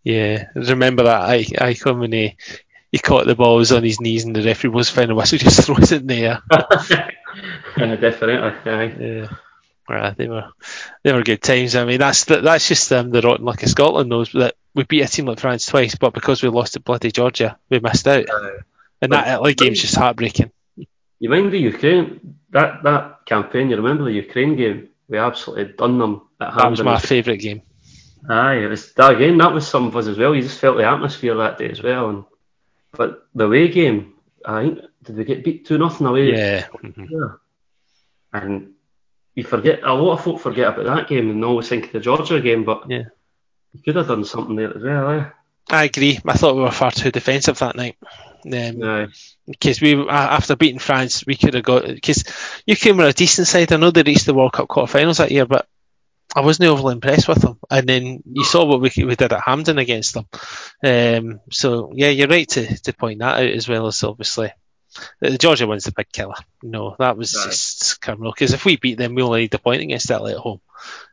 Yeah, 0.03 0.47
remember 0.55 1.03
that 1.03 1.21
I 1.21 1.45
icon 1.59 1.99
when 1.99 2.11
he, 2.11 2.37
he 2.91 2.97
caught 2.97 3.25
the 3.25 3.35
ball, 3.35 3.57
was 3.57 3.71
on 3.71 3.83
his 3.83 4.01
knees, 4.01 4.25
and 4.25 4.35
the 4.35 4.43
referee 4.43 4.69
was 4.69 4.89
final 4.89 5.15
whistle, 5.15 5.37
just 5.39 5.65
throws 5.65 5.91
it 5.91 6.01
in 6.01 6.07
the 6.07 6.15
air. 6.15 6.41
Yeah, 7.77 7.95
definitely. 7.95 8.35
Aye. 8.65 8.95
Yeah. 8.99 9.27
Right, 9.87 10.17
they 10.17 10.27
were 10.27 10.49
they 11.03 11.13
were 11.13 11.23
good 11.23 11.41
times. 11.41 11.75
I 11.75 11.85
mean, 11.85 11.99
that's 11.99 12.25
the, 12.25 12.41
that's 12.41 12.67
just 12.67 12.91
um, 12.91 13.11
the 13.11 13.21
rotten 13.21 13.45
luck 13.45 13.63
of 13.63 13.69
Scotland 13.69 14.09
knows 14.09 14.31
that 14.33 14.55
we 14.75 14.83
beat 14.83 15.01
a 15.01 15.07
team 15.07 15.25
like 15.25 15.39
France 15.39 15.65
twice, 15.65 15.95
but 15.95 16.13
because 16.13 16.43
we 16.43 16.49
lost 16.49 16.73
to 16.73 16.79
bloody 16.79 17.11
Georgia, 17.11 17.57
we 17.69 17.79
missed 17.79 18.07
out. 18.07 18.25
And 19.01 19.13
that 19.13 19.27
Italy 19.27 19.53
game's 19.53 19.81
just 19.81 19.95
heartbreaking. 19.95 20.51
You 21.19 21.29
mind 21.29 21.51
the 21.51 21.59
Ukraine 21.59 22.37
that 22.51 22.83
that 22.83 23.25
campaign? 23.25 23.69
You 23.69 23.77
remember 23.77 24.03
the 24.03 24.11
Ukraine 24.11 24.55
game? 24.55 24.89
We 25.07 25.17
absolutely 25.17 25.73
done 25.73 25.97
them 25.97 26.21
at 26.39 26.55
That 26.55 26.71
was 26.71 26.83
my 26.83 26.99
favourite 26.99 27.39
game. 27.39 27.61
Aye, 28.29 28.65
it 28.65 28.67
was 28.67 28.93
that 28.93 29.15
again. 29.15 29.37
That 29.37 29.53
was 29.53 29.67
some 29.67 29.87
of 29.87 29.95
us 29.95 30.07
as 30.07 30.17
well. 30.17 30.35
You 30.35 30.41
just 30.41 30.59
felt 30.59 30.77
the 30.77 30.85
atmosphere 30.85 31.35
that 31.35 31.57
day 31.57 31.69
as 31.69 31.81
well. 31.81 32.09
And 32.09 32.23
but 32.91 33.27
the 33.35 33.45
away 33.45 33.67
game, 33.69 34.13
I 34.45 34.63
think 34.63 34.79
did 35.03 35.17
we 35.17 35.23
get 35.23 35.43
beat 35.43 35.65
two 35.65 35.77
nothing 35.77 36.07
away? 36.07 36.31
Yeah. 36.35 36.67
Mhm. 36.83 37.07
Yeah. 37.09 37.29
And 38.33 38.73
you 39.35 39.43
forget 39.43 39.81
a 39.83 39.93
lot 39.93 40.13
of 40.13 40.23
folk 40.23 40.39
forget 40.39 40.67
about 40.67 40.85
that 40.85 41.07
game 41.07 41.29
and 41.29 41.43
always 41.45 41.67
think 41.69 41.85
of 41.85 41.91
the 41.93 41.99
Georgia 41.99 42.39
game, 42.41 42.63
but 42.63 42.83
Yeah. 42.89 43.03
you 43.73 43.81
could 43.83 43.95
have 43.95 44.07
done 44.07 44.25
something 44.25 44.55
there 44.55 44.75
as 44.75 44.83
well. 44.83 45.09
Eh? 45.11 45.25
I 45.71 45.83
agree. 45.85 46.19
I 46.27 46.33
thought 46.33 46.55
we 46.55 46.61
were 46.61 46.71
far 46.71 46.91
too 46.91 47.11
defensive 47.11 47.59
that 47.59 47.75
night. 47.75 47.95
Um, 48.45 48.83
Aye. 48.83 49.07
because 49.47 49.81
we 49.81 50.07
after 50.09 50.55
beating 50.55 50.79
France, 50.79 51.25
we 51.25 51.35
could 51.35 51.53
have 51.53 51.63
got 51.63 51.85
because 51.85 52.23
Ukraine 52.65 52.97
were 52.97 53.05
a 53.07 53.13
decent 53.13 53.47
side. 53.47 53.71
I 53.71 53.77
know 53.77 53.91
they 53.91 54.01
reached 54.03 54.25
the 54.25 54.33
World 54.33 54.53
Cup 54.53 54.67
quarterfinals 54.69 55.17
that 55.17 55.31
year, 55.31 55.45
but 55.45 55.67
I 56.35 56.41
wasn't 56.41 56.69
overly 56.69 56.93
impressed 56.93 57.27
with 57.27 57.41
them. 57.41 57.57
And 57.69 57.87
then 57.87 58.23
you 58.31 58.43
saw 58.43 58.65
what 58.65 58.81
we 58.81 58.91
we 59.03 59.15
did 59.15 59.33
at 59.33 59.41
Hampden 59.45 59.77
against 59.79 60.13
them. 60.13 60.27
Um, 60.83 61.39
so 61.51 61.91
yeah, 61.95 62.09
you're 62.09 62.27
right 62.27 62.47
to, 62.49 62.77
to 62.83 62.93
point 62.93 63.19
that 63.19 63.37
out 63.39 63.49
as 63.49 63.67
well 63.67 63.87
as 63.87 64.03
obviously 64.03 64.51
the 65.19 65.37
Georgia 65.37 65.65
one's 65.67 65.85
the 65.85 65.91
big 65.91 66.11
killer. 66.11 66.35
No, 66.63 66.95
that 66.99 67.17
was 67.17 67.35
Right. 67.35 67.45
just 67.51 68.01
criminal 68.01 68.31
because 68.31 68.53
if 68.53 68.65
we 68.65 68.77
beat 68.77 68.97
them, 68.97 69.15
we 69.15 69.21
only 69.23 69.41
need 69.41 69.51
the 69.51 69.59
point 69.59 69.81
against 69.81 70.09
Italy 70.11 70.33
at 70.33 70.39
home 70.39 70.61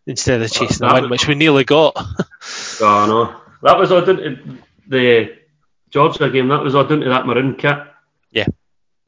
instead 0.07 0.43
of 0.43 0.51
chasing 0.53 0.87
the 0.87 0.93
win, 0.95 1.03
was- 1.05 1.11
which 1.11 1.29
we 1.29 1.35
nearly 1.35 1.65
got. 1.65 1.97
Oh 2.81 3.07
no, 3.07 3.41
that 3.63 3.79
was 3.79 3.89
to 3.89 4.59
the 4.87 5.37
Georgia 5.91 6.31
game. 6.31 6.49
That 6.49 6.63
was 6.63 6.75
all 6.75 6.85
down 6.85 7.01
to 7.01 7.09
that 7.09 7.27
maroon 7.27 7.57
kit. 7.57 7.79
Yeah. 8.31 8.47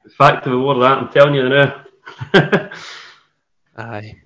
The 0.05 0.11
fact 0.11 0.45
that 0.45 0.51
we 0.51 0.57
wore 0.57 0.79
that, 0.81 0.99
I'm 0.99 1.09
telling 1.11 1.35
you 1.35 1.49
now. 1.49 1.85
Aye. 3.77 4.17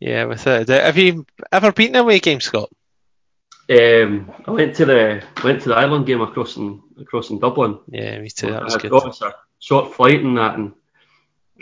Yeah, 0.00 0.24
without 0.24 0.62
a 0.62 0.64
doubt. 0.64 0.84
Have 0.84 0.98
you 0.98 1.26
ever 1.52 1.72
beaten 1.72 1.96
away 1.96 2.20
game, 2.20 2.40
Scott? 2.40 2.70
um, 3.70 4.32
I 4.46 4.50
went 4.50 4.74
to 4.76 4.84
the 4.84 5.22
went 5.44 5.62
to 5.62 5.68
the 5.68 5.76
Ireland 5.76 6.06
game 6.06 6.20
across 6.20 6.56
in 6.56 6.82
across 7.00 7.30
in 7.30 7.38
Dublin. 7.38 7.78
Yeah, 7.88 8.18
me 8.18 8.28
too. 8.28 8.50
That 8.50 8.64
was 8.64 8.76
good. 8.76 8.92
obviously 8.92 9.28
a 9.28 9.34
short 9.60 9.94
flight 9.94 10.20
in 10.20 10.34
that, 10.34 10.56
and 10.56 10.72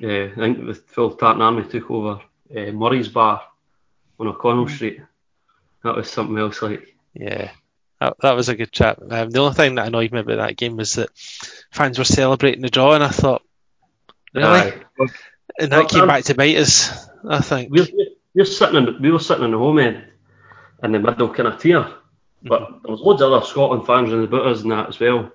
uh, 0.03 0.33
I 0.33 0.35
think 0.35 0.67
the 0.67 0.75
full 0.75 1.11
Tartan 1.11 1.43
Army 1.43 1.65
took 1.65 1.91
over 1.91 2.23
uh, 2.57 2.73
Murray's 2.73 3.09
Bar 3.09 3.43
on 4.19 4.29
O'Connell 4.29 4.69
Street. 4.69 5.03
That 5.85 5.97
was 5.97 6.11
something 6.11 6.39
else. 6.39 6.63
Like 6.63 6.97
Yeah, 7.13 7.51
that, 8.01 8.17
that 8.21 8.33
was 8.33 8.49
a 8.49 8.57
good 8.57 8.73
chat. 8.73 8.99
Um, 9.03 9.29
the 9.29 9.41
only 9.41 9.55
thing 9.55 9.75
that 9.75 9.89
annoyed 9.89 10.13
me 10.13 10.21
about 10.21 10.39
that 10.39 10.57
game 10.57 10.77
was 10.77 10.95
that 10.95 11.11
fans 11.71 11.99
were 11.99 12.05
celebrating 12.05 12.63
the 12.63 12.71
draw, 12.71 12.95
and 12.95 13.05
I 13.05 13.09
thought, 13.09 13.43
really? 14.33 14.47
Aye. 14.47 14.73
and 14.73 14.85
Well, 14.99 15.09
that 15.59 15.91
came 15.91 16.03
um, 16.03 16.09
back 16.09 16.25
to 16.25 16.35
bite 16.35 16.57
us. 16.57 17.07
I 17.29 17.43
think. 17.43 17.71
we're, 17.71 17.87
we're 18.35 18.45
sitting 18.45 18.77
in 18.77 19.01
we 19.01 19.11
were 19.11 19.19
sitting 19.19 19.45
in 19.45 19.53
the 19.53 19.59
home 19.59 19.79
end 19.79 20.05
in 20.83 20.93
the 20.93 20.99
middle 20.99 21.29
kind 21.29 21.49
of 21.49 21.61
tier, 21.61 21.87
but 22.43 22.83
there 22.83 22.93
was 22.93 23.01
loads 23.01 23.23
of 23.23 23.33
other 23.33 23.45
Scotland 23.45 23.87
fans 23.87 24.13
in 24.13 24.29
the 24.29 24.37
us 24.37 24.63
and 24.63 24.71
that 24.71 24.89
as 24.89 25.01
well. 25.01 25.33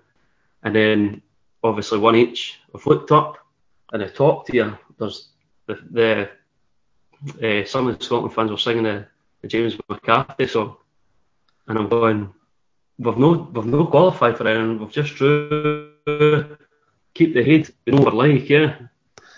And 0.63 0.75
then 0.75 1.21
obviously 1.63 1.99
one 1.99 2.15
each. 2.15 2.59
I've 2.73 2.85
looked 2.85 3.11
up 3.11 3.37
in 3.93 3.99
the 3.99 4.09
top 4.09 4.47
tier. 4.47 4.77
There's 4.97 5.29
the, 5.67 5.79
the 5.91 6.29
uh, 7.41 7.65
some 7.65 7.87
of 7.87 7.97
the 7.97 8.03
Scotland 8.03 8.33
fans 8.33 8.51
were 8.51 8.57
singing 8.57 8.83
the, 8.83 9.05
the 9.41 9.47
James 9.47 9.77
McCarthy 9.89 10.47
song, 10.47 10.77
and 11.67 11.77
I'm 11.77 11.89
going, 11.89 12.33
we've 12.97 13.17
no 13.17 13.49
we've 13.53 13.65
no 13.65 13.85
qualified 13.85 14.37
for 14.37 14.47
anything. 14.47 14.79
We've 14.79 14.91
just 14.91 15.15
drew, 15.15 16.57
keep 17.13 17.33
the 17.33 17.43
head, 17.43 17.69
you 17.85 17.93
know 17.93 18.03
we're 18.03 18.11
like, 18.11 18.49
yeah. 18.49 18.75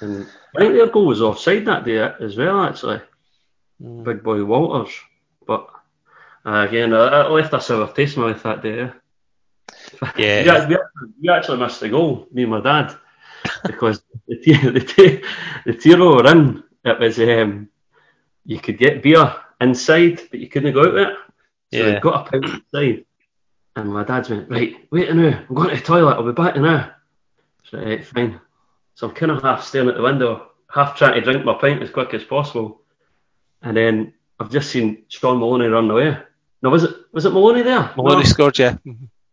And 0.02 0.28
I 0.56 0.60
think 0.60 0.74
their 0.74 0.88
goal 0.88 1.08
was 1.08 1.22
offside 1.22 1.66
that 1.66 1.86
day 1.86 1.98
as 2.20 2.36
well, 2.38 2.64
actually. 2.64 3.02
Mm. 3.82 4.04
Big 4.04 4.24
boy 4.24 4.44
Walters. 4.44 4.94
But 5.46 5.68
uh, 6.46 6.66
again, 6.68 6.94
I, 6.94 7.08
I 7.08 7.28
left 7.30 7.54
a 7.54 7.62
sour 7.62 7.92
taste 7.92 8.16
in 8.18 8.24
my 8.24 8.32
mouth 8.32 8.44
that 8.44 8.62
day. 8.62 8.80
eh. 8.82 8.90
Yeah. 10.18 10.44
we, 10.44 10.50
actually, 10.50 10.78
we 11.22 11.30
actually 11.30 11.58
missed 11.60 11.80
the 11.80 11.90
goal, 11.90 12.28
me 12.32 12.44
and 12.44 12.52
my 12.52 12.62
dad, 12.62 12.96
because 13.66 14.02
the 14.28 14.38
tier, 14.38 14.72
the 14.72 14.80
tier, 14.80 15.22
the 15.66 15.74
tier 15.74 15.98
we 15.98 16.08
were 16.08 16.28
in, 16.32 16.64
it 16.84 17.00
was 17.00 17.20
um, 17.20 17.70
you 18.46 18.60
could 18.60 18.78
get 18.78 19.02
beer 19.04 19.34
inside, 19.60 20.22
but 20.30 20.40
you 20.40 20.48
couldn't 20.50 20.74
go 20.74 20.82
out 20.82 20.94
with 20.94 21.08
it. 21.08 21.18
So 21.74 21.88
Yeah. 21.88 22.00
got 22.00 22.28
a 22.28 22.32
pint 22.32 22.46
inside, 22.74 23.06
and 23.76 23.92
my 23.92 24.04
dad's 24.04 24.30
went 24.30 24.50
right. 24.50 24.76
Wait 24.92 25.10
a 25.10 25.14
minute, 25.16 25.46
I'm 25.50 25.56
going 25.56 25.70
to 25.70 25.76
the 25.76 25.82
toilet. 25.82 26.14
I'll 26.16 26.24
be 26.26 26.32
back 26.32 26.56
now. 26.56 26.92
So 27.64 27.80
right, 27.80 28.06
fine. 28.06 28.40
So 28.94 29.10
I'm 29.10 29.16
kind 29.16 29.32
of 29.32 29.42
half 29.42 29.64
staring 29.66 29.90
at 29.90 29.96
the 29.96 30.02
window, 30.04 30.52
half 30.70 30.96
trying 30.96 31.16
to 31.16 31.22
drink 31.22 31.44
my 31.44 31.56
pint 31.60 31.82
as 31.84 31.90
quick 31.90 32.14
as 32.14 32.24
possible, 32.24 32.82
and 33.66 33.76
then 33.76 34.14
I've 34.40 34.52
just 34.52 34.70
seen 34.70 35.04
Shaun 35.10 35.40
Maloney 35.40 35.68
run 35.68 35.90
away. 35.90 36.18
No, 36.62 36.70
was 36.70 36.84
it 36.84 36.96
was 37.12 37.26
it 37.26 37.32
Maloney 37.32 37.64
there? 37.64 37.92
Maloney 37.98 38.24
No. 38.24 38.30
scored, 38.30 38.58
yeah. 38.58 38.78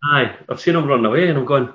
Aye, 0.05 0.37
I've 0.49 0.61
seen 0.61 0.75
him 0.75 0.87
run 0.87 1.05
away, 1.05 1.29
and 1.29 1.39
I'm 1.39 1.45
going. 1.45 1.73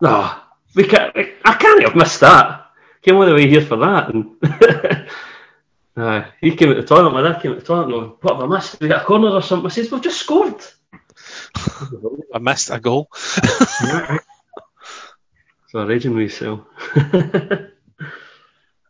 No, 0.00 0.34
we 0.74 0.84
can't, 0.84 1.16
I 1.44 1.54
can't 1.54 1.82
have 1.82 1.96
missed 1.96 2.20
that. 2.20 2.66
Came 3.02 3.16
all 3.16 3.26
the 3.26 3.34
way 3.34 3.48
here 3.48 3.62
for 3.62 3.76
that. 3.76 4.12
And 4.12 4.36
uh, 5.96 6.24
he 6.40 6.54
came 6.54 6.70
out 6.70 6.76
the 6.76 6.82
toilet, 6.82 7.12
my 7.12 7.22
dad 7.22 7.40
came 7.40 7.52
out 7.52 7.60
the 7.60 7.64
toilet 7.64 7.84
and 7.84 7.92
going, 7.92 8.10
what 8.20 8.34
have 8.34 8.44
I 8.44 8.46
missed? 8.54 8.80
We 8.80 8.88
got 8.88 9.02
a 9.02 9.04
corner 9.06 9.28
or 9.30 9.42
something? 9.42 9.70
I 9.70 9.70
says, 9.72 9.90
we've 9.90 10.02
just 10.02 10.20
scored. 10.20 10.60
I 12.34 12.38
missed 12.40 12.70
a 12.70 12.78
goal. 12.80 13.08
so 15.68 15.86
raging 15.86 16.28
cell. 16.28 16.66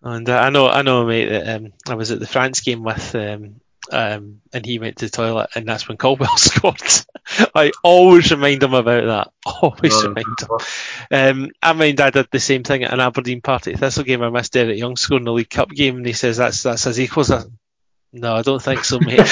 And 0.06 0.28
uh, 0.28 0.38
I 0.38 0.50
know, 0.50 0.68
I 0.68 0.82
know, 0.82 1.04
mate. 1.04 1.28
That 1.28 1.56
um, 1.56 1.72
I 1.88 1.94
was 1.94 2.12
at 2.12 2.20
the 2.20 2.28
France 2.28 2.60
game 2.60 2.84
with, 2.84 3.12
um, 3.16 3.56
um, 3.90 4.40
and 4.52 4.64
he 4.64 4.78
went 4.78 4.98
to 4.98 5.06
the 5.06 5.10
toilet, 5.10 5.50
and 5.56 5.66
that's 5.66 5.88
when 5.88 5.96
Caldwell 5.96 6.36
scored. 6.38 6.80
I 7.56 7.72
always 7.82 8.30
remind 8.30 8.62
him 8.62 8.74
about 8.74 9.04
that. 9.04 9.32
Always 9.44 9.94
Oh, 9.94 10.08
remind 10.08 10.26
him. 10.40 10.48
Um, 11.10 11.50
I 11.60 11.72
mind 11.72 12.00
I 12.00 12.10
did 12.10 12.28
the 12.30 12.38
same 12.38 12.62
thing 12.62 12.84
at 12.84 12.92
an 12.92 13.00
Aberdeen 13.00 13.40
Partick 13.40 13.78
Thistle 13.78 14.04
game. 14.04 14.22
I 14.22 14.30
missed 14.30 14.52
Derek 14.52 14.78
Young 14.78 14.96
scoring 14.96 15.24
the 15.24 15.32
League 15.32 15.50
Cup 15.50 15.70
game, 15.70 15.96
and 15.96 16.06
he 16.06 16.12
says 16.12 16.36
that's 16.36 16.62
that's 16.62 16.84
his 16.84 17.00
equals. 17.00 17.32
I, 17.32 17.42
no, 18.12 18.36
I 18.36 18.42
don't 18.42 18.62
think 18.62 18.84
so, 18.84 19.00
mate. 19.00 19.18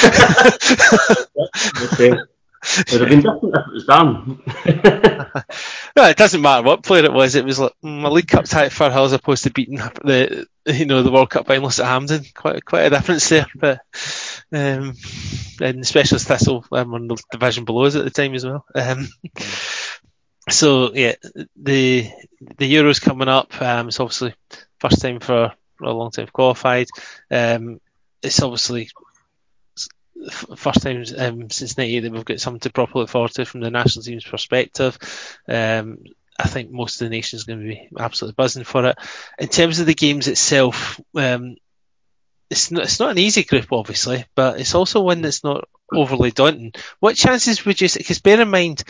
It 2.79 2.93
would 2.93 3.01
have 3.03 3.11
been 3.11 3.21
different 3.21 3.55
if 3.55 3.67
it 3.67 3.75
was 3.75 3.85
done. 3.85 4.41
No, 5.97 6.05
it 6.05 6.17
doesn't 6.17 6.43
matter 6.43 6.65
what 6.67 6.83
player 6.83 7.05
it 7.05 7.13
was. 7.13 7.35
It 7.35 7.45
was 7.45 7.59
like 7.59 7.73
mm, 7.85 8.05
a 8.05 8.09
League 8.09 8.29
Cup 8.29 8.45
tie 8.45 8.67
at 8.67 8.73
Firhill 8.73 9.05
as 9.05 9.13
opposed 9.13 9.45
to 9.45 9.51
beating 9.51 9.77
the 9.77 10.47
you 10.67 10.87
know 10.87 11.03
the 11.03 11.11
World 11.13 11.31
Cup 11.31 11.47
finalists 11.47 11.81
at 11.81 11.87
Hampden. 11.87 12.25
Quite 12.35 12.65
quite 12.65 12.87
a 12.87 12.91
difference 12.91 13.29
there. 13.29 13.47
But 13.55 13.81
um, 14.53 14.95
and 15.61 15.87
Specialist 15.87 16.27
Thistle 16.27 16.65
um, 16.73 16.95
on 16.95 17.09
the 17.09 17.23
division 17.31 17.65
below 17.65 17.85
us 17.85 17.97
at 17.97 18.05
the 18.05 18.11
time 18.11 18.35
as 18.35 18.45
well. 18.45 18.65
Um, 18.75 19.09
so 20.51 20.93
yeah, 20.95 21.15
the 21.57 22.11
the 22.59 22.75
Euros 22.75 23.01
coming 23.01 23.29
up. 23.29 23.61
Um, 23.61 23.89
it's 23.89 24.01
obviously 24.01 24.35
first 24.79 25.01
time 25.01 25.21
for 25.21 25.53
a 25.83 25.93
long 25.93 26.11
time 26.11 26.29
qualified. 26.33 26.89
Um, 27.31 27.81
it's 28.23 28.43
obviously 28.43 28.91
first 30.57 30.83
time 30.83 31.05
um, 31.19 31.51
since 31.51 31.77
'98 31.77 32.01
that 32.01 32.13
we've 32.13 32.25
got 32.25 32.41
something 32.41 32.61
to 32.61 32.71
properly 32.71 33.03
look 33.03 33.11
forward 33.11 33.33
to 33.33 33.45
from 33.45 33.61
the 33.61 33.71
national 33.71 34.03
team's 34.03 34.25
perspective. 34.25 34.99
Um, 35.49 35.99
I 36.39 36.49
think 36.49 36.71
most 36.71 37.01
of 37.01 37.07
the 37.07 37.11
nation 37.11 37.37
is 37.37 37.45
going 37.45 37.61
to 37.61 37.67
be 37.67 37.89
absolutely 37.99 38.35
buzzing 38.37 38.65
for 38.65 38.87
it. 38.87 38.99
In 39.39 39.49
terms 39.49 39.79
of 39.79 39.87
the 39.87 39.95
games 39.95 40.27
itself, 40.27 41.01
um, 41.15 41.57
it's 42.51 42.71
not, 42.71 42.85
it's 42.85 43.01
not 43.01 43.13
an 43.13 43.19
easy 43.19 43.45
group, 43.45 43.73
obviously, 43.73 44.25
but 44.35 44.61
it's 44.61 44.75
also 44.75 45.01
one 45.01 45.23
that's 45.23 45.45
not 45.45 45.69
overly 45.93 46.31
daunting. 46.31 46.73
What 47.01 47.17
chances 47.17 47.65
would 47.65 47.81
you? 47.81 47.89
Because 47.97 48.19
bear 48.19 48.41
in 48.41 48.51
mind, 48.51 48.83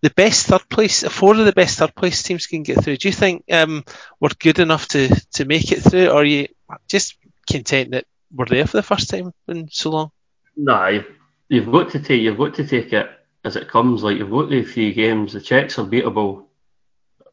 the 0.00 0.10
best 0.10 0.46
third 0.46 0.68
place, 0.68 1.02
four 1.04 1.32
of 1.32 1.44
the 1.44 1.52
best 1.52 1.78
third 1.78 1.94
place 1.94 2.22
teams 2.22 2.46
can 2.46 2.62
get 2.62 2.82
through. 2.82 2.96
Do 2.96 3.08
you 3.08 3.12
think 3.12 3.44
um, 3.52 3.84
we're 4.20 4.30
good 4.38 4.58
enough 4.58 4.88
to, 4.88 5.08
to 5.34 5.44
make 5.44 5.70
it 5.72 5.80
through, 5.80 6.08
or 6.08 6.22
are 6.22 6.24
you 6.24 6.48
just 6.88 7.16
content 7.48 7.92
that 7.92 8.06
we're 8.32 8.46
there 8.46 8.66
for 8.66 8.78
the 8.78 8.82
first 8.82 9.10
time 9.10 9.32
in 9.48 9.68
so 9.70 9.90
long? 9.90 10.10
Nah, 10.56 10.88
you've, 10.88 11.06
you've 11.48 11.70
got 11.72 11.90
to 11.92 11.98
take 12.00 12.20
you've 12.22 12.38
got 12.38 12.54
to 12.54 12.66
take 12.66 12.92
it 12.92 13.10
as 13.44 13.56
it 13.56 13.68
comes. 13.68 14.02
Like 14.02 14.18
you've 14.18 14.30
got 14.30 14.50
the 14.50 14.62
few 14.64 14.92
games. 14.92 15.32
The 15.32 15.40
Czechs 15.40 15.78
are 15.78 15.86
beatable, 15.86 16.44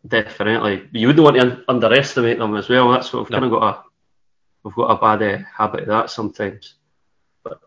definitely. 0.07 0.87
You 0.91 1.07
wouldn't 1.07 1.23
want 1.23 1.35
to 1.37 1.41
un- 1.41 1.63
underestimate 1.67 2.39
them 2.39 2.55
as 2.55 2.69
well. 2.69 2.91
That's 2.91 3.11
what 3.13 3.23
we've 3.23 3.29
No. 3.31 3.39
kind 3.39 3.45
of 3.53 3.59
got 3.59 3.75
a 3.75 3.83
we've 4.63 4.75
got 4.75 4.91
a 4.91 5.17
bad 5.17 5.21
uh, 5.41 5.43
habit 5.55 5.81
of 5.81 5.87
that 5.87 6.09
sometimes. 6.09 6.75
But 7.43 7.59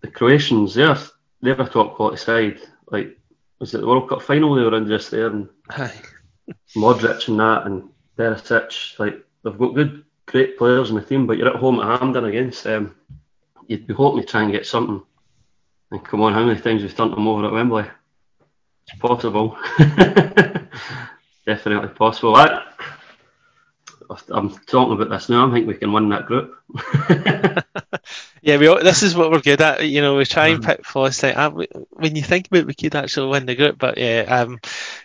the 0.00 0.08
Croatians, 0.08 0.74
they're 0.74 0.96
they're 1.42 1.60
a 1.60 1.68
top 1.68 1.94
quality 1.96 2.16
side. 2.18 2.60
Like 2.90 3.16
was 3.58 3.74
it 3.74 3.78
the 3.80 3.86
World 3.86 4.08
Cup 4.08 4.22
final 4.22 4.54
they 4.54 4.62
were 4.62 4.76
in 4.76 4.86
just 4.86 5.10
there 5.10 5.26
and 5.28 5.48
Modric 6.76 7.28
and 7.28 7.38
that 7.40 7.66
and 7.66 7.88
Perisic, 8.16 8.98
like 8.98 9.24
they've 9.44 9.58
got 9.58 9.74
good, 9.74 10.04
great 10.26 10.58
players 10.58 10.90
in 10.90 10.96
the 10.96 11.02
team, 11.02 11.26
but 11.26 11.36
you're 11.38 11.48
at 11.48 11.56
home 11.56 11.80
at 11.80 12.00
Hampden 12.00 12.24
against 12.24 12.64
them. 12.64 12.94
You'd 13.66 13.86
be 13.86 13.94
hoping 13.94 14.20
to 14.22 14.26
try 14.26 14.42
and 14.42 14.52
get 14.52 14.66
something. 14.66 15.02
And 15.90 16.04
come 16.04 16.20
on, 16.22 16.32
how 16.32 16.44
many 16.44 16.60
times 16.60 16.82
we've 16.82 16.96
turned 16.96 17.12
them 17.12 17.26
over 17.28 17.46
at 17.46 17.52
Wembley? 17.52 17.84
It's 18.86 18.98
possible. 19.00 19.56
Definitely 21.46 21.88
possible. 21.88 22.36
I, 22.36 22.62
I'm 24.28 24.50
talking 24.66 24.92
about 24.94 25.08
this 25.10 25.28
now. 25.28 25.48
I 25.48 25.52
think 25.52 25.66
we 25.66 25.74
can 25.74 25.92
win 25.92 26.08
that 26.10 26.26
group. 26.26 26.56
Yeah, 28.42 28.56
we. 28.56 28.68
all- 28.68 28.82
This 28.82 29.02
is 29.02 29.14
what 29.14 29.30
we're 29.30 29.40
good 29.40 29.60
at. 29.60 29.86
You 29.86 30.00
know, 30.00 30.16
we 30.16 30.24
try 30.24 30.48
and 30.48 30.64
pick 30.64 30.86
flaws. 30.86 31.22
Like, 31.22 31.36
uh, 31.36 31.50
when 31.90 32.16
you 32.16 32.22
think 32.22 32.46
about, 32.46 32.60
it, 32.60 32.66
we 32.66 32.74
could 32.74 32.94
actually 32.94 33.28
win 33.28 33.44
the 33.44 33.54
group. 33.54 33.76
But 33.78 33.98
yeah, 33.98 34.24
um, 34.28 34.60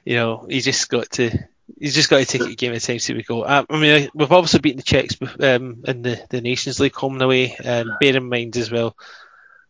you 0.05 0.15
know, 0.15 0.45
you 0.47 0.61
just 0.61 0.87
got 0.89 1.09
to. 1.11 1.37
You 1.77 1.91
just 1.91 2.09
got 2.09 2.19
to 2.19 2.25
take 2.25 2.41
it 2.41 2.51
a 2.51 2.55
game 2.55 2.71
at 2.73 2.83
a 2.83 2.85
time. 2.85 2.99
See 2.99 3.13
we 3.13 3.23
go. 3.23 3.41
Uh, 3.41 3.65
I 3.69 3.79
mean, 3.79 4.09
we've 4.13 4.31
obviously 4.31 4.59
beaten 4.59 4.77
the 4.77 4.83
Czechs 4.83 5.17
um, 5.21 5.83
in 5.87 6.01
the, 6.03 6.23
the 6.29 6.41
Nations 6.41 6.79
League 6.79 6.95
home 6.95 7.13
and 7.13 7.21
away. 7.23 7.55
Um, 7.57 7.97
bear 7.99 8.15
in 8.15 8.29
mind 8.29 8.55
as 8.55 8.71
well, 8.71 8.95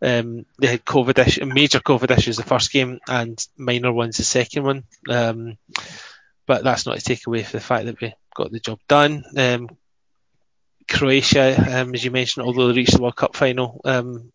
um, 0.01 0.45
they 0.60 0.67
had 0.67 0.86
COVID 0.86 1.17
issue, 1.25 1.45
major 1.45 1.79
COVID 1.79 2.15
issues 2.15 2.38
the 2.38 2.43
first 2.43 2.71
game 2.71 2.99
and 3.08 3.45
minor 3.58 3.91
ones 3.91 4.17
the 4.17 4.23
second 4.23 4.63
one. 4.63 4.84
Um, 5.10 5.58
but 6.45 6.63
that's 6.63 6.86
not 6.86 6.97
to 6.97 7.03
take 7.03 7.25
away 7.27 7.43
from 7.43 7.58
the 7.60 7.65
fact 7.65 7.86
that 7.86 7.99
we 8.01 8.13
got 8.36 8.51
the 8.51 8.60
job 8.60 8.79
done. 8.88 9.23
Um, 9.36 9.69
Croatia, 10.88 11.81
um, 11.81 11.95
as 11.95 12.03
you 12.03 12.12
mentioned, 12.12 12.45
although 12.45 12.67
they 12.67 12.75
reached 12.75 12.95
the 12.95 13.01
World 13.01 13.15
Cup 13.15 13.36
final 13.36 13.81
um, 13.86 14.31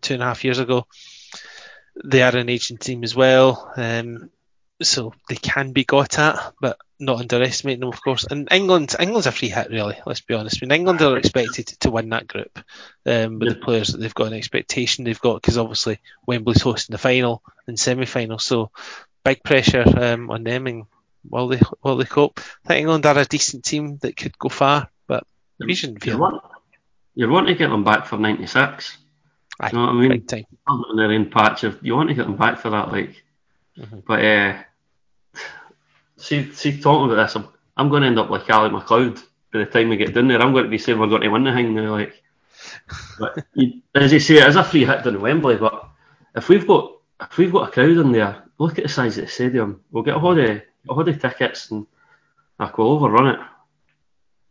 two 0.00 0.14
and 0.14 0.22
a 0.22 0.26
half 0.26 0.44
years 0.44 0.58
ago, 0.58 0.86
they 2.02 2.22
are 2.22 2.36
an 2.36 2.48
aging 2.48 2.78
team 2.78 3.04
as 3.04 3.14
well. 3.14 3.72
Um, 3.76 4.30
so 4.82 5.14
they 5.28 5.36
can 5.36 5.72
be 5.72 5.84
got 5.84 6.18
at, 6.18 6.52
but 6.60 6.78
not 6.98 7.20
underestimating 7.20 7.80
them, 7.80 7.90
of 7.90 8.02
course. 8.02 8.24
And 8.28 8.48
England, 8.50 8.94
England's 8.98 9.26
a 9.26 9.32
free 9.32 9.48
hit, 9.48 9.70
really. 9.70 9.96
Let's 10.06 10.20
be 10.20 10.34
honest. 10.34 10.58
I 10.60 10.66
mean, 10.66 10.72
England 10.72 11.00
are 11.02 11.16
expected 11.16 11.66
to 11.80 11.90
win 11.90 12.08
that 12.10 12.26
group 12.26 12.58
um, 13.06 13.38
with 13.38 13.48
the 13.50 13.54
players 13.56 13.88
that 13.88 13.98
they've 13.98 14.14
got, 14.14 14.28
an 14.28 14.34
expectation 14.34 15.04
they've 15.04 15.20
got, 15.20 15.40
because 15.40 15.58
obviously 15.58 16.00
Wembley's 16.26 16.62
hosting 16.62 16.94
the 16.94 16.98
final 16.98 17.42
and 17.66 17.78
semi-final, 17.78 18.38
so 18.38 18.70
big 19.24 19.42
pressure 19.42 19.84
um, 19.96 20.30
on 20.30 20.44
them. 20.44 20.66
And 20.66 20.84
will 21.28 21.48
they 21.48 21.60
will 21.82 21.96
they 21.96 22.04
cope? 22.04 22.40
I 22.64 22.68
think 22.68 22.80
England 22.80 23.06
are 23.06 23.18
a 23.18 23.24
decent 23.24 23.64
team 23.64 23.98
that 23.98 24.16
could 24.16 24.38
go 24.38 24.48
far, 24.48 24.90
but 25.06 25.24
we 25.60 25.74
shouldn't 25.74 26.04
You're 26.04 26.18
want, 26.18 26.42
you're 27.14 27.30
wanting 27.30 27.54
to 27.54 27.58
get 27.58 27.70
them 27.70 27.84
back 27.84 28.06
for 28.06 28.18
96. 28.18 28.98
Aye, 29.60 29.70
You 29.70 29.78
know 29.78 29.84
what 29.84 29.90
I 29.90 29.94
mean? 29.94 30.08
big 30.10 30.26
time. 30.26 30.44
on 30.66 30.96
their 30.96 31.12
own 31.12 31.30
patch. 31.30 31.62
Of, 31.64 31.78
you 31.82 31.94
want 31.94 32.08
to 32.08 32.14
get 32.14 32.26
them 32.26 32.36
back 32.36 32.58
for 32.58 32.70
that, 32.70 32.90
like. 32.90 33.23
Mhm. 33.78 34.04
But 34.06 34.24
uh, 34.24 34.62
see, 36.16 36.52
see, 36.52 36.80
talking 36.80 37.10
about 37.10 37.22
this, 37.24 37.36
I'm, 37.36 37.48
I'm 37.76 37.88
going 37.88 38.02
to 38.02 38.08
end 38.08 38.18
up 38.18 38.30
like 38.30 38.48
Ally 38.48 38.68
MacLeod 38.68 39.16
by 39.52 39.60
the 39.60 39.66
time 39.66 39.88
we 39.88 39.96
get 39.96 40.14
down 40.14 40.28
there. 40.28 40.40
I'm 40.40 40.52
going 40.52 40.64
to 40.64 40.70
be 40.70 40.78
saying 40.78 40.98
we're 40.98 41.08
going 41.08 41.22
to 41.22 41.28
win 41.28 41.44
the 41.44 41.52
thing 41.52 41.74
now, 41.74 41.90
like. 41.90 42.22
But 43.18 43.44
you, 43.54 43.82
as 43.94 44.12
you 44.12 44.20
say, 44.20 44.36
it 44.36 44.48
is 44.48 44.56
a 44.56 44.64
free 44.64 44.84
hit 44.84 45.04
down 45.04 45.16
in 45.16 45.20
Wembley. 45.20 45.56
But 45.56 45.88
if 46.34 46.48
we've 46.48 46.66
got 46.66 46.92
if 47.20 47.36
we've 47.36 47.52
got 47.52 47.68
a 47.68 47.72
crowd 47.72 47.90
in 47.96 48.12
there, 48.12 48.44
look 48.58 48.78
at 48.78 48.84
the 48.84 48.88
size 48.88 49.18
of 49.18 49.24
the 49.24 49.30
stadium. 49.30 49.80
We'll 49.90 50.02
get 50.04 50.16
a 50.16 50.20
whole 50.20 50.38
of, 50.38 50.48
a 50.48 50.62
whole 50.94 51.08
of 51.08 51.20
tickets 51.20 51.70
and 51.70 51.86
like, 52.58 52.76
we'll 52.78 52.92
overrun 52.92 53.34
it. 53.34 53.40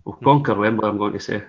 We'll 0.03 0.15
conquer 0.15 0.55
Wembley. 0.55 0.87
I'm 0.89 0.97
going 0.97 1.13
to 1.13 1.19
say. 1.19 1.43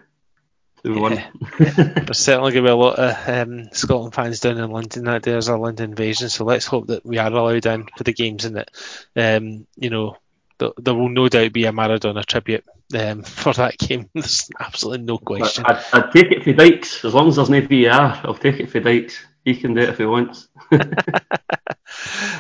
Two 0.84 1.00
one. 1.00 1.22
There's 1.58 2.18
certainly 2.18 2.52
going 2.52 2.64
to 2.64 2.68
be 2.68 2.72
a 2.72 2.76
lot 2.76 2.98
of 2.98 3.28
um, 3.28 3.70
Scotland 3.72 4.14
fans 4.14 4.40
down 4.40 4.58
in 4.58 4.70
London 4.70 5.04
that 5.04 5.22
day. 5.22 5.30
There's 5.30 5.48
a 5.48 5.56
London 5.56 5.90
invasion, 5.90 6.28
so 6.28 6.44
let's 6.44 6.66
hope 6.66 6.88
that 6.88 7.06
we 7.06 7.16
are 7.16 7.32
allowed 7.32 7.64
in 7.64 7.86
for 7.96 8.04
the 8.04 8.12
games 8.12 8.44
and 8.44 8.56
that, 8.56 8.70
um, 9.16 9.66
you 9.76 9.88
know, 9.88 10.18
th- 10.58 10.74
there 10.76 10.94
will 10.94 11.08
no 11.08 11.28
doubt 11.28 11.54
be 11.54 11.64
a 11.64 11.72
Maradona 11.72 12.24
tribute 12.26 12.64
um, 12.94 13.22
for 13.22 13.54
that 13.54 13.78
game. 13.78 14.10
There's 14.12 14.50
absolutely 14.60 15.06
no 15.06 15.16
question. 15.16 15.64
I'd, 15.66 15.82
I'd 15.94 16.12
take 16.12 16.30
it 16.30 16.44
for 16.44 16.52
Dykes 16.52 17.02
as 17.04 17.14
long 17.14 17.28
as 17.28 17.36
there's 17.36 17.48
no 17.48 17.62
VAR. 17.62 18.20
I'll 18.22 18.34
take 18.34 18.60
it 18.60 18.70
for 18.70 18.80
Dykes. 18.80 19.18
He 19.44 19.56
can 19.56 19.74
do 19.74 19.82
it 19.82 19.90
if 19.90 19.98
he 19.98 20.06
wants. 20.06 20.48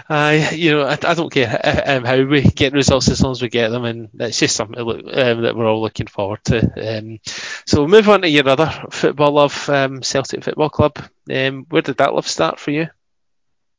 I, 0.08 0.50
you 0.54 0.72
know, 0.72 0.82
I, 0.82 0.92
I 0.92 1.14
don't 1.14 1.32
care 1.32 1.82
um, 1.86 2.04
how 2.04 2.22
we 2.22 2.42
get 2.42 2.72
results 2.72 3.08
as 3.08 3.22
long 3.22 3.32
as 3.32 3.42
we 3.42 3.48
get 3.48 3.68
them, 3.68 3.84
and 3.84 4.08
it's 4.14 4.38
just 4.38 4.56
something 4.56 4.76
to 4.76 4.84
look, 4.84 5.04
um, 5.06 5.42
that 5.42 5.54
we're 5.54 5.66
all 5.66 5.82
looking 5.82 6.06
forward 6.06 6.40
to. 6.44 6.98
Um, 6.98 7.18
so 7.66 7.80
we'll 7.80 7.88
move 7.88 8.08
on 8.08 8.22
to 8.22 8.28
your 8.28 8.48
other 8.48 8.72
football 8.90 9.32
love, 9.32 9.68
um, 9.68 10.02
Celtic 10.02 10.44
Football 10.44 10.70
Club. 10.70 10.98
Um, 11.30 11.66
where 11.68 11.82
did 11.82 11.98
that 11.98 12.14
love 12.14 12.26
start 12.26 12.58
for 12.58 12.70
you? 12.70 12.88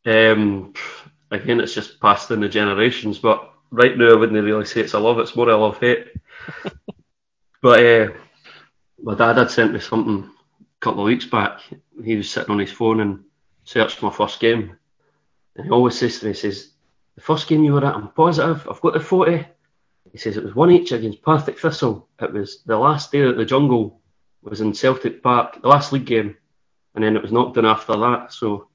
Um, 0.05 0.73
again, 1.31 1.59
it's 1.59 1.73
just 1.73 1.99
passed 1.99 2.29
in 2.31 2.41
the 2.41 2.49
generations, 2.49 3.17
but 3.17 3.51
right 3.71 3.97
now 3.97 4.11
I 4.11 4.15
wouldn't 4.15 4.43
really 4.43 4.65
say 4.65 4.81
it's 4.81 4.93
a 4.93 4.99
love. 4.99 5.19
It's 5.19 5.35
more 5.35 5.49
a 5.49 5.57
love 5.57 5.79
hate. 5.79 6.07
but 7.61 7.85
uh, 7.85 8.09
my 9.01 9.15
dad 9.15 9.38
had 9.38 9.51
sent 9.51 9.73
me 9.73 9.79
something 9.79 10.29
a 10.59 10.79
couple 10.79 11.01
of 11.01 11.07
weeks 11.07 11.25
back. 11.25 11.59
He 12.03 12.15
was 12.15 12.29
sitting 12.29 12.51
on 12.51 12.60
his 12.60 12.71
phone 12.71 12.99
and 12.99 13.23
searched 13.63 14.01
my 14.01 14.10
first 14.10 14.39
game. 14.39 14.77
And 15.55 15.65
he 15.65 15.71
always 15.71 15.97
says 15.97 16.19
to 16.19 16.25
me, 16.25 16.31
he 16.31 16.38
says, 16.38 16.71
the 17.15 17.21
first 17.21 17.47
game 17.47 17.63
you 17.63 17.73
were 17.73 17.86
at, 17.86 17.95
I'm 17.95 18.10
positive, 18.10 18.67
I've 18.69 18.81
got 18.81 18.93
the 18.93 18.99
photo. 18.99 19.45
He 20.12 20.17
says 20.17 20.38
it 20.38 20.43
was 20.43 20.55
one 20.55 20.71
each 20.71 20.91
against 20.91 21.21
Partick 21.21 21.60
Thistle. 21.60 22.08
It 22.21 22.34
was 22.34 22.63
the 22.63 22.77
last 22.77 23.12
day 23.12 23.21
that 23.21 23.38
the 23.38 23.45
jungle 23.45 24.01
was 24.41 24.62
in 24.62 24.73
Celtic 24.73 25.23
Park, 25.23 25.62
the 25.62 25.67
last 25.67 25.91
league 25.91 26.05
game, 26.05 26.38
and 26.93 27.03
then 27.03 27.15
it 27.15 27.21
was 27.21 27.31
knocked 27.31 27.55
down 27.55 27.65
after 27.65 27.97
that. 27.97 28.31
So 28.31 28.67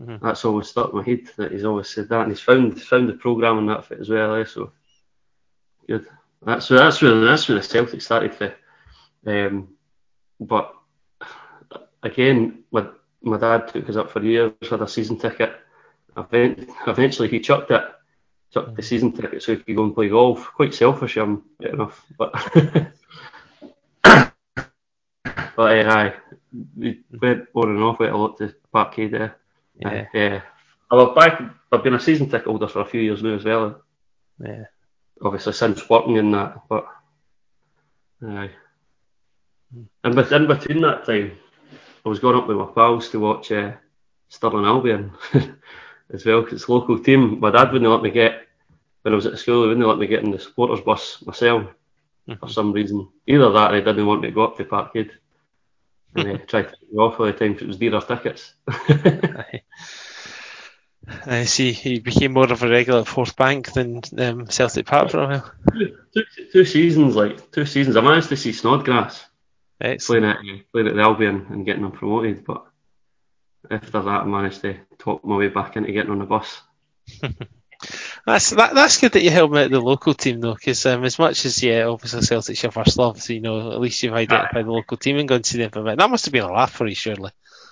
Mhm. 0.00 0.20
that's 0.20 0.44
always 0.44 0.68
stuck 0.68 0.90
in 0.90 0.96
my 0.96 1.04
head 1.04 1.28
that 1.36 1.52
he's 1.52 1.64
always 1.64 1.88
said 1.88 2.08
that, 2.08 2.22
and 2.22 2.30
he's 2.30 2.40
found 2.40 2.80
found 2.80 3.08
the 3.08 3.14
programme 3.14 3.58
and 3.58 3.68
that 3.68 3.84
fit 3.84 4.00
as 4.00 4.08
well. 4.08 4.34
Eh, 4.34 4.44
so 4.44 4.72
good. 5.86 6.06
That's 6.42 6.70
where 6.70 6.78
that's 6.80 7.02
where 7.02 7.20
that's 7.20 7.48
where 7.48 7.58
the 7.58 7.64
Celtic 7.64 8.00
started 8.02 8.34
for. 8.34 8.54
Um, 9.26 9.76
but 10.40 10.74
again, 12.02 12.64
my 12.70 12.86
my 13.22 13.38
dad 13.38 13.68
took 13.68 13.88
us 13.88 13.96
up 13.96 14.10
for 14.10 14.22
years 14.22 14.52
with 14.60 14.82
a 14.82 14.88
season 14.88 15.18
ticket. 15.18 15.54
Eventually, 16.16 17.28
he 17.28 17.40
chucked 17.40 17.70
it, 17.70 17.84
chucked 18.52 18.76
the 18.76 18.82
season 18.82 19.12
ticket 19.12 19.42
so 19.42 19.54
he 19.54 19.62
could 19.62 19.76
go 19.76 19.84
and 19.84 19.94
play 19.94 20.08
golf. 20.08 20.52
Quite 20.54 20.74
selfish, 20.74 21.16
I'm 21.16 21.42
fair 21.60 21.74
enough, 21.74 22.04
but 22.18 22.32
but 25.56 25.78
uh, 25.78 25.90
aye, 25.90 26.14
we 26.76 27.00
went 27.20 27.46
on 27.54 27.70
and 27.70 27.82
off 27.82 27.98
went 28.00 28.12
a 28.12 28.16
lot 28.16 28.38
to 28.38 28.54
Parkhead 28.74 29.10
there. 29.12 29.36
Yeah. 29.78 30.06
Yeah. 30.12 30.40
I've 30.90 31.14
back. 31.14 31.40
I've 31.70 31.84
been 31.84 31.94
a 31.94 32.00
season 32.00 32.28
ticket 32.28 32.46
holder 32.46 32.68
for 32.68 32.80
a 32.80 32.86
few 32.86 33.00
years 33.00 33.22
now 33.22 33.34
as 33.34 33.44
well. 33.44 33.82
Yeah. 34.44 34.64
Obviously 35.22 35.52
since 35.52 35.88
working 35.88 36.16
in 36.16 36.32
that, 36.32 36.62
but 36.68 36.86
aye. 38.26 38.50
And 40.02 40.16
with, 40.16 40.32
in 40.32 40.48
between 40.48 40.80
that 40.80 41.04
time, 41.06 41.32
I 42.04 42.08
was 42.08 42.18
going 42.18 42.36
up 42.36 42.46
with 42.46 42.56
my 42.56 42.66
pals 42.66 43.10
to 43.10 43.20
watch 43.20 43.52
uh, 43.52 43.72
Stirling 44.28 44.64
Albion 44.64 45.12
as 46.12 46.24
well 46.24 46.40
because 46.42 46.60
it's 46.60 46.68
a 46.68 46.72
local 46.72 46.98
team. 46.98 47.40
My 47.40 47.50
dad 47.50 47.72
wouldn't 47.72 47.90
let 47.90 48.02
me 48.02 48.10
get 48.10 48.46
when 49.02 49.12
I 49.12 49.16
was 49.16 49.26
at 49.26 49.38
school. 49.38 49.62
He 49.62 49.68
wouldn't 49.68 49.86
let 49.86 49.98
me 49.98 50.06
get 50.06 50.22
in 50.24 50.30
the 50.30 50.38
supporters 50.38 50.80
bus 50.80 51.22
myself 51.26 51.66
for 52.38 52.48
some 52.48 52.72
reason. 52.72 53.08
Either 53.26 53.50
that, 53.52 53.72
or 53.72 53.76
he 53.76 53.82
didn't 53.82 54.06
want 54.06 54.22
me 54.22 54.28
to 54.28 54.34
go 54.34 54.44
up 54.44 54.56
to 54.56 54.64
Parkhead. 54.64 55.10
And 56.14 56.28
he 56.28 56.38
tried 56.46 56.62
to 56.62 56.70
get 56.70 56.92
me 56.92 56.98
off 56.98 57.20
all 57.20 57.26
the 57.26 57.32
time 57.32 57.52
because 57.52 57.64
it 57.64 57.68
was 57.68 57.76
dearer 57.78 58.00
tickets. 58.00 58.54
I 61.26 61.44
see. 61.44 61.72
He 61.72 61.98
became 61.98 62.32
more 62.32 62.50
of 62.50 62.62
a 62.62 62.68
regular 62.68 63.00
at 63.00 63.06
Forthbank 63.06 63.72
than 63.72 64.02
um, 64.18 64.46
Celtic 64.46 64.86
Park 64.86 65.10
for 65.10 65.18
a 65.18 65.26
while. 65.26 65.52
two, 66.14 66.24
two 66.52 66.64
seasons, 66.64 67.16
like 67.16 67.50
two 67.50 67.66
seasons. 67.66 67.96
I 67.96 68.00
managed 68.00 68.28
to 68.28 68.36
see 68.36 68.52
Snodgrass 68.52 69.24
Excellent. 69.80 70.22
playing 70.40 70.58
at 70.58 70.72
playing 70.72 70.88
at 70.88 70.94
the 70.94 71.02
Albion 71.02 71.46
and 71.50 71.64
getting 71.64 71.82
them 71.82 71.92
promoted, 71.92 72.44
but 72.44 72.66
after 73.70 74.02
that, 74.02 74.22
I 74.22 74.24
managed 74.24 74.62
to 74.62 74.76
talk 74.98 75.24
my 75.24 75.36
way 75.36 75.48
back 75.48 75.76
into 75.76 75.92
getting 75.92 76.10
on 76.10 76.18
the 76.18 76.26
bus. 76.26 76.60
That's 78.26 78.50
that, 78.50 78.74
that's 78.74 78.98
good 78.98 79.12
that 79.12 79.22
you 79.22 79.30
helped 79.30 79.56
out 79.56 79.70
the 79.70 79.80
local 79.80 80.12
team 80.12 80.40
though, 80.40 80.52
because 80.52 80.84
um, 80.84 81.04
as 81.04 81.18
much 81.18 81.46
as 81.46 81.62
yeah, 81.62 81.84
obviously 81.84 82.20
Celtic's 82.20 82.62
your 82.62 82.72
first 82.72 82.98
love, 82.98 83.22
so 83.22 83.32
you 83.32 83.40
know 83.40 83.72
at 83.72 83.80
least 83.80 84.02
you've 84.02 84.12
identified 84.12 84.66
the 84.66 84.70
local 84.70 84.98
team 84.98 85.16
and 85.16 85.26
gone 85.26 85.40
to 85.40 85.48
see 85.50 85.58
them 85.58 85.70
for 85.70 85.80
a 85.80 85.84
bit. 85.84 85.98
That 85.98 86.10
must 86.10 86.26
have 86.26 86.32
been 86.32 86.44
a 86.44 86.52
laugh 86.52 86.72
for 86.72 86.86
you, 86.86 86.94
surely. 86.94 87.30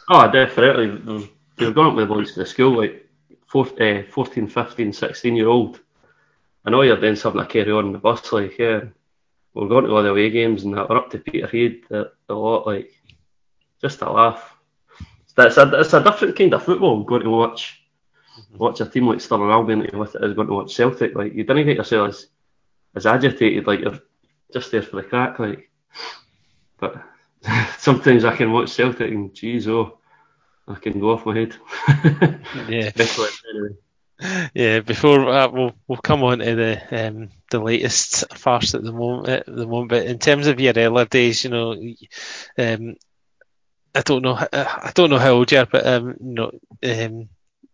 Oh, 0.09 0.31
definitely. 0.31 0.97
There 0.97 1.15
was, 1.15 1.25
they 1.57 1.67
were 1.67 1.73
going 1.73 1.89
up 1.89 1.95
with 1.95 2.09
boys 2.09 2.33
to 2.33 2.41
the 2.41 2.47
school, 2.47 2.79
like 2.79 3.07
uh, 3.55 4.03
14, 4.11 4.49
15, 4.49 4.93
16 4.95 5.37
year 5.37 5.49
old. 5.49 5.81
I 6.65 6.71
know 6.71 6.83
you're 6.83 7.01
doing 7.01 7.17
something 7.17 7.43
to 7.43 7.47
carry 7.47 7.73
on 7.73 7.87
in 7.87 7.93
the 7.93 7.99
bus, 7.99 8.33
like, 8.33 8.59
yeah. 8.59 8.81
We're 9.59 9.69
going 9.69 9.87
to 9.87 9.91
all 9.91 10.05
the 10.05 10.11
away 10.11 10.31
games 10.31 10.63
and 10.63 10.75
that. 10.75 10.89
We're 10.89 10.99
up 10.99 11.11
to 11.11 11.19
Peterhead 11.19 11.81
a, 11.91 12.05
a 12.29 12.35
lot, 12.35 12.65
like, 12.65 12.93
just 13.81 14.01
a 14.03 14.11
laugh. 14.11 14.57
It's 15.37 15.57
a, 15.57 15.81
it's 15.81 15.93
a 15.93 16.03
different 16.03 16.37
kind 16.37 16.55
of 16.55 16.65
football 16.65 17.03
going 17.03 17.23
to 17.23 17.31
watch 17.31 17.83
mm-hmm. 18.39 18.59
watch 18.59 18.81
a 18.81 18.87
team 18.87 19.09
like 19.09 19.21
Stirling 19.21 19.51
Albion 19.51 19.81
with 19.99 20.15
it 20.15 20.23
is 20.25 20.35
going 20.35 20.47
to 20.47 20.55
watch 20.55 20.75
Celtic. 20.75 21.17
Like, 21.17 21.35
you 21.35 21.43
didn't 21.43 21.67
get 21.67 21.77
yourself 21.77 22.11
as, 22.11 22.27
as 22.95 23.07
agitated, 23.07 23.67
like, 23.67 23.81
you're 23.81 23.99
just 24.53 24.71
there 24.71 24.83
for 24.83 24.97
the 24.97 25.03
crack, 25.03 25.41
like. 25.41 25.71
But 26.79 27.03
sometimes 27.79 28.25
I 28.25 28.37
can 28.37 28.53
watch 28.53 28.71
Celtic 28.71 29.11
and, 29.11 29.35
geez, 29.35 29.67
oh, 29.67 29.99
I 30.69 30.77
can 30.77 31.01
go 31.01 31.11
off 31.11 31.27
my 31.27 31.35
head. 31.37 31.57
Yeah. 32.69 32.91
Especially 32.95 33.29
anyway. 33.53 33.77
Yeah, 34.55 34.81
before 34.81 35.29
uh, 35.29 35.49
we'll 35.49 35.73
we'll 35.87 35.99
come 35.99 36.25
on 36.25 36.39
to 36.39 36.55
the 36.57 37.07
um, 37.07 37.29
the 37.51 37.61
latest 37.61 38.35
farce 38.37 38.75
at 38.75 38.83
the 38.83 38.93
moment. 38.93 39.29
At 39.29 39.47
the 39.47 39.67
moment, 39.67 39.91
but 39.91 40.07
in 40.07 40.19
terms 40.19 40.49
of 40.49 40.59
your 40.59 40.75
earlier 40.77 41.05
days, 41.05 41.45
you 41.45 41.51
know, 41.51 41.73
um, 42.59 42.97
I 43.95 44.01
don't 44.03 44.23
know, 44.23 44.37
h- 44.37 44.49
I 44.53 44.91
don't 44.95 45.11
know 45.11 45.19
how 45.19 45.33
old 45.33 45.53
you 45.53 45.59
are, 45.59 45.67
but 45.67 45.87
um, 45.87 46.17
you 46.21 46.35
know, 46.35 46.51
um, 46.83 47.29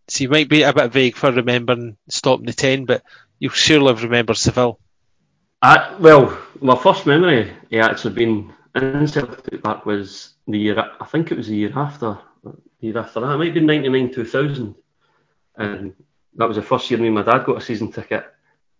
so 0.07 0.23
you 0.23 0.29
might 0.29 0.47
be 0.47 0.61
a 0.61 0.73
bit 0.73 0.91
vague 0.91 1.15
for 1.15 1.31
remembering 1.31 1.97
stopping 2.09 2.45
the 2.45 2.53
ten, 2.53 2.85
but 2.85 3.03
you'll 3.39 3.51
surely 3.51 3.87
have 3.87 4.03
remembered 4.03 4.37
Seville. 4.37 4.79
I, 5.61 5.95
well, 5.99 6.37
my 6.61 6.75
first 6.75 7.07
memory 7.07 7.51
yeah, 7.69 7.87
actually 7.87 8.13
been 8.13 8.53
in 8.75 9.07
Celtic 9.07 9.63
Park 9.63 9.85
was 9.85 10.33
the 10.47 10.59
year, 10.59 10.91
I 10.99 11.05
think 11.05 11.31
it 11.31 11.37
was 11.37 11.47
the 11.47 11.55
year 11.55 11.73
after, 11.75 12.19
the 12.43 12.53
year 12.81 12.99
after 12.99 13.21
that, 13.21 13.33
it 13.33 13.37
might 13.37 13.53
be 13.53 13.61
99 13.61 14.13
2000. 14.13 14.75
And 15.57 15.93
that 16.35 16.47
was 16.47 16.57
the 16.57 16.63
first 16.63 16.89
year 16.89 16.99
me 16.99 17.07
and 17.07 17.15
my 17.15 17.23
dad 17.23 17.45
got 17.45 17.57
a 17.57 17.61
season 17.61 17.91
ticket, 17.91 18.25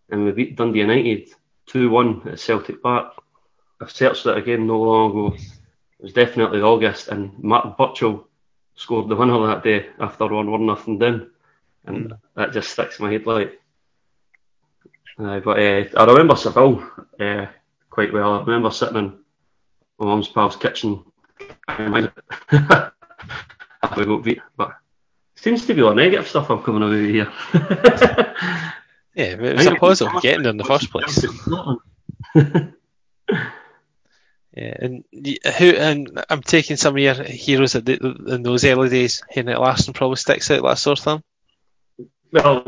and 0.10 0.26
we 0.26 0.32
beat 0.32 0.56
Dundee 0.56 0.80
United 0.80 1.30
2 1.68 1.90
1 1.90 2.30
at 2.30 2.40
Celtic 2.40 2.82
Park. 2.82 3.14
I've 3.82 3.92
searched 3.92 4.26
it 4.26 4.38
again 4.38 4.68
no 4.68 4.80
long 4.80 5.12
ago. 5.12 5.36
It 5.36 6.04
was 6.04 6.14
definitely 6.14 6.62
August, 6.62 7.08
and 7.08 7.38
Martin 7.42 7.74
Burchill 7.78 8.28
scored 8.76 9.10
the 9.10 9.16
winner 9.16 9.48
that 9.48 9.64
day 9.64 9.88
after 10.00 10.28
one 10.28 10.52
1 10.52 10.66
nothing 10.66 11.00
down. 11.00 11.32
And 11.86 12.14
that 12.36 12.52
just 12.52 12.72
sticks 12.72 13.00
in 13.00 13.06
my 13.06 13.12
head 13.12 13.26
like. 13.26 13.60
Aye, 15.18 15.40
but 15.40 15.60
uh, 15.60 15.86
I 15.98 16.06
remember 16.06 16.36
Seville 16.36 16.86
uh, 17.20 17.46
quite 17.90 18.12
well. 18.12 18.34
I 18.34 18.40
remember 18.40 18.72
sitting 18.72 18.98
in 18.98 19.14
my 20.00 20.08
mum's 20.08 20.28
pal's 20.28 20.58
kitchen. 20.58 21.04
we 21.80 22.10
got 24.06 24.24
beat, 24.24 24.42
but 24.58 24.76
seems 25.46 25.68
to 25.68 25.76
be 25.76 25.84
all 25.84 25.94
negative 25.94 26.28
stuff 26.28 26.50
I'm 26.50 26.64
coming 26.64 26.82
away 26.82 27.12
here. 27.12 27.32
Yeah, 29.18 29.36
but 29.38 29.46
it 29.46 29.56
was 29.56 29.66
a 29.66 29.76
positive 29.76 30.22
getting 30.22 30.42
there 30.42 30.52
in 30.52 30.58
the 30.58 30.66
first 30.66 30.92
place. 30.92 31.26
Yeah, 34.58 34.74
and 34.80 35.04
who 35.58 35.70
and 35.72 36.24
I'm 36.30 36.42
taking 36.42 36.78
some 36.78 36.96
of 36.96 37.02
your 37.02 37.14
heroes 37.14 37.76
at 37.76 37.86
the, 37.86 37.98
in 38.28 38.42
those 38.42 38.64
early 38.64 38.88
days. 38.88 39.22
Henrik 39.30 39.58
Larsson 39.58 39.94
probably 39.94 40.16
sticks 40.16 40.50
out 40.50 40.64
that 40.64 40.78
sort 40.78 41.00
of 41.00 41.04
thing. 41.04 42.10
Well, 42.32 42.66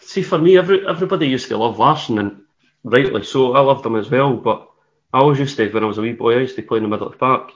see, 0.00 0.20
for 0.20 0.36
me, 0.36 0.58
every, 0.58 0.86
everybody 0.86 1.26
used 1.28 1.48
to 1.48 1.56
love 1.56 1.78
Larson, 1.78 2.18
and 2.18 2.42
rightly 2.82 3.24
so. 3.24 3.54
I 3.54 3.60
loved 3.60 3.86
him 3.86 3.96
as 3.96 4.10
well, 4.10 4.36
but 4.36 4.68
I 5.14 5.20
always 5.20 5.38
used 5.38 5.56
to, 5.56 5.70
when 5.70 5.82
I 5.82 5.86
was 5.86 5.96
a 5.96 6.02
wee 6.02 6.12
boy, 6.12 6.36
I 6.36 6.40
used 6.40 6.56
to 6.56 6.62
play 6.62 6.76
in 6.76 6.82
the 6.82 6.90
middle 6.90 7.06
of 7.06 7.14
the 7.14 7.18
park. 7.18 7.52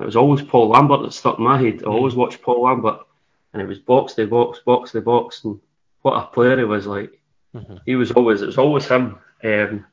It 0.00 0.06
was 0.06 0.16
always 0.16 0.42
Paul 0.42 0.70
Lambert 0.70 1.02
that 1.02 1.12
stuck 1.12 1.38
in 1.38 1.44
my 1.44 1.62
head. 1.62 1.82
I 1.84 1.90
always 1.90 2.16
watched 2.16 2.42
Paul 2.42 2.64
Lambert, 2.64 2.98
and 3.54 3.62
it 3.62 3.66
was 3.68 3.78
box 3.78 4.12
to 4.14 4.26
box, 4.26 4.58
box 4.66 4.92
to 4.92 5.00
box, 5.00 5.44
and 5.44 5.58
what 6.02 6.18
a 6.22 6.26
player 6.26 6.58
he 6.58 6.64
was 6.64 6.86
like. 6.86 7.18
He 7.86 7.94
was 7.94 8.10
always, 8.10 8.42
it 8.42 8.46
was 8.46 8.58
always 8.58 8.86
him. 8.86 9.16
Um, 9.42 9.86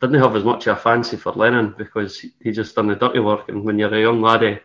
didn't 0.00 0.20
have 0.22 0.36
as 0.36 0.44
much 0.44 0.66
of 0.66 0.76
a 0.76 0.80
fancy 0.80 1.16
for 1.16 1.32
Lennon 1.32 1.74
because 1.76 2.20
he- 2.20 2.52
just 2.52 2.76
done 2.76 2.86
the 2.86 2.94
dirty 2.94 3.18
work, 3.18 3.48
and 3.48 3.64
when 3.64 3.78
you're 3.78 3.92
a 3.94 4.00
young 4.00 4.20
laddie, 4.22 4.58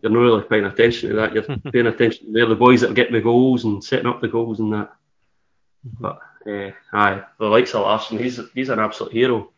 you're 0.00 0.10
not 0.12 0.18
really 0.20 0.42
paying 0.42 0.64
attention 0.64 1.10
to 1.10 1.16
that. 1.16 1.34
You're 1.34 1.42
paying 1.72 1.86
attention 1.86 2.26
to 2.26 2.32
the 2.32 2.44
other 2.44 2.54
boys 2.54 2.80
that 2.80 2.90
are 2.90 2.94
getting 2.94 3.12
the 3.14 3.20
goals 3.20 3.64
and 3.64 3.82
setting 3.84 4.06
up 4.06 4.20
the 4.20 4.28
goals 4.28 4.58
and 4.60 4.72
that. 4.72 4.90
But 6.00 6.18
uh, 6.46 6.70
aye, 6.92 7.22
the 7.38 7.46
likes 7.46 7.74
of 7.74 7.82
Larson, 7.82 8.18
he's 8.18 8.40
he's 8.54 8.68
an 8.70 8.78
absolute 8.78 9.12
hero. 9.12 9.50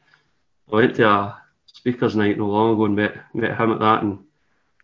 I 0.72 0.76
went 0.76 0.96
to 0.96 1.08
a 1.08 1.42
speakers 1.66 2.14
night 2.16 2.38
not 2.38 2.48
long 2.48 2.74
ago 2.74 2.84
and 2.86 2.96
met 2.96 3.16
met 3.34 3.58
him 3.58 3.72
at 3.72 3.80
that, 3.80 4.02
and 4.02 4.18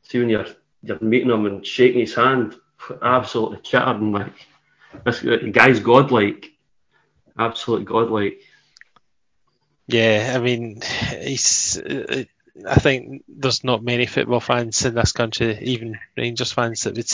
see 0.02 0.18
when 0.20 0.28
you're 0.28 0.46
you're 0.82 1.00
meeting 1.00 1.30
him 1.30 1.46
and 1.46 1.66
shaking 1.66 2.00
his 2.00 2.14
hand, 2.14 2.56
absolutely 3.02 3.58
chittering 3.58 4.12
like 4.12 4.32
this 5.04 5.20
the 5.20 5.50
guy's 5.52 5.80
godlike, 5.80 6.52
absolutely 7.38 7.86
godlike. 7.86 8.40
Yeah, 9.86 10.32
I 10.34 10.38
mean, 10.38 10.80
he's. 11.20 11.78
Uh, 11.78 12.24
I 12.66 12.76
think 12.76 13.22
there's 13.28 13.64
not 13.64 13.84
many 13.84 14.06
football 14.06 14.40
fans 14.40 14.82
in 14.86 14.94
this 14.94 15.12
country, 15.12 15.58
even 15.60 15.98
Rangers 16.16 16.52
fans, 16.52 16.84
that 16.84 16.96
would 16.96 17.10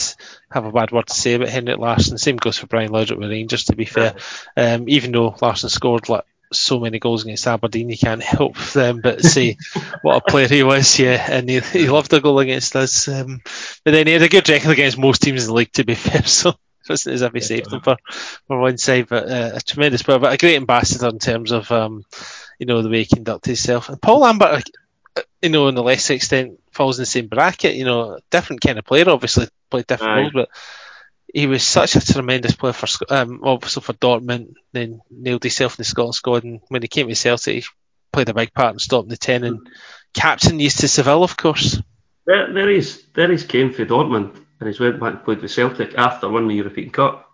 have 0.49 0.63
a 0.63 0.71
bad 0.71 0.91
word 0.91 1.07
to 1.07 1.13
say 1.13 1.33
about 1.33 1.49
Henrik 1.49 1.79
Larsson. 1.79 2.17
Same 2.17 2.37
goes 2.37 2.57
for 2.57 2.67
Brian 2.67 2.91
Laudrup 2.91 3.17
with 3.17 3.29
Rangers, 3.29 3.65
to 3.65 3.75
be 3.75 3.83
fair. 3.83 4.15
Um, 4.55 4.87
even 4.87 5.11
though 5.11 5.35
Larsson 5.41 5.69
scored 5.69 6.07
like 6.07 6.23
so 6.55 6.79
many 6.79 6.99
goals 6.99 7.23
against 7.23 7.47
Aberdeen, 7.47 7.89
you 7.89 7.97
can't 7.97 8.23
help 8.23 8.57
them 8.57 9.01
but 9.01 9.23
say 9.23 9.57
what 10.01 10.17
a 10.17 10.21
player 10.21 10.47
he 10.47 10.63
was. 10.63 10.99
Yeah, 10.99 11.25
and 11.29 11.49
he, 11.49 11.59
he 11.59 11.89
loved 11.89 12.13
a 12.13 12.21
goal 12.21 12.39
against 12.39 12.75
us. 12.75 13.07
Um, 13.07 13.41
but 13.83 13.91
then 13.91 14.07
he 14.07 14.13
had 14.13 14.21
a 14.21 14.29
good 14.29 14.47
record 14.49 14.71
against 14.71 14.97
most 14.97 15.21
teams 15.21 15.43
in 15.43 15.47
the 15.47 15.53
league, 15.53 15.71
to 15.73 15.83
be 15.83 15.95
fair. 15.95 16.23
So 16.23 16.49
it 16.49 16.89
wasn't 16.89 17.15
as 17.15 17.21
if 17.21 17.33
he 17.33 17.39
saved 17.39 17.69
them 17.69 17.81
for, 17.81 17.97
for 18.47 18.59
one 18.59 18.77
side, 18.77 19.07
but 19.07 19.29
uh, 19.29 19.51
a 19.55 19.61
tremendous 19.61 20.03
player, 20.03 20.19
but 20.19 20.33
a 20.33 20.37
great 20.37 20.57
ambassador 20.57 21.07
in 21.07 21.19
terms 21.19 21.51
of 21.51 21.71
um, 21.71 22.03
you 22.59 22.65
know 22.65 22.81
the 22.81 22.89
way 22.89 22.99
he 22.99 23.15
conducted 23.15 23.51
himself. 23.51 23.89
And 23.89 24.01
Paul 24.01 24.19
Lambert, 24.19 24.69
you 25.41 25.49
know, 25.49 25.67
in 25.67 25.75
the 25.75 25.83
less 25.83 26.09
extent, 26.09 26.59
falls 26.71 26.99
in 26.99 27.03
the 27.03 27.07
same 27.07 27.27
bracket. 27.27 27.75
You 27.75 27.85
know, 27.85 28.19
different 28.29 28.61
kind 28.61 28.79
of 28.79 28.85
player, 28.85 29.09
obviously 29.09 29.47
played 29.69 29.87
different 29.87 30.15
roles, 30.15 30.33
but 30.33 30.49
he 31.33 31.47
was 31.47 31.63
such 31.63 31.95
a 31.95 32.05
tremendous 32.05 32.55
player 32.55 32.73
for 32.73 32.87
um, 33.13 33.41
obviously 33.43 33.81
for 33.81 33.93
Dortmund. 33.93 34.53
Then 34.71 35.01
nailed 35.09 35.43
himself 35.43 35.73
in 35.73 35.81
the 35.81 35.83
Scotland 35.83 36.15
squad, 36.15 36.43
and 36.43 36.61
when 36.69 36.83
he 36.83 36.87
came 36.87 37.09
to 37.09 37.15
Celtic, 37.15 37.55
he 37.55 37.63
played 38.11 38.29
a 38.29 38.33
big 38.33 38.53
part 38.53 38.73
in 38.73 38.79
stopping 38.79 39.09
the 39.09 39.17
ten 39.17 39.43
and 39.43 39.67
captain 40.13 40.59
used 40.59 40.79
to 40.79 40.87
Seville, 40.87 41.23
of 41.23 41.35
course. 41.35 41.81
There, 42.25 42.53
there 42.53 42.69
is 42.69 43.03
there 43.15 43.31
is 43.31 43.43
came 43.43 43.73
for 43.73 43.85
Dortmund 43.85 44.39
and 44.59 44.67
he's 44.69 44.79
went 44.79 44.99
back 44.99 45.13
and 45.13 45.25
played 45.25 45.41
with 45.41 45.51
Celtic 45.51 45.95
after 45.95 46.29
winning 46.29 46.49
the 46.49 46.55
European 46.55 46.89
Cup. 46.89 47.29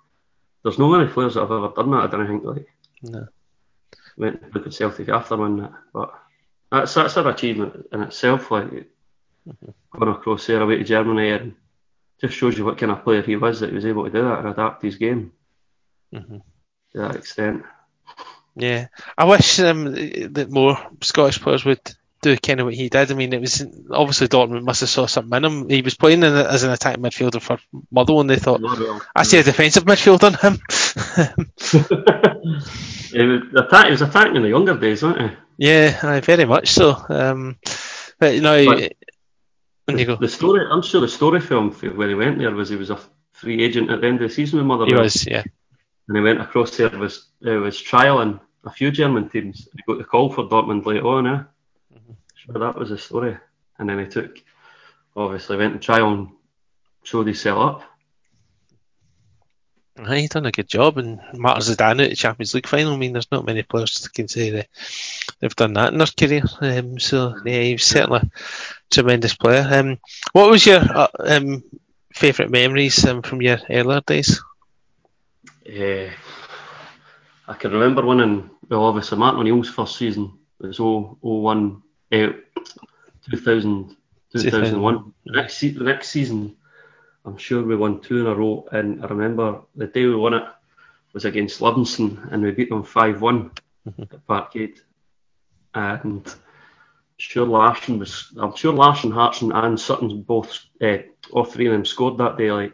There's 0.63 0.79
no 0.79 0.89
many 0.89 1.11
players 1.11 1.35
that 1.35 1.41
have 1.41 1.51
ever 1.51 1.71
done 1.75 1.91
that. 1.91 2.03
I 2.03 2.07
don't 2.07 2.27
think 2.27 2.43
like. 2.43 2.67
No. 3.03 3.27
went 4.17 4.41
to 4.41 4.49
look 4.51 4.65
at 4.65 4.73
Celtic 4.73 5.09
after 5.09 5.37
winning 5.37 5.65
it. 5.65 5.71
But 5.93 6.11
that's 6.71 6.93
that's 6.93 7.17
an 7.17 7.27
achievement 7.27 7.87
in 7.91 8.01
itself. 8.01 8.49
Like 8.49 8.89
going 9.91 10.11
across 10.11 10.47
there 10.47 10.61
away 10.61 10.77
to 10.77 10.83
Germany 10.83 11.29
and 11.29 11.55
just 12.21 12.35
shows 12.35 12.57
you 12.57 12.65
what 12.65 12.77
kind 12.77 12.91
of 12.91 13.03
player 13.03 13.21
he 13.21 13.35
was 13.35 13.59
that 13.59 13.69
he 13.69 13.75
was 13.75 13.85
able 13.85 14.03
to 14.03 14.09
do 14.09 14.21
that 14.23 14.39
and 14.39 14.49
adapt 14.49 14.83
his 14.83 14.97
game 14.97 15.31
hmm 16.13 16.37
to 16.91 16.97
that 16.97 17.15
extent. 17.15 17.63
Yeah, 18.55 18.87
I 19.17 19.25
wish 19.25 19.59
um, 19.59 19.85
that 19.93 20.47
more 20.49 20.77
Scottish 21.01 21.39
players 21.39 21.63
would 21.63 21.79
do 22.21 22.35
kind 22.35 22.59
of 22.59 22.65
what 22.65 22.73
he 22.73 22.89
did. 22.89 23.11
I 23.11 23.13
mean, 23.13 23.31
it 23.31 23.39
was 23.39 23.63
obviously 23.91 24.27
Dortmund 24.27 24.63
must 24.63 24.81
have 24.81 24.89
saw 24.89 25.05
something 25.05 25.37
in 25.37 25.45
him. 25.45 25.69
He 25.69 25.81
was 25.83 25.93
playing 25.93 26.23
in, 26.23 26.33
as 26.33 26.63
an 26.63 26.71
attacking 26.71 27.03
midfielder 27.03 27.41
for 27.41 27.59
Motherwell, 27.91 28.21
and 28.21 28.29
they 28.29 28.37
thought, 28.37 28.59
I 29.15 29.21
see 29.23 29.37
a 29.37 29.43
defensive 29.43 29.85
midfielder 29.85 30.23
on 30.25 30.33
him. 30.41 30.59
He 33.11 33.23
was, 33.23 33.41
attack, 33.55 33.85
he 33.85 33.91
was 33.91 34.01
attacking 34.03 34.35
in 34.35 34.43
the 34.43 34.49
younger 34.49 34.77
days, 34.77 35.01
wasn't 35.01 35.31
he? 35.31 35.37
yeah, 35.57 35.99
aye, 36.03 36.19
very 36.19 36.45
much 36.45 36.69
so. 36.69 36.95
Um, 37.09 37.57
but 38.19 38.35
you 38.35 38.41
know, 38.41 38.65
But- 38.65 38.93
when 39.91 39.99
you 39.99 40.05
go, 40.05 40.15
The 40.15 40.27
story, 40.27 40.65
I'm 40.69 40.81
sure 40.81 41.01
the 41.01 41.07
story 41.07 41.39
for 41.41 41.57
him 41.57 41.71
for 41.71 41.87
where 41.89 42.09
he 42.09 42.15
went 42.15 42.39
there 42.39 42.51
was 42.51 42.69
he 42.69 42.75
was 42.75 42.89
a 42.89 42.99
free 43.31 43.63
agent 43.63 43.89
at 43.89 44.01
the 44.01 44.07
end 44.07 44.21
of 44.21 44.29
the 44.29 44.33
season 44.33 44.57
with 44.59 44.65
he 44.65 44.67
Motherwell. 44.67 45.03
was, 45.03 45.25
yeah. 45.25 45.43
and 46.07 46.17
he 46.17 46.23
went 46.23 46.41
across 46.41 46.77
there 46.77 46.89
was 46.89 47.27
uh, 47.45 47.51
was 47.51 47.81
trialing 47.81 48.39
a 48.65 48.71
few 48.71 48.91
German 48.91 49.29
teams. 49.29 49.67
He 49.75 49.81
got 49.87 49.97
the 49.97 50.03
call 50.03 50.31
for 50.31 50.43
Dortmund 50.43 50.85
later 50.85 51.07
on, 51.07 51.27
eh? 51.27 51.43
Sure, 52.35 52.59
that 52.59 52.75
was 52.75 52.89
the 52.89 52.97
story. 52.97 53.37
And 53.77 53.89
then 53.89 53.99
he 53.99 54.05
took, 54.05 54.37
obviously, 55.15 55.57
went 55.57 55.73
and 55.73 55.81
trial 55.81 56.13
and 56.13 56.29
showed 57.03 57.27
himself 57.27 57.59
up. 57.59 57.88
Aye, 60.05 60.19
he 60.21 60.27
done 60.27 60.45
a 60.45 60.51
good 60.51 60.67
job, 60.67 60.97
and 60.97 61.19
marked 61.33 61.61
Zidane 61.61 62.03
at 62.03 62.09
the 62.09 62.15
Champions 62.15 62.53
League 62.53 62.67
final. 62.67 62.93
I 62.93 62.97
mean, 62.97 63.13
there's 63.13 63.31
not 63.31 63.45
many 63.45 63.63
players 63.63 63.95
that 63.95 64.13
can 64.13 64.27
say 64.27 64.49
they, 64.49 64.67
they've 65.39 65.55
done 65.55 65.73
that 65.73 65.91
in 65.91 65.97
their 65.97 66.07
career. 66.07 66.43
Um, 66.61 66.99
so 66.99 67.35
yeah, 67.45 67.61
he 67.61 67.73
was 67.73 67.83
certainly 67.83 68.19
a 68.19 68.29
tremendous 68.89 69.35
player. 69.35 69.67
Um, 69.69 69.99
what 70.31 70.49
was 70.49 70.65
your 70.65 70.79
uh, 70.79 71.07
um, 71.19 71.63
favourite 72.13 72.51
memories 72.51 73.05
um, 73.05 73.21
from 73.21 73.41
your 73.41 73.57
earlier 73.69 74.01
days? 74.05 74.41
Uh, 75.67 76.09
I 77.47 77.53
can 77.53 77.71
remember 77.71 78.05
winning, 78.05 78.49
well, 78.69 78.85
obviously, 78.85 79.17
Martin 79.17 79.41
O'Neill's 79.41 79.69
first 79.69 79.97
season 79.97 80.39
it 80.61 80.67
was 80.67 80.77
0- 80.77 81.17
01, 81.21 81.81
eh, 82.11 82.31
2000, 83.29 83.95
2001. 84.33 85.13
The 85.25 85.31
next, 85.31 85.57
se- 85.57 85.69
the 85.69 85.83
next 85.83 86.09
season, 86.09 86.55
I'm 87.29 87.37
sure 87.37 87.63
we 87.63 87.75
won 87.75 88.01
two 88.01 88.21
in 88.21 88.25
a 88.25 88.33
row, 88.33 88.67
and 88.71 89.03
I 89.03 89.07
remember 89.07 89.61
the 89.75 89.85
day 89.85 90.05
we 90.05 90.15
won 90.15 90.33
it 90.33 90.43
was 91.13 91.25
against 91.25 91.61
Livingston, 91.61 92.27
and 92.31 92.41
we 92.41 92.49
beat 92.49 92.69
them 92.69 92.83
5 92.83 93.21
one 93.21 93.51
at 93.85 94.25
Parkhead. 94.27 94.79
And 95.75 96.27
sure 97.17 97.45
Larson 97.45 97.99
was, 97.99 98.33
I'm 98.39 98.55
sure 98.55 98.73
Larson, 98.73 99.11
Hartson, 99.11 99.51
and 99.51 99.79
Sutton 99.79 100.23
both, 100.23 100.59
uh, 100.81 100.97
all 101.31 101.45
three 101.45 101.67
of 101.67 101.73
them 101.73 101.85
scored 101.85 102.17
that 102.17 102.37
day, 102.37 102.51
like, 102.51 102.73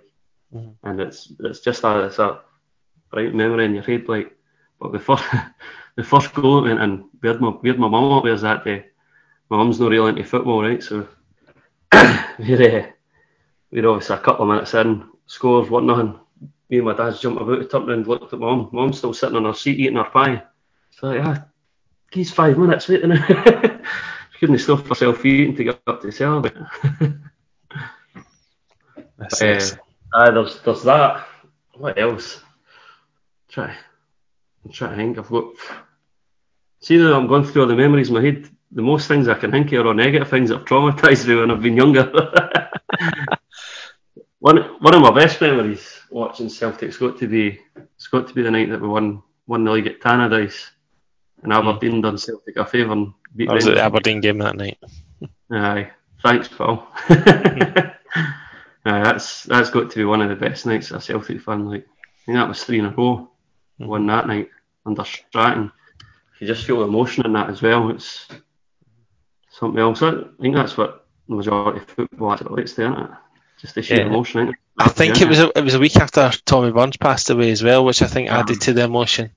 and 0.83 1.01
it's 1.01 1.33
it's 1.41 1.59
just 1.59 1.83
a, 1.83 2.05
it's 2.05 2.19
a 2.19 2.39
bright 3.11 3.35
memory 3.35 3.65
in 3.65 3.73
your 3.73 3.83
head, 3.83 4.07
like. 4.07 4.37
But 4.79 4.93
the 4.93 4.99
first, 4.99 5.25
the 5.95 6.03
first 6.03 6.33
goal 6.33 6.61
that 6.61 6.77
went 6.77 7.05
we 7.21 7.27
had 7.27 7.41
my, 7.41 7.49
we 7.61 7.69
had 7.69 7.79
my 7.79 7.89
mum 7.89 8.13
up 8.13 8.23
us 8.23 8.41
that 8.41 8.63
day. 8.63 8.85
My 9.49 9.57
mum's 9.57 9.81
not 9.81 9.91
really 9.91 10.09
into 10.09 10.23
football, 10.23 10.63
right? 10.63 10.81
So 10.81 11.09
we're, 11.93 12.79
uh, 12.79 12.91
we're 13.75 13.89
obviously 13.89 14.15
a 14.15 14.19
couple 14.19 14.43
of 14.43 14.49
minutes 14.49 14.73
in, 14.73 15.03
scores, 15.25 15.69
what 15.69 15.83
nothing. 15.83 16.17
Me 16.69 16.77
and 16.77 16.85
my 16.85 16.95
dad's 16.95 17.19
jumped 17.19 17.41
about, 17.41 17.69
turned 17.69 17.89
around, 17.89 18.07
looked 18.07 18.31
at 18.31 18.39
mum. 18.39 18.69
Mum's 18.71 18.97
still 18.97 19.13
sitting 19.13 19.35
on 19.35 19.43
her 19.43 19.53
seat 19.53 19.79
eating 19.79 19.97
her 19.97 20.05
pie. 20.05 20.43
So 20.91 21.11
yeah, 21.11 21.43
he's 22.09 22.31
five 22.31 22.57
minutes 22.57 22.87
waiting. 22.87 23.11
she 23.17 24.39
couldn't 24.39 24.59
stop 24.59 24.87
herself 24.87 25.23
eating 25.25 25.57
to 25.57 25.63
get 25.65 25.81
up 25.85 26.01
to 26.01 26.11
celebrate. 26.11 26.55
That's 29.17 29.41
Uh, 29.41 29.77
aye, 30.13 30.31
there's 30.31 30.59
there's 30.61 30.83
that. 30.83 31.27
What 31.73 31.99
else? 31.99 32.41
Try. 33.49 33.75
I'm 34.63 34.71
trying 34.71 34.91
to 34.91 34.95
think. 34.95 35.17
I've 35.17 35.29
got. 35.29 35.53
See 36.79 36.97
now 36.97 37.19
I'm 37.19 37.27
going 37.27 37.43
through 37.43 37.63
all 37.63 37.67
the 37.67 37.75
memories 37.75 38.07
in 38.07 38.15
my 38.15 38.21
head. 38.21 38.49
The 38.71 38.81
most 38.81 39.09
things 39.09 39.27
I 39.27 39.33
can 39.35 39.51
think 39.51 39.73
of 39.73 39.85
are 39.85 39.93
negative 39.93 40.29
things 40.29 40.49
that 40.49 40.59
have 40.59 40.67
traumatised 40.67 41.27
me 41.27 41.35
when 41.35 41.51
I've 41.51 41.61
been 41.61 41.77
younger. 41.77 42.09
one 44.45 44.57
one 44.79 44.93
of 44.93 45.01
my 45.01 45.09
best 45.09 45.41
memories 45.41 46.01
watching 46.11 46.49
Celtic's 46.49 46.97
got 46.97 47.17
to 47.17 47.27
be 47.27 47.59
it's 47.95 48.05
got 48.05 48.27
to 48.27 48.33
be 48.33 48.43
the 48.43 48.51
night 48.51 48.69
that 48.69 48.79
we 48.79 48.87
won 48.87 49.23
won 49.47 49.63
the 49.63 49.71
league 49.71 49.87
at 49.87 49.99
Tannadice. 49.99 50.69
And 51.41 51.51
hmm. 51.51 51.67
Aberdeen 51.67 52.01
done 52.01 52.19
Celtic 52.19 52.55
a 52.55 52.63
favour 52.63 52.93
and 52.93 53.13
beat 53.35 53.49
I 53.49 53.55
was 53.55 53.67
at 53.67 53.73
the 53.75 53.81
Aberdeen 53.81 54.21
game 54.21 54.37
that 54.37 54.55
night. 54.55 54.77
Aye, 55.51 55.89
thanks, 56.21 56.47
Paul. 56.47 56.87
Hmm. 58.85 58.91
Aye, 58.91 59.03
that's 59.03 59.43
that's 59.43 59.71
got 59.71 59.89
to 59.89 59.97
be 59.97 60.05
one 60.05 60.21
of 60.21 60.29
the 60.29 60.35
best 60.35 60.67
nights 60.67 60.91
a 60.91 61.01
Celtic 61.01 61.41
fan. 61.41 61.65
Like, 61.65 61.87
I 61.87 62.25
think 62.25 62.37
that 62.37 62.47
was 62.47 62.63
three 62.63 62.77
in 62.77 62.85
a 62.85 62.91
row. 62.91 63.27
Hmm. 63.79 63.87
Won 63.87 64.05
that 64.05 64.27
night 64.27 64.49
under 64.85 65.03
Strachan. 65.03 65.71
You 66.39 66.45
just 66.45 66.67
feel 66.67 66.81
the 66.81 66.87
emotion 66.87 67.25
in 67.25 67.33
that 67.33 67.49
as 67.49 67.63
well. 67.63 67.89
It's 67.89 68.27
something 69.49 69.81
else. 69.81 70.03
I 70.03 70.11
think 70.39 70.55
that's 70.55 70.77
what 70.77 71.07
the 71.27 71.33
majority 71.33 71.79
of 71.79 71.87
football 71.87 72.37
relates 72.37 72.73
to, 72.73 72.83
isn't 72.83 73.05
it? 73.05 73.11
Just 73.59 73.75
the 73.75 73.81
sheer 73.81 74.01
Yeah. 74.01 74.07
emotion. 74.07 74.55
I 74.77 74.89
think 74.89 75.21
it 75.21 75.27
was 75.29 75.39
a, 75.39 75.57
it 75.57 75.63
was 75.63 75.73
a 75.73 75.79
week 75.79 75.95
after 75.95 76.29
Tommy 76.45 76.71
Burns 76.71 76.97
passed 76.97 77.29
away 77.29 77.51
as 77.51 77.63
well, 77.63 77.85
which 77.85 78.01
I 78.01 78.07
think 78.07 78.29
added 78.29 78.59
to 78.61 78.73
the 78.73 78.83
emotion. 78.83 79.31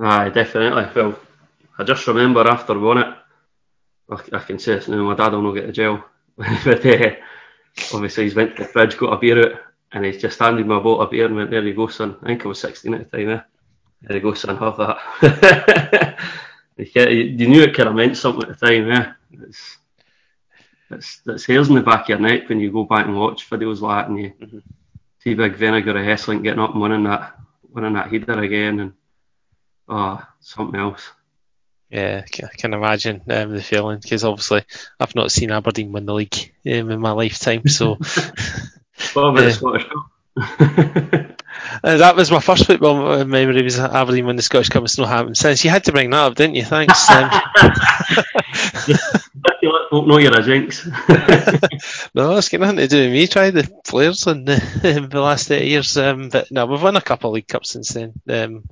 Aye, 0.00 0.30
definitely. 0.30 0.88
Well, 0.94 1.18
I 1.78 1.84
just 1.84 2.06
remember 2.06 2.48
after 2.48 2.78
won 2.78 2.98
it, 2.98 3.14
I, 4.10 4.36
I 4.36 4.38
can 4.40 4.58
say 4.58 4.74
this 4.74 4.88
now, 4.88 4.96
my 5.04 5.14
dad 5.14 5.32
will 5.32 5.42
not 5.42 5.54
get 5.54 5.66
to 5.66 5.72
jail. 5.72 6.04
but 6.36 6.84
uh, 6.84 7.10
obviously 7.94 8.24
he's 8.24 8.34
went 8.34 8.56
to 8.56 8.62
the 8.62 8.68
fridge, 8.68 8.96
got 8.96 9.12
a 9.12 9.18
beer 9.18 9.38
out, 9.40 9.60
and 9.92 10.04
he's 10.04 10.20
just 10.20 10.38
handed 10.38 10.66
me 10.66 10.74
a 10.74 10.80
bottle 10.80 11.02
of 11.02 11.10
beer 11.10 11.26
and 11.26 11.36
went, 11.36 11.50
there 11.50 11.62
you 11.62 11.74
go 11.74 11.86
son. 11.86 12.16
I 12.22 12.26
think 12.26 12.44
I 12.44 12.48
was 12.48 12.60
16 12.60 12.94
at 12.94 13.10
the 13.10 13.16
time, 13.16 13.28
eh? 13.28 13.40
There 14.02 14.16
you 14.16 14.22
go 14.22 14.34
son, 14.34 14.56
have 14.56 14.76
that. 14.78 16.18
you, 16.76 17.02
you 17.02 17.48
knew 17.48 17.62
it 17.62 17.74
kind 17.74 17.88
of 17.88 17.94
meant 17.94 18.16
something 18.16 18.50
at 18.50 18.58
the 18.58 18.66
time, 18.66 18.90
eh? 18.90 19.12
It's, 19.42 19.76
it's, 20.90 21.20
it's 21.26 21.44
hairs 21.44 21.68
in 21.68 21.74
the 21.74 21.82
back 21.82 22.02
of 22.02 22.08
your 22.08 22.18
neck 22.18 22.48
when 22.48 22.60
you 22.60 22.72
go 22.72 22.84
back 22.84 23.06
and 23.06 23.16
watch 23.16 23.48
videos 23.48 23.80
like 23.80 24.06
that 24.06 24.10
and 24.10 24.18
you 24.18 24.62
see 25.20 25.34
big 25.34 25.54
Vennegoor 25.54 25.90
of 25.90 25.96
Hesselink 25.96 26.42
getting 26.42 26.60
up 26.60 26.72
and 26.72 26.80
winning 26.80 27.04
that, 27.04 27.36
winning 27.68 27.94
that 27.94 28.10
header 28.10 28.40
again 28.40 28.80
and 28.80 28.92
oh, 29.88 30.22
something 30.40 30.78
else. 30.78 31.08
Yeah, 31.90 32.24
I 32.24 32.56
can 32.56 32.72
imagine 32.72 33.22
um, 33.28 33.52
the 33.52 33.62
feeling 33.62 33.98
because 34.00 34.22
obviously 34.22 34.64
I've 35.00 35.16
not 35.16 35.32
seen 35.32 35.50
Aberdeen 35.50 35.90
win 35.90 36.06
the 36.06 36.14
league 36.14 36.52
um, 36.66 36.90
in 36.90 37.00
my 37.00 37.10
lifetime. 37.10 37.66
So 37.66 37.98
What 39.14 39.24
about 39.24 39.40
the 39.40 39.52
Scottish 39.52 39.86
Cup? 39.88 41.36
Uh, 41.82 41.96
that 41.98 42.16
was 42.16 42.30
my 42.30 42.40
first 42.40 42.66
football 42.66 43.24
memory 43.24 43.62
was 43.62 43.78
Aberdeen 43.78 44.26
when 44.26 44.36
the 44.36 44.42
Scottish 44.42 44.68
Cup. 44.68 44.84
It's 44.84 44.98
not 44.98 45.08
happened 45.08 45.36
since. 45.36 45.64
You 45.64 45.70
had 45.70 45.84
to 45.84 45.92
bring 45.92 46.10
that 46.10 46.18
up, 46.18 46.34
didn't 46.34 46.56
you? 46.56 46.64
Thanks. 46.64 47.10
Um, 47.10 47.30
know 50.10 50.18
you're 50.18 50.38
a 50.38 50.42
jinx. 50.42 50.86
no, 52.14 52.36
it's 52.36 52.48
got 52.48 52.60
nothing 52.60 52.76
to 52.76 52.88
do 52.88 53.02
with 53.02 53.12
me. 53.12 53.26
Try 53.26 53.50
the 53.50 53.70
players 53.84 54.26
in 54.26 54.44
the, 54.44 55.08
the 55.10 55.20
last 55.20 55.50
eight 55.50 55.68
years. 55.68 55.96
Um, 55.96 56.28
but 56.28 56.50
no, 56.50 56.66
we've 56.66 56.82
won 56.82 56.96
a 56.96 57.00
couple 57.00 57.30
of 57.30 57.34
league 57.34 57.48
cups 57.48 57.70
since 57.70 57.90
then. 57.90 58.12
Um, 58.28 58.64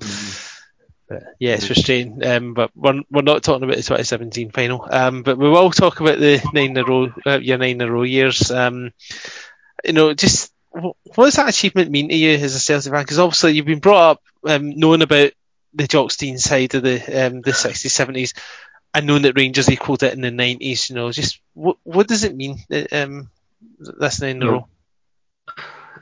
but 1.08 1.22
yeah, 1.38 1.54
it's 1.54 1.66
frustrating. 1.66 2.24
Um, 2.24 2.54
but 2.54 2.70
we're, 2.74 3.02
we're 3.10 3.22
not 3.22 3.42
talking 3.42 3.64
about 3.64 3.76
the 3.76 3.82
2017 3.82 4.50
final. 4.50 4.86
Um, 4.90 5.22
but 5.22 5.38
we 5.38 5.48
will 5.48 5.70
talk 5.70 6.00
about 6.00 6.18
the 6.18 6.42
nine 6.52 6.70
in 6.70 6.76
a 6.76 6.84
row, 6.84 7.12
uh, 7.26 7.38
your 7.38 7.58
nine 7.58 7.80
in 7.80 7.80
a 7.80 7.90
row 7.90 8.02
years. 8.02 8.50
Um, 8.50 8.92
you 9.84 9.92
know, 9.92 10.12
just 10.12 10.52
what 10.70 10.96
does 11.16 11.34
that 11.34 11.48
achievement 11.48 11.90
mean 11.90 12.08
to 12.08 12.14
you 12.14 12.36
as 12.36 12.54
a 12.54 12.60
Celtic 12.60 12.92
fan? 12.92 13.02
Because 13.02 13.18
obviously 13.18 13.52
you've 13.52 13.66
been 13.66 13.80
brought 13.80 14.10
up 14.12 14.22
um, 14.46 14.78
knowing 14.78 15.02
about 15.02 15.32
the 15.74 15.86
Jock 15.86 16.10
Stein 16.10 16.38
side 16.38 16.74
of 16.74 16.82
the 16.82 16.96
um, 17.26 17.40
the 17.40 17.52
60s, 17.52 17.86
70s, 17.86 18.38
and 18.94 19.06
knowing 19.06 19.22
that 19.22 19.36
Rangers 19.36 19.70
equalled 19.70 20.02
it 20.02 20.14
in 20.14 20.20
the 20.20 20.30
90s. 20.30 20.90
You 20.90 20.96
know, 20.96 21.12
just 21.12 21.40
what 21.54 21.76
what 21.82 22.08
does 22.08 22.24
it 22.24 22.36
mean? 22.36 22.58
uh, 22.72 22.84
Um, 22.92 23.30
this 23.78 24.20
nine 24.20 24.36
in 24.36 24.42
a 24.42 24.50
row. 24.50 24.68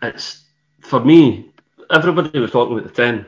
it's 0.03 0.45
for 0.81 1.01
me. 1.01 1.51
Everybody 1.91 2.39
was 2.39 2.51
talking 2.51 2.79
about 2.79 2.89
the 2.89 2.95
ten. 2.95 3.27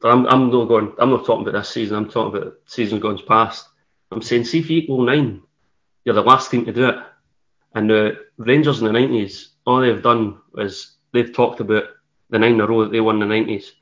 But 0.00 0.10
I'm, 0.12 0.26
I'm 0.26 0.50
not 0.50 0.66
going. 0.66 0.92
I'm 0.98 1.10
not 1.10 1.24
talking 1.26 1.46
about 1.46 1.58
this 1.58 1.70
season. 1.70 1.96
I'm 1.96 2.10
talking 2.10 2.36
about 2.36 2.54
seasons 2.66 3.02
gone 3.02 3.18
past. 3.26 3.68
I'm 4.10 4.22
saying, 4.22 4.44
see 4.44 4.58
if 4.58 4.68
you 4.68 4.78
equal 4.78 5.02
nine, 5.02 5.42
you're 6.04 6.14
the 6.14 6.22
last 6.22 6.50
team 6.50 6.64
to 6.66 6.72
do 6.72 6.88
it. 6.88 6.96
And 7.74 7.88
the 7.88 8.26
Rangers 8.36 8.80
in 8.80 8.86
the 8.86 8.92
nineties, 8.92 9.51
all 9.66 9.80
they've 9.80 10.02
done 10.02 10.38
is 10.58 10.96
they've 11.12 11.32
talked 11.32 11.60
about 11.60 11.84
the 12.30 12.38
nine 12.38 12.54
in 12.54 12.60
a 12.60 12.66
row 12.66 12.84
that 12.84 12.92
they 12.92 13.00
won 13.00 13.20
in 13.22 13.28
the 13.28 13.34
nineties, 13.34 13.72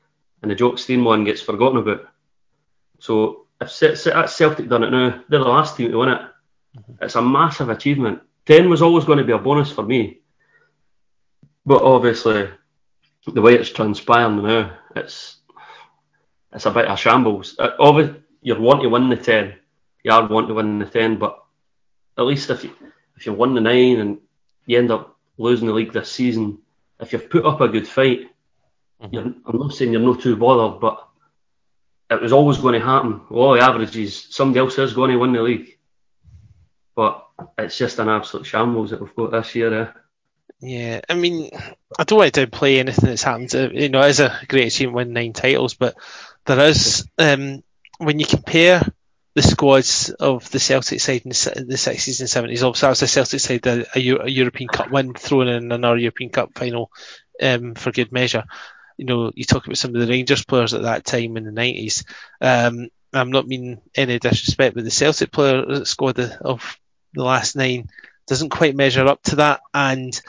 and 0.43 0.51
the 0.51 0.55
Jock 0.55 0.79
Stein 0.79 1.05
one 1.05 1.25
gets 1.25 1.41
forgotten 1.41 1.79
about. 1.79 2.09
So 2.99 3.47
if 3.61 3.71
Ce- 3.71 4.01
Ce- 4.01 4.05
that's 4.05 4.37
Celtic 4.37 4.69
done 4.69 4.85
it 4.85 4.91
now, 4.91 5.23
they're 5.29 5.39
the 5.39 5.45
last 5.45 5.77
team 5.77 5.91
to 5.91 5.99
win 5.99 6.11
it. 6.11 6.23
It's 7.01 7.15
a 7.17 7.23
massive 7.23 7.69
achievement. 7.69 8.21
Ten 8.47 8.69
was 8.69 8.83
always 8.83 9.05
going 9.05 9.19
to 9.19 9.25
be 9.25 9.33
a 9.33 9.39
bonus 9.39 9.71
for 9.71 9.83
me, 9.83 10.21
but 11.65 11.83
obviously 11.83 12.49
the 13.27 13.41
way 13.41 13.55
it's 13.55 13.71
transpiring 13.71 14.43
now, 14.43 14.77
it's 14.97 15.37
it's 16.53 16.67
a 16.67 16.71
bit 16.71 16.87
of 16.87 16.99
shambles. 16.99 17.55
Uh, 17.59 17.77
obvi- 17.79 18.23
you're 18.43 18.61
want 18.61 18.83
to 18.83 18.89
win 18.89 19.09
the 19.09 19.17
ten, 19.17 19.55
you 20.03 20.11
are 20.11 20.27
want 20.27 20.49
to 20.49 20.55
win 20.55 20.79
the 20.79 20.87
ten, 20.87 21.19
but 21.19 21.39
at 22.19 22.25
least 22.25 22.51
if 22.51 22.65
you 22.65 22.75
if 23.17 23.27
you 23.27 23.33
won 23.33 23.55
the 23.55 23.61
nine 23.61 24.01
and 24.01 24.19
you 24.67 24.79
end 24.79 24.91
up 24.91 25.17
losing 25.41 25.67
the 25.67 25.75
league 25.75 25.93
this 25.93 26.11
season, 26.11 26.59
if 27.01 27.13
you've 27.13 27.31
put 27.31 27.47
up 27.47 27.61
a 27.61 27.69
good 27.69 27.89
fight, 27.89 28.31
you're, 29.11 29.23
I'm 29.23 29.59
not 29.59 29.73
saying 29.73 29.93
you're 29.93 30.03
not 30.03 30.21
too 30.21 30.37
bothered, 30.37 30.81
but 30.81 31.09
it 32.11 32.21
was 32.21 32.33
always 32.33 32.59
going 32.59 32.79
to 32.79 32.85
happen. 32.85 33.23
All 33.31 33.55
the 33.55 33.61
averages, 33.61 34.27
somebody 34.31 34.61
else 34.61 34.79
is 34.79 34.93
going 34.93 35.11
to 35.11 35.17
win 35.17 35.33
the 35.33 35.43
league. 35.43 35.79
But 36.95 37.27
it's 37.57 37.79
just 37.79 37.99
an 37.99 38.09
absolute 38.09 38.47
shambles 38.47 38.91
that 38.91 39.01
we've 39.01 39.15
got 39.15 39.31
this 39.31 39.55
year. 39.55 39.83
Eh? 39.83 39.89
Yeah, 40.61 41.01
I 41.09 41.15
mean, 41.15 41.51
I 41.99 42.05
don't 42.05 42.19
want 42.19 42.35
to 42.35 42.47
downplay 42.47 42.79
anything 42.79 43.09
that's 43.09 43.23
happened. 43.23 43.53
You 43.55 43.89
know, 43.89 44.03
it 44.03 44.11
is 44.11 44.21
a 44.21 44.39
great 44.47 44.67
achievement 44.67 44.97
win 44.97 45.13
nine 45.15 45.33
titles, 45.33 45.75
but 45.75 45.95
there 46.45 46.69
is 46.69 47.09
um, 47.17 47.63
when 47.99 48.19
you 48.19 48.27
compare 48.27 48.83
the 49.35 49.43
squads 49.43 50.11
of 50.11 50.51
the 50.51 50.59
Celtic 50.59 51.01
side 51.01 51.23
in 51.23 51.31
the 51.31 51.35
60s 51.35 52.21
and 52.21 52.51
70s. 52.51 52.65
Obviously, 52.65 52.87
that 52.87 52.89
was 52.89 53.01
the 53.01 53.07
Celtic 53.07 53.41
side, 53.41 53.67
a, 53.67 53.87
a, 53.95 54.29
European 54.29 54.69
Cup 54.69 54.91
win, 54.91 55.15
thrown 55.15 55.49
in 55.49 55.71
another 55.71 55.97
European 55.97 56.31
Cup 56.31 56.51
final 56.55 56.91
um, 57.41 57.75
for 57.75 57.93
good 57.93 58.11
measure. 58.11 58.45
You 58.97 59.07
know, 59.07 59.33
you 59.35 59.45
talk 59.45 59.65
about 59.65 59.79
some 59.79 59.95
of 59.95 60.01
the 60.01 60.09
Rangers 60.09 60.45
players 60.45 60.75
at 60.75 60.83
that 60.83 61.05
time 61.05 61.37
in 61.37 61.45
the 61.45 61.53
90s. 61.53 62.05
Um, 62.41 62.89
I'm 63.13 63.31
not 63.31 63.47
meaning 63.47 63.81
any 63.95 64.19
disrespect, 64.19 64.75
but 64.75 64.85
the 64.85 64.91
Celtic 64.91 65.31
player 65.33 65.85
squad 65.85 66.19
of- 66.19 66.33
of 66.41 66.79
the 67.15 67.25
last 67.25 67.57
nine 67.57 67.89
doesn't 68.27 68.51
quite 68.51 68.77
measure 68.77 69.07
up 69.07 69.23
to 69.25 69.37
that. 69.37 69.61
And 69.73 70.21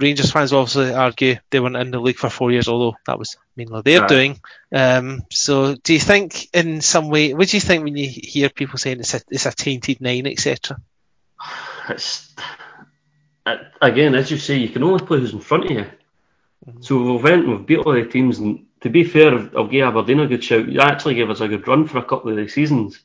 Rangers 0.00 0.30
fans 0.32 0.52
will 0.52 0.60
obviously 0.60 0.92
argue 0.94 1.36
they 1.50 1.60
weren't 1.60 1.76
in 1.76 1.90
the 1.90 2.00
league 2.00 2.16
for 2.18 2.30
four 2.30 2.50
years, 2.50 2.68
although 2.68 2.96
that 3.06 3.18
was 3.18 3.36
mainly 3.56 3.82
their 3.82 4.00
Right. 4.00 4.08
doing. 4.08 4.40
Um, 4.74 5.22
so, 5.30 5.74
do 5.74 5.92
you 5.92 6.00
think, 6.00 6.48
in 6.54 6.80
some 6.80 7.08
way, 7.10 7.34
what 7.34 7.48
do 7.48 7.56
you 7.56 7.60
think 7.60 7.84
when 7.84 7.96
you 7.96 8.08
hear 8.08 8.48
people 8.48 8.78
saying 8.78 9.00
it's 9.00 9.14
a, 9.14 9.20
it's 9.30 9.46
a 9.46 9.52
tainted 9.52 10.00
nine, 10.00 10.26
etc.? 10.26 10.80
It's 11.88 12.32
again, 13.80 14.14
as 14.14 14.30
you 14.30 14.38
say, 14.38 14.56
you 14.58 14.68
can 14.68 14.82
only 14.82 15.04
play 15.04 15.18
who's 15.18 15.32
in 15.32 15.40
front 15.40 15.64
of 15.64 15.70
you. 15.70 15.86
So 16.80 17.00
we've 17.14 17.22
went 17.22 17.44
and 17.44 17.50
we've 17.56 17.66
beat 17.66 17.78
all 17.78 17.92
the 17.92 18.04
teams, 18.04 18.38
and 18.38 18.66
to 18.82 18.90
be 18.90 19.02
fair, 19.04 19.32
I'll 19.56 19.66
give 19.66 19.86
Aberdeen 19.86 20.20
a 20.20 20.26
good 20.26 20.44
shout. 20.44 20.68
You 20.68 20.80
actually 20.80 21.14
gave 21.14 21.30
us 21.30 21.40
a 21.40 21.48
good 21.48 21.66
run 21.66 21.86
for 21.88 21.98
a 21.98 22.04
couple 22.04 22.30
of 22.30 22.36
the 22.36 22.48
seasons. 22.48 23.00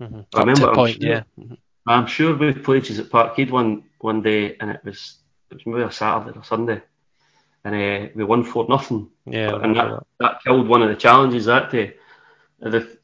Mm-hmm. 0.00 0.20
I 0.34 0.40
remember, 0.40 0.70
a 0.70 0.78
I'm 0.80 0.86
sure- 0.92 0.96
yeah. 1.00 1.22
Mhm. 1.38 1.56
I'm 1.88 2.06
sure 2.08 2.34
we 2.36 2.52
played 2.52 2.88
you 2.88 3.00
at 3.00 3.10
Parkhead 3.10 3.50
one 3.50 3.84
one 4.00 4.20
day, 4.22 4.56
and 4.60 4.70
it 4.70 4.80
was 4.84 5.14
it 5.50 5.54
was 5.54 5.66
maybe 5.66 5.82
a 5.82 5.90
Saturday 5.90 6.38
or 6.38 6.44
Sunday, 6.44 6.82
and 7.64 7.74
uh, 7.74 8.10
we 8.14 8.24
won 8.24 8.44
four 8.44 8.66
nothing. 8.68 9.08
Yeah, 9.26 9.54
and 9.54 9.62
remember 9.76 9.96
that, 9.96 10.06
that 10.20 10.42
killed 10.44 10.68
one 10.68 10.82
of 10.82 10.88
the 10.88 10.96
challenges 10.96 11.46
that 11.46 11.70
day. 11.70 11.94
The, 12.60 12.96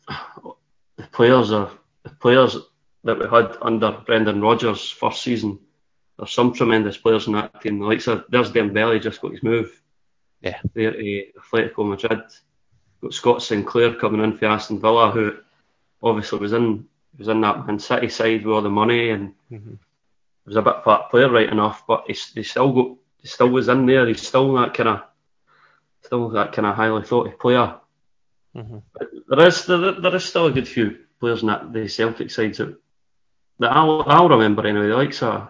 the 0.97 1.07
players 1.13 1.53
are 1.53 1.71
the 2.05 2.11
players 2.11 2.57
that 3.05 3.19
we 3.19 3.27
had 3.29 3.57
under 3.61 3.93
Brendan 4.07 4.41
Rodgers' 4.41 4.91
first 4.91 5.23
season. 5.23 5.59
There's 6.19 6.33
some 6.33 6.53
tremendous 6.53 6.97
players 6.97 7.27
in 7.27 7.33
that 7.35 7.61
team. 7.61 7.79
The 7.79 7.87
likes 7.87 8.07
of 8.07 8.25
there's 8.29 8.53
Dembele 8.53 9.03
just 9.03 9.21
got 9.21 9.33
his 9.33 9.43
move. 9.43 9.81
Yeah. 10.41 10.59
There 10.75 10.93
to 10.93 11.25
Atletico 11.39 11.89
Madrid. 11.89 12.23
Got 13.01 13.15
Scott 13.15 13.43
Sinclair 13.43 13.95
coming 13.95 14.23
in 14.23 14.37
for 14.37 14.47
Aston 14.47 14.81
Villa, 14.81 15.11
who 15.11 15.37
obviously 16.03 16.39
was 16.39 16.53
in 16.53 16.87
was 17.19 17.29
in 17.29 17.41
that 17.43 17.67
Man 17.67 17.79
City 17.79 18.09
side 18.09 18.45
with 18.45 18.55
all 18.55 18.63
the 18.63 18.71
money 18.71 19.11
and 19.11 19.35
Mhm. 19.51 19.79
Was 20.47 20.57
a 20.57 20.63
bit 20.63 20.83
part 20.85 21.11
player 21.11 21.31
right 21.31 21.49
enough, 21.51 21.85
but 21.87 22.05
he, 22.07 22.15
he 22.35 22.43
still 22.43 22.73
got 22.73 22.97
he 23.19 23.29
still 23.29 23.49
was 23.49 23.69
in 23.69 23.87
there. 23.87 24.07
He's 24.07 24.27
still 24.27 24.53
that 24.55 24.75
kind 24.75 24.89
of 24.89 25.03
still 26.03 26.29
that 26.31 26.53
kind 26.53 26.67
of 26.67 26.75
highly 26.75 27.05
thought 27.05 27.29
of 27.29 27.39
player. 27.39 27.77
Mhm. 28.57 28.83
There 29.29 29.47
is 29.47 29.67
there, 29.67 29.93
there 30.01 30.17
is 30.17 30.25
still 30.25 30.47
a 30.47 30.53
good 30.53 30.69
few 30.69 30.99
players 31.21 31.43
in 31.43 31.49
that 31.49 31.73
the 31.73 31.89
Celtic 31.89 32.31
sides 32.31 32.59
that, 32.59 32.77
that 33.61 33.73
I'll, 33.73 34.03
I'll 34.07 34.29
remember 34.29 34.67
anyway. 34.67 34.89
The 34.89 34.97
likes 34.97 35.23
of 35.23 35.49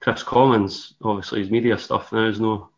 Chris 0.00 0.22
Collins, 0.22 0.94
obviously 1.02 1.40
his 1.40 1.50
media 1.50 1.78
stuff 1.78 2.12
now 2.12 2.26
is 2.26 2.40
no 2.40 2.70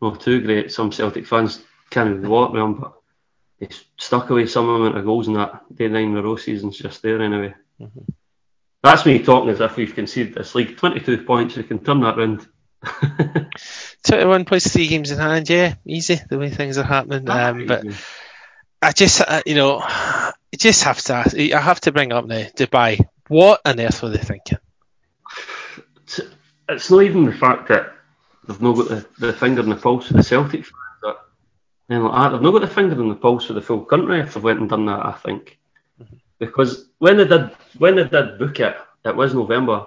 no 0.00 0.14
too 0.14 0.42
great. 0.42 0.70
Some 0.70 0.92
Celtic 0.92 1.26
fans 1.26 1.62
can't 1.90 2.10
even 2.10 2.28
walk 2.28 2.52
with 2.52 2.62
him, 2.62 2.74
but 2.74 2.92
he's 3.58 3.84
stuck 3.98 4.30
away 4.30 4.46
some 4.46 4.68
amount 4.68 4.98
of 4.98 5.04
goals 5.04 5.28
in 5.28 5.34
that 5.34 5.62
day 5.74 5.88
nine 5.88 6.10
in 6.10 6.16
a 6.16 6.22
row 6.22 6.36
season's 6.36 6.78
just 6.78 7.02
there 7.02 7.20
anyway. 7.22 7.54
Mhm. 7.80 8.06
That's 8.84 9.06
me 9.06 9.18
talking 9.18 9.48
as 9.48 9.62
if 9.62 9.76
we've 9.76 9.94
conceded 9.94 10.34
this 10.34 10.54
league. 10.54 10.76
22 10.76 11.24
points, 11.24 11.56
we 11.56 11.62
can 11.62 11.82
turn 11.82 12.00
that 12.00 12.18
round. 12.18 12.46
21 14.06 14.44
points, 14.44 14.70
three 14.70 14.88
games 14.88 15.10
in 15.10 15.16
hand, 15.16 15.48
yeah, 15.48 15.76
easy 15.86 16.20
the 16.28 16.38
way 16.38 16.50
things 16.50 16.76
are 16.76 16.84
happening. 16.84 17.26
Um, 17.30 17.66
but 17.66 17.86
I 18.82 18.92
just, 18.92 19.22
uh, 19.22 19.40
you 19.46 19.54
know, 19.54 19.78
I 19.78 20.34
just 20.54 20.82
have 20.82 21.00
to 21.00 21.14
ask, 21.14 21.34
I 21.34 21.58
have 21.58 21.80
to 21.80 21.92
bring 21.92 22.12
up 22.12 22.26
now 22.26 22.42
Dubai. 22.42 23.00
What 23.28 23.62
on 23.64 23.80
earth 23.80 24.02
were 24.02 24.10
they 24.10 24.18
thinking? 24.18 24.58
it's, 26.68 26.90
not 26.90 27.04
even 27.04 27.24
the 27.24 27.32
fact 27.32 27.68
that 27.68 27.90
they've 28.46 28.60
not 28.60 28.76
got 28.76 28.88
the, 28.88 29.06
the 29.18 29.32
finger 29.32 29.62
in 29.62 29.70
the 29.70 29.76
pulse 29.76 30.10
of 30.10 30.18
the 30.18 30.22
Celtic 30.22 30.66
fans. 30.66 30.74
That, 31.00 31.16
and 31.88 32.04
like 32.04 32.12
that. 32.12 32.32
They've 32.32 32.42
not 32.42 32.50
got 32.50 32.60
the 32.60 32.66
finger 32.66 33.00
in 33.00 33.08
the 33.08 33.14
pulse 33.14 33.48
of 33.48 33.54
the 33.54 33.62
full 33.62 33.86
country 33.86 34.20
if 34.20 34.34
they've 34.34 34.44
went 34.44 34.60
and 34.60 34.68
done 34.68 34.84
that. 34.84 35.06
I 35.06 35.12
think 35.12 35.58
because 36.38 36.88
when 36.98 37.16
they 37.16 37.26
did 37.26 37.50
when 37.78 37.96
they 37.96 38.04
did 38.04 38.38
book 38.38 38.60
it, 38.60 38.76
it 39.04 39.16
was 39.16 39.34
November, 39.34 39.86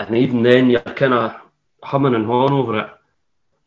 and 0.00 0.16
even 0.16 0.42
then 0.42 0.70
you're 0.70 0.80
kind 0.80 1.14
of 1.14 1.40
humming 1.82 2.14
and 2.14 2.26
hawing 2.26 2.52
over 2.52 2.78
it. 2.80 2.90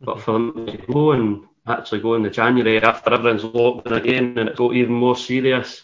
But 0.02 0.22
for 0.22 0.34
them 0.34 0.68
to 0.68 0.78
go 0.78 1.12
and 1.12 1.44
actually 1.68 2.02
go 2.02 2.16
in 2.16 2.24
the 2.24 2.30
January 2.30 2.82
after 2.82 3.14
everyone's 3.14 3.44
locked 3.44 3.88
in 3.88 3.94
again 3.94 4.38
and 4.38 4.50
it 4.50 4.56
got 4.56 4.74
even 4.74 4.94
more 4.94 5.16
serious, 5.16 5.84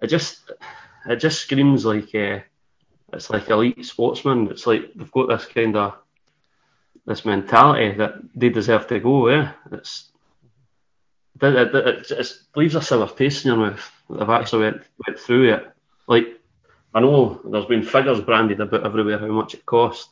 it 0.00 0.08
just 0.08 0.50
it 1.06 1.16
just 1.16 1.40
screams 1.40 1.84
like. 1.84 2.14
Uh, 2.14 2.40
it's 3.12 3.30
like 3.30 3.50
elite 3.50 3.84
sportsmen. 3.84 4.48
It's 4.50 4.66
like 4.66 4.92
they've 4.94 5.12
got 5.12 5.28
this 5.28 5.44
kind 5.44 5.76
of 5.76 5.94
this 7.06 7.24
mentality 7.24 7.96
that 7.98 8.14
they 8.34 8.48
deserve 8.48 8.86
to 8.88 9.00
go. 9.00 9.28
Yeah, 9.28 9.52
it's 9.70 10.11
it, 11.42 11.74
it, 11.74 11.74
it, 11.74 12.10
it 12.10 12.32
leaves 12.56 12.74
a 12.74 12.82
sour 12.82 13.08
taste 13.08 13.44
in 13.44 13.50
your 13.50 13.58
mouth. 13.58 13.92
They've 14.10 14.28
actually 14.28 14.64
went 14.64 14.82
went 15.06 15.18
through 15.18 15.54
it. 15.54 15.72
Like 16.06 16.40
I 16.94 17.00
know 17.00 17.40
there's 17.44 17.66
been 17.66 17.82
figures 17.82 18.20
branded 18.20 18.60
about 18.60 18.84
everywhere 18.86 19.18
how 19.18 19.26
much 19.28 19.54
it 19.54 19.66
cost, 19.66 20.10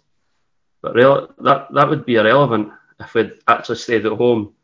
but 0.82 0.94
real, 0.94 1.32
that 1.38 1.68
that 1.72 1.88
would 1.88 2.04
be 2.06 2.16
irrelevant 2.16 2.72
if 2.98 3.14
we'd 3.14 3.32
actually 3.48 3.76
stayed 3.76 4.06
at 4.06 4.12
home 4.12 4.54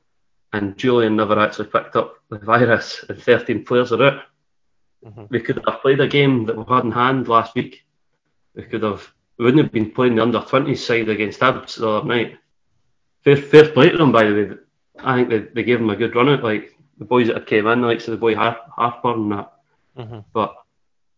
and 0.53 0.77
Jullien 0.77 1.17
never 1.17 1.39
actually 1.39 1.69
picked 1.69 1.97
up 1.97 2.17
the 2.31 2.39
virus 2.39 3.05
and 3.09 3.23
13 3.23 3.65
players 3.65 3.93
are 3.93 4.03
out. 4.03 4.23
Mhm. 5.05 5.31
We 5.31 5.41
could 5.41 5.63
have 5.67 5.81
played 5.83 6.01
a 6.01 6.09
game 6.09 6.47
that 6.47 6.57
we 6.57 6.65
had 6.69 6.85
in 6.85 6.91
hand 6.93 7.29
last 7.29 7.55
week 7.55 7.87
we 8.57 8.63
could 8.63 8.83
have 8.83 9.13
we 9.39 9.45
wouldn't 9.45 9.63
have 9.63 9.73
been 9.73 9.91
playing 9.91 10.17
the 10.17 10.23
under 10.23 10.41
20s 10.41 10.79
side 10.79 11.09
against 11.11 11.41
Hibs 11.41 11.77
the 11.77 11.89
other 11.89 12.09
night. 12.09 12.39
Fair, 13.23 13.37
fair 13.37 13.69
play 13.71 13.91
to 13.91 13.99
them, 13.99 14.11
by 14.11 14.25
the 14.25 14.35
way. 14.35 14.57
I 15.03 15.17
think 15.17 15.29
they, 15.29 15.39
they 15.39 15.63
gave 15.65 15.79
them 15.79 15.91
a 15.91 15.97
good 15.97 16.15
run 16.15 16.29
out. 16.29 16.43
Like 16.43 16.75
the 16.99 17.05
boys 17.05 17.29
that 17.29 17.47
came 17.47 17.67
in, 17.67 17.83
like 17.83 18.01
so 18.01 18.11
the 18.13 18.17
boy 18.17 18.35
Har- 18.35 18.61
Harper 18.77 19.13
and 19.13 19.33
that. 19.33 19.53
Mhm. 19.99 20.25
But 20.33 20.55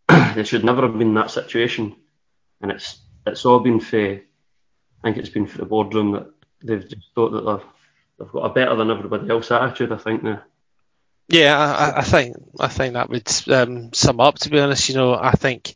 they 0.34 0.44
should 0.44 0.64
never 0.64 0.82
have 0.82 0.92
been 0.92 1.08
in 1.08 1.14
that 1.14 1.30
situation. 1.30 1.96
And 2.60 2.70
it's 2.72 2.98
it's 3.26 3.44
all 3.44 3.60
been 3.60 3.80
for 3.80 3.96
I 3.98 4.20
think 5.02 5.16
it's 5.18 5.28
been 5.28 5.46
for 5.46 5.58
the 5.58 5.64
boardroom 5.66 6.12
that 6.12 6.30
they've 6.62 6.88
just 6.88 7.12
thought 7.14 7.30
that 7.30 7.42
they've 7.44 7.66
they've 8.18 8.32
got 8.32 8.50
a 8.50 8.54
better 8.54 8.74
than 8.76 8.90
everybody 8.90 9.30
else 9.30 9.50
attitude. 9.50 9.92
I 9.92 9.96
think 9.98 10.22
now. 10.22 10.42
Yeah, 11.28 11.56
I, 11.58 11.98
I- 11.98 12.02
think 12.04 12.36
I 12.58 12.68
think 12.68 12.94
that 12.94 13.10
would 13.10 13.30
um, 13.48 13.92
sum 13.92 14.18
up. 14.20 14.38
To 14.40 14.50
be 14.50 14.58
honest, 14.58 14.88
you 14.88 14.94
know, 14.96 15.14
I 15.14 15.32
think 15.32 15.74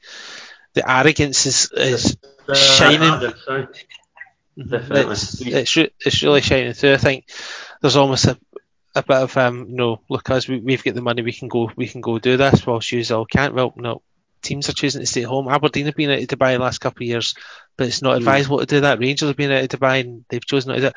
the 0.74 0.90
arrogance 0.90 1.46
is 1.46 1.70
is 1.72 2.16
Uh, 2.48 2.54
Shining. 2.54 3.02
arrogance. 3.02 3.78
Definitely. 4.58 5.12
it's 5.12 5.40
it's, 5.40 5.76
re- 5.76 5.92
it's 6.04 6.22
really 6.22 6.40
shining 6.42 6.72
through. 6.74 6.92
I 6.94 6.98
think 6.98 7.24
there's 7.82 7.96
almost 7.96 8.24
a 8.24 8.38
a 8.94 9.02
bit 9.02 9.16
of 9.16 9.36
um, 9.36 9.68
you 9.70 9.76
know, 9.76 10.00
look, 10.08 10.30
as 10.30 10.48
we, 10.48 10.58
we've 10.58 10.84
got 10.84 10.94
the 10.94 11.02
money, 11.02 11.22
we 11.22 11.32
can 11.32 11.48
go 11.48 11.70
we 11.76 11.86
can 11.86 12.00
go 12.00 12.18
do 12.18 12.36
this. 12.36 12.66
While 12.66 12.80
you 12.84 13.02
all 13.14 13.26
can't. 13.26 13.54
Well, 13.54 13.72
no, 13.76 14.02
teams 14.42 14.68
are 14.68 14.74
choosing 14.74 15.00
to 15.00 15.06
stay 15.06 15.22
home. 15.22 15.48
Aberdeen 15.48 15.86
have 15.86 15.94
been 15.94 16.10
out 16.10 16.18
of 16.18 16.28
Dubai 16.28 16.54
the 16.54 16.58
last 16.58 16.78
couple 16.78 17.04
of 17.04 17.08
years, 17.08 17.34
but 17.76 17.86
it's 17.86 18.02
not 18.02 18.16
advisable 18.16 18.58
to 18.58 18.66
do 18.66 18.80
that. 18.80 18.98
Rangers 18.98 19.28
have 19.28 19.36
been 19.36 19.52
out 19.52 19.64
of 19.64 19.68
Dubai 19.80 20.00
and 20.00 20.24
they've 20.28 20.44
chosen 20.44 20.70
not 20.70 20.74
to 20.76 20.80
do 20.80 20.86
it. 20.88 20.96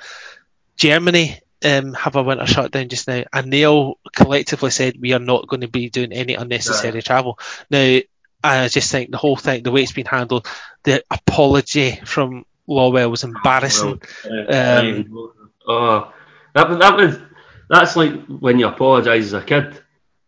Germany 0.78 1.40
um, 1.64 1.94
have 1.94 2.16
a 2.16 2.24
winter 2.24 2.46
shutdown 2.46 2.90
just 2.90 3.08
now, 3.08 3.24
and 3.32 3.52
they 3.52 3.64
all 3.64 4.00
collectively 4.14 4.72
said 4.72 5.00
we 5.00 5.14
are 5.14 5.20
not 5.20 5.48
going 5.48 5.62
to 5.62 5.70
be 5.70 5.90
doing 5.90 6.12
any 6.12 6.34
unnecessary 6.34 7.02
travel. 7.02 7.40
Now, 7.70 8.00
I 8.44 8.68
just 8.68 8.92
think 8.92 9.12
the 9.12 9.18
whole 9.18 9.38
thing, 9.38 9.64
the 9.64 9.72
way 9.72 9.84
it's 9.84 9.94
been 9.94 10.06
handled, 10.06 10.48
the 10.84 11.04
apology 11.10 12.00
from 12.04 12.46
Lawwell 12.68 13.10
was 13.10 13.24
embarrassing. 13.24 14.02
Um, 14.50 15.34
oh, 15.68 16.14
that 16.56 16.80
that 16.80 16.96
was 16.98 17.20
that's 17.70 17.96
like 17.96 18.14
when 18.28 18.58
you 18.60 18.68
apologise 18.68 19.26
as 19.26 19.34
a 19.34 19.42
kid 19.42 19.82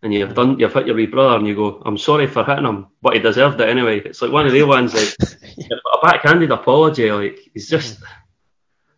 and 0.03 0.13
you've 0.13 0.33
done 0.35 0.59
you've 0.59 0.73
hit 0.73 0.85
your 0.87 0.95
wee 0.95 1.05
brother 1.07 1.37
and 1.37 1.47
you 1.47 1.55
go, 1.55 1.81
I'm 1.85 1.97
sorry 1.97 2.27
for 2.27 2.43
hitting 2.43 2.65
him, 2.65 2.87
but 3.01 3.13
he 3.13 3.19
deserved 3.19 3.59
it 3.61 3.69
anyway. 3.69 3.99
It's 3.99 4.21
like 4.21 4.31
one 4.31 4.45
of 4.45 4.53
the 4.53 4.63
ones 4.63 4.93
like 4.93 5.15
a 5.71 5.97
backhanded 6.05 6.51
apology. 6.51 7.11
Like 7.11 7.39
he's 7.53 7.67
just 7.69 7.99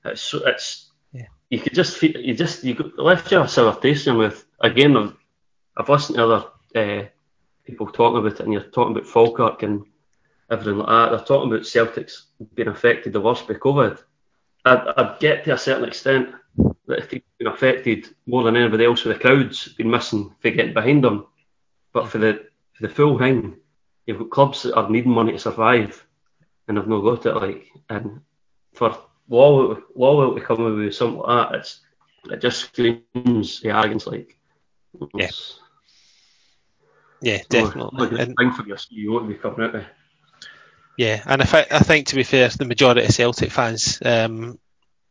it's 0.05 0.33
it's 0.33 0.91
Yeah. 1.13 1.27
you 1.49 1.59
could 1.59 1.73
just 1.73 1.97
feel 1.97 2.17
you 2.19 2.33
just 2.33 2.63
you 2.63 2.73
got- 2.75 2.97
left 2.99 3.31
you 3.31 3.41
a 3.41 3.47
sour 3.47 3.75
taste 3.79 4.07
in 4.07 4.15
your 4.15 4.23
mouth. 4.23 4.45
Again, 4.61 4.97
I've, 4.97 5.13
I've 5.77 5.89
listened 5.89 6.17
to 6.17 6.25
other 6.25 6.45
uh, 6.75 7.05
people 7.65 7.87
talking 7.87 8.19
about 8.19 8.33
it, 8.33 8.39
and 8.41 8.51
you're 8.53 8.63
talking 8.63 8.91
about 8.95 9.07
Falkirk 9.07 9.63
and 9.63 9.85
everything 10.51 10.77
like 10.79 10.87
that. 10.87 11.09
They're 11.15 11.25
talking 11.25 11.49
about 11.51 11.63
Celtics 11.65 12.23
being 12.55 12.67
affected 12.67 13.13
the 13.13 13.21
worst 13.21 13.47
by 13.47 13.53
COVID. 13.55 14.01
I'd, 14.65 14.87
I'd 14.97 15.19
get 15.19 15.45
to 15.45 15.53
a 15.53 15.57
certain 15.57 15.85
extent 15.87 16.29
that 16.89 16.99
if 16.99 17.09
they've 17.09 17.23
been 17.37 17.47
affected 17.47 18.09
more 18.25 18.43
than 18.43 18.57
anybody 18.57 18.85
else 18.85 19.03
with 19.03 19.15
the 19.15 19.21
crowds 19.21 19.69
been 19.69 19.89
missing 19.89 20.35
for 20.39 20.49
getting 20.49 20.73
behind 20.73 21.03
them. 21.03 21.27
But 21.93 22.09
for 22.09 22.17
the 22.17 22.47
for 22.73 22.87
the 22.87 22.93
full 22.93 23.17
thing, 23.17 23.57
you've 24.05 24.19
got 24.19 24.29
clubs 24.31 24.63
that 24.63 24.75
are 24.75 24.89
needing 24.89 25.11
money 25.11 25.31
to 25.33 25.39
survive 25.39 26.05
and 26.67 26.77
have 26.77 26.87
not 26.87 27.01
got 27.01 27.25
it 27.25 27.35
like 27.35 27.67
and 27.89 28.21
for 28.73 28.97
law 29.29 29.77
law 29.95 30.33
to 30.33 30.41
come 30.41 30.77
with 30.77 30.93
something 30.93 31.19
like 31.19 31.51
that, 31.51 31.59
it's 31.59 31.81
it 32.25 32.41
just 32.41 32.65
screams 32.65 33.61
the 33.61 33.69
arrogance 33.69 34.07
like 34.07 34.37
yeah. 35.13 35.29
Yeah, 37.21 37.39
definitely. 37.49 38.19
And, 38.19 38.55
for 38.55 38.65
your 38.65 38.77
CEO 38.77 39.19
to 39.19 39.27
be 39.27 39.33
coming 39.35 39.65
out 39.65 39.73
with. 39.73 39.85
Yeah, 40.97 41.21
and 41.25 41.41
I, 41.41 41.67
I 41.71 41.79
think 41.79 42.07
to 42.07 42.15
be 42.15 42.23
fair, 42.23 42.49
the 42.49 42.65
majority 42.65 43.05
of 43.05 43.11
Celtic 43.11 43.51
fans, 43.51 43.99
um, 44.03 44.57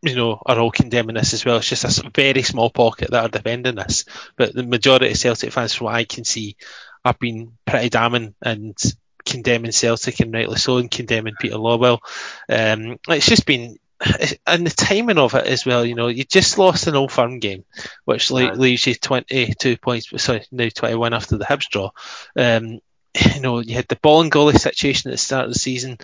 you 0.03 0.15
know, 0.15 0.41
are 0.45 0.59
all 0.59 0.71
condemning 0.71 1.17
this 1.17 1.35
as 1.35 1.45
well. 1.45 1.57
It's 1.59 1.69
just 1.69 1.85
a 1.85 2.11
very 2.15 2.43
small 2.43 2.71
pocket 2.71 3.11
that 3.11 3.25
are 3.25 3.29
defending 3.29 3.77
this, 3.77 4.05
but 4.37 4.55
the 4.55 4.63
majority 4.63 5.11
of 5.11 5.17
Celtic 5.17 5.53
fans, 5.53 5.75
from 5.75 5.87
what 5.87 5.95
I 5.95 6.05
can 6.05 6.25
see, 6.25 6.57
have 7.05 7.19
been 7.19 7.53
pretty 7.67 7.89
damning 7.89 8.35
and 8.43 8.77
condemning 9.25 9.73
Celtic 9.73 10.21
and 10.21 10.33
rightly 10.33 10.57
so, 10.57 10.79
and 10.79 10.91
condemning 10.91 11.35
Peter 11.39 11.57
Lawwell. 11.57 11.99
Um, 12.49 12.99
it's 13.09 13.27
just 13.27 13.47
been 13.47 13.79
and 14.47 14.67
the 14.67 14.71
timing 14.71 15.19
of 15.19 15.35
it 15.35 15.47
as 15.47 15.67
well, 15.67 15.85
you 15.85 15.95
know, 15.95 16.09
you 16.09 16.25
just 16.25 16.57
lost 16.59 16.87
an 16.87 16.95
old 16.95 17.11
firm 17.11 17.41
game, 17.41 17.65
which 18.05 18.31
leaves 18.31 18.87
you 18.87 18.95
22 18.95 19.77
points, 19.79 20.23
sorry, 20.23 20.47
now 20.53 20.69
21 20.73 21.15
after 21.15 21.37
the 21.37 21.45
Hibs 21.45 21.69
draw. 21.69 21.91
Um, 22.37 22.81
you 23.35 23.41
know, 23.41 23.59
you 23.59 23.75
had 23.75 23.89
the 23.89 23.97
ball 23.97 24.21
and 24.21 24.31
goalie 24.31 24.59
situation 24.59 25.11
at 25.11 25.15
the 25.15 25.19
start 25.19 25.47
of 25.47 25.53
the 25.53 25.59
season. 25.59 25.99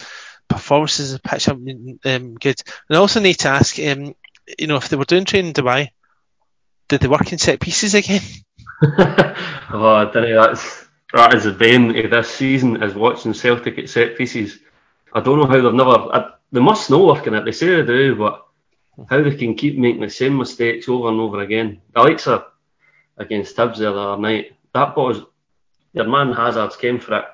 Performances 0.49 1.15
of 1.15 1.23
pitch 1.23 1.47
have 1.47 1.65
been 1.65 1.99
um, 2.05 2.35
good. 2.35 2.61
And 2.89 2.97
I 2.97 3.01
also 3.01 3.21
need 3.21 3.39
to 3.41 3.49
ask, 3.49 3.79
um, 3.79 4.15
you 4.59 4.67
know, 4.67 4.77
if 4.77 4.89
they 4.89 4.97
were 4.97 5.05
doing 5.05 5.25
training 5.25 5.49
in 5.49 5.55
Dubai, 5.55 5.91
did 6.89 7.01
they 7.01 7.09
work 7.09 7.33
in 7.33 7.39
set 7.39 7.61
pieces 7.61 7.95
again? 7.95 8.23
oh, 8.83 9.95
I 9.95 10.11
don't 10.13 10.29
know. 10.29 10.47
That's 10.47 10.87
that 11.13 11.35
is 11.35 11.45
the 11.45 11.53
bane 11.53 11.97
of 11.97 12.11
this 12.11 12.29
season 12.29 12.83
is 12.83 12.95
watching 12.95 13.35
Celtic 13.35 13.79
at 13.79 13.89
set 13.89 14.19
pieces. 14.19 14.59
I 15.13 15.21
don't 15.21 15.39
know 15.39 15.47
how 15.47 15.61
they've 15.61 15.73
never. 15.73 15.91
I, 15.91 16.33
they 16.51 16.61
must 16.61 16.91
know 16.91 17.07
working 17.07 17.35
it. 17.35 17.45
They 17.45 17.53
say 17.53 17.81
they 17.81 17.87
do, 17.87 18.17
but 18.17 18.47
how 19.09 19.23
they 19.23 19.35
can 19.37 19.55
keep 19.55 19.79
making 19.79 20.03
the 20.03 20.11
same 20.11 20.37
mistakes 20.37 20.89
over 20.89 21.09
and 21.09 21.21
over 21.21 21.41
again. 21.41 21.81
The 21.95 22.01
likes 22.01 22.27
of 22.27 22.45
against 23.17 23.57
Hibs 23.57 23.79
the 23.79 23.95
other 23.95 24.21
night. 24.21 24.57
That 24.73 24.95
ball 24.95 25.15
your 25.93 26.09
man 26.09 26.33
Hazard's 26.33 26.77
came 26.77 26.99
for 26.99 27.19
it. 27.19 27.25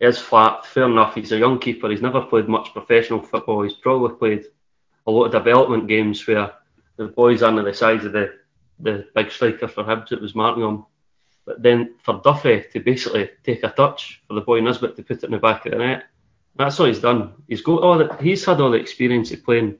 Is 0.00 0.18
flat, 0.18 0.64
fair 0.64 0.84
enough. 0.84 1.14
He's 1.14 1.32
a 1.32 1.38
young 1.38 1.58
keeper. 1.58 1.90
He's 1.90 2.00
never 2.00 2.22
played 2.22 2.48
much 2.48 2.72
professional 2.72 3.20
football. 3.20 3.62
He's 3.62 3.74
probably 3.74 4.16
played 4.16 4.46
a 5.06 5.10
lot 5.10 5.26
of 5.26 5.32
development 5.32 5.88
games 5.88 6.26
where 6.26 6.52
the 6.96 7.08
boys 7.08 7.42
on 7.42 7.62
the 7.62 7.74
size 7.74 8.04
of 8.06 8.12
the, 8.12 8.32
the 8.78 9.06
big 9.14 9.30
striker 9.30 9.68
for 9.68 9.84
Hibs. 9.84 10.12
It 10.12 10.22
was 10.22 10.34
Martingham. 10.34 10.86
But 11.44 11.62
then 11.62 11.96
for 12.02 12.20
Duffy 12.24 12.64
to 12.72 12.80
basically 12.80 13.30
take 13.44 13.62
a 13.62 13.70
touch 13.70 14.22
for 14.26 14.34
the 14.34 14.40
boy 14.40 14.60
Nisbet 14.60 14.96
to 14.96 15.02
put 15.02 15.18
it 15.18 15.24
in 15.24 15.32
the 15.32 15.38
back 15.38 15.66
of 15.66 15.72
the 15.72 15.78
net, 15.78 16.04
that's 16.56 16.78
what 16.78 16.88
he's 16.88 17.00
done. 17.00 17.34
He's 17.46 17.62
got 17.62 17.82
all 17.82 17.98
the, 17.98 18.16
he's 18.20 18.44
had 18.44 18.60
all 18.60 18.70
the 18.70 18.78
experience 18.78 19.30
of 19.32 19.44
playing 19.44 19.76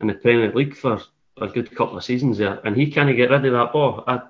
in 0.00 0.06
the 0.06 0.14
Premier 0.14 0.52
League 0.52 0.76
for 0.76 1.02
a 1.38 1.48
good 1.48 1.74
couple 1.74 1.96
of 1.96 2.04
seasons 2.04 2.38
there, 2.38 2.60
and 2.64 2.76
he 2.76 2.90
can't 2.90 3.14
get 3.16 3.30
rid 3.30 3.44
of 3.44 3.52
that 3.52 3.72
ball. 3.72 4.04
I, 4.06 4.22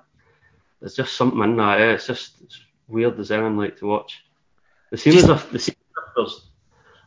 there's 0.79 0.95
just 0.95 1.15
something 1.15 1.41
in 1.41 1.57
that. 1.57 1.79
Eh? 1.79 1.93
It's 1.93 2.07
just 2.07 2.41
it's 2.41 2.59
weird 2.87 3.19
as 3.19 3.31
anything 3.31 3.57
like 3.57 3.77
to 3.77 3.87
watch. 3.87 4.23
The 4.91 4.97
same 4.97 5.17
as 5.17 5.29
if 5.29 5.51
the 5.51 5.75
there's, 6.15 6.49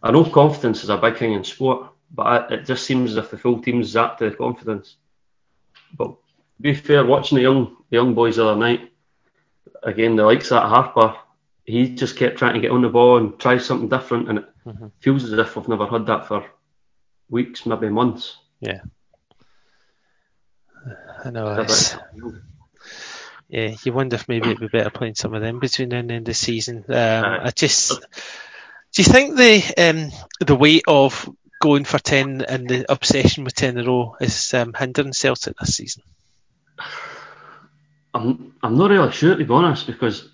I 0.03 0.11
know 0.11 0.25
confidence 0.25 0.83
is 0.83 0.91
a 0.91 0.97
big 0.97 1.19
thing 1.19 1.35
in 1.35 1.45
sport, 1.45 1.93
but 2.11 2.23
I, 2.23 2.55
it 2.55 2.67
just 2.67 2.85
seems 2.87 3.13
as 3.13 3.19
if 3.19 3.31
the 3.31 3.39
full 3.39 3.63
team's 3.63 3.95
zapped 3.95 4.19
to 4.19 4.31
the 4.31 4.37
confidence. 4.37 4.97
But 5.97 6.09
to 6.09 6.63
be 6.63 6.75
fair, 6.75 7.05
watching 7.05 7.37
the 7.37 7.43
young 7.43 7.77
the 7.91 7.97
young 7.97 8.15
boys 8.15 8.37
the 8.37 8.47
other 8.47 8.59
night, 8.59 8.93
again 9.83 10.17
the 10.17 10.25
likes 10.25 10.49
that 10.49 10.67
Harper, 10.67 11.15
he 11.65 11.95
just 11.95 12.17
kept 12.17 12.39
trying 12.39 12.55
to 12.55 12.61
get 12.61 12.71
on 12.71 12.83
the 12.83 12.89
ball 12.89 13.19
and 13.19 13.39
try 13.39 13.59
something 13.59 13.89
different, 13.89 14.31
and 14.31 14.39
it 14.39 14.45
mm-hmm. 14.67 14.87
feels 15.01 15.25
as 15.25 15.33
if 15.33 15.55
we've 15.55 15.69
never 15.69 15.87
had 15.87 16.07
that 16.07 16.27
for 16.27 16.45
weeks, 17.29 17.67
maybe 17.67 17.91
months. 17.91 18.39
Yeah. 18.61 18.81
I 21.25 21.31
know. 21.31 21.61
It's, 21.61 21.97
yeah, 23.49 23.75
you 23.85 23.93
wonder 23.93 24.17
if 24.17 24.29
maybe 24.29 24.49
it'd 24.49 24.61
be 24.61 24.69
better 24.69 24.91
playing 24.91 25.15
some 25.15 25.35
of 25.35 25.43
them 25.43 25.61
between 25.61 25.91
now 25.91 25.99
and 25.99 26.11
the 26.11 26.15
end 26.15 26.29
of 26.29 26.33
the 26.33 26.35
season. 26.35 26.85
Um, 26.89 27.25
I 27.25 27.53
just, 27.55 27.91
do 27.91 29.03
you 29.03 29.05
think 29.05 29.37
the 29.37 29.63
um, 29.77 30.11
the 30.45 30.57
weight 30.57 30.85
of 30.87 31.29
going 31.61 31.85
for 31.85 31.99
ten 31.99 32.43
and 32.43 32.69
the 32.69 32.91
obsession 32.91 33.45
with 33.45 33.55
ten 33.55 33.79
in 33.79 33.87
a 33.87 33.89
row 33.89 34.17
is 34.21 34.53
um, 34.55 34.75
hindering 34.75 35.13
Celtic 35.13 35.57
this 35.59 35.77
season? 35.77 36.03
I'm 38.15 38.55
I'm 38.63 38.77
not 38.77 38.91
really 38.91 39.13
sure 39.13 39.37
to 39.37 39.45
be 39.45 39.53
honest 39.53 39.87
because 39.87 40.29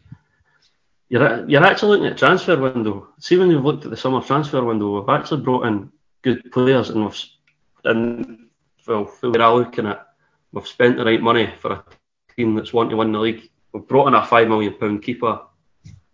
you're 1.09 1.49
you're 1.49 1.65
actually 1.65 1.91
looking 1.91 2.13
at 2.13 2.19
transfer 2.19 2.59
window. 2.59 3.09
See 3.19 3.37
when 3.37 3.51
you've 3.51 3.65
looked 3.65 3.85
at 3.85 3.91
the 3.91 3.97
summer 3.97 4.23
transfer 4.23 4.65
window, 4.65 5.01
we've 5.01 5.09
actually 5.09 5.43
brought 5.43 5.67
in 5.67 5.91
good 6.23 6.53
players 6.53 6.91
and 6.91 7.05
we've 7.05 7.25
and 7.85 8.49
well, 8.87 9.11
we're 9.23 9.31
looking 9.31 9.87
at 9.87 10.07
we've 10.53 10.67
spent 10.67 10.97
the 10.97 11.05
right 11.05 11.21
money 11.21 11.53
for 11.61 11.73
a 11.73 11.85
team 12.41 12.55
that's 12.55 12.73
wanting 12.73 12.91
to 12.91 12.97
win 12.97 13.13
the 13.13 13.19
league. 13.19 13.51
We've 13.73 13.87
brought 13.87 14.09
in 14.09 14.15
a 14.15 14.27
five 14.27 14.49
million 14.49 14.75
pound 14.75 15.03
keeper. 15.03 15.41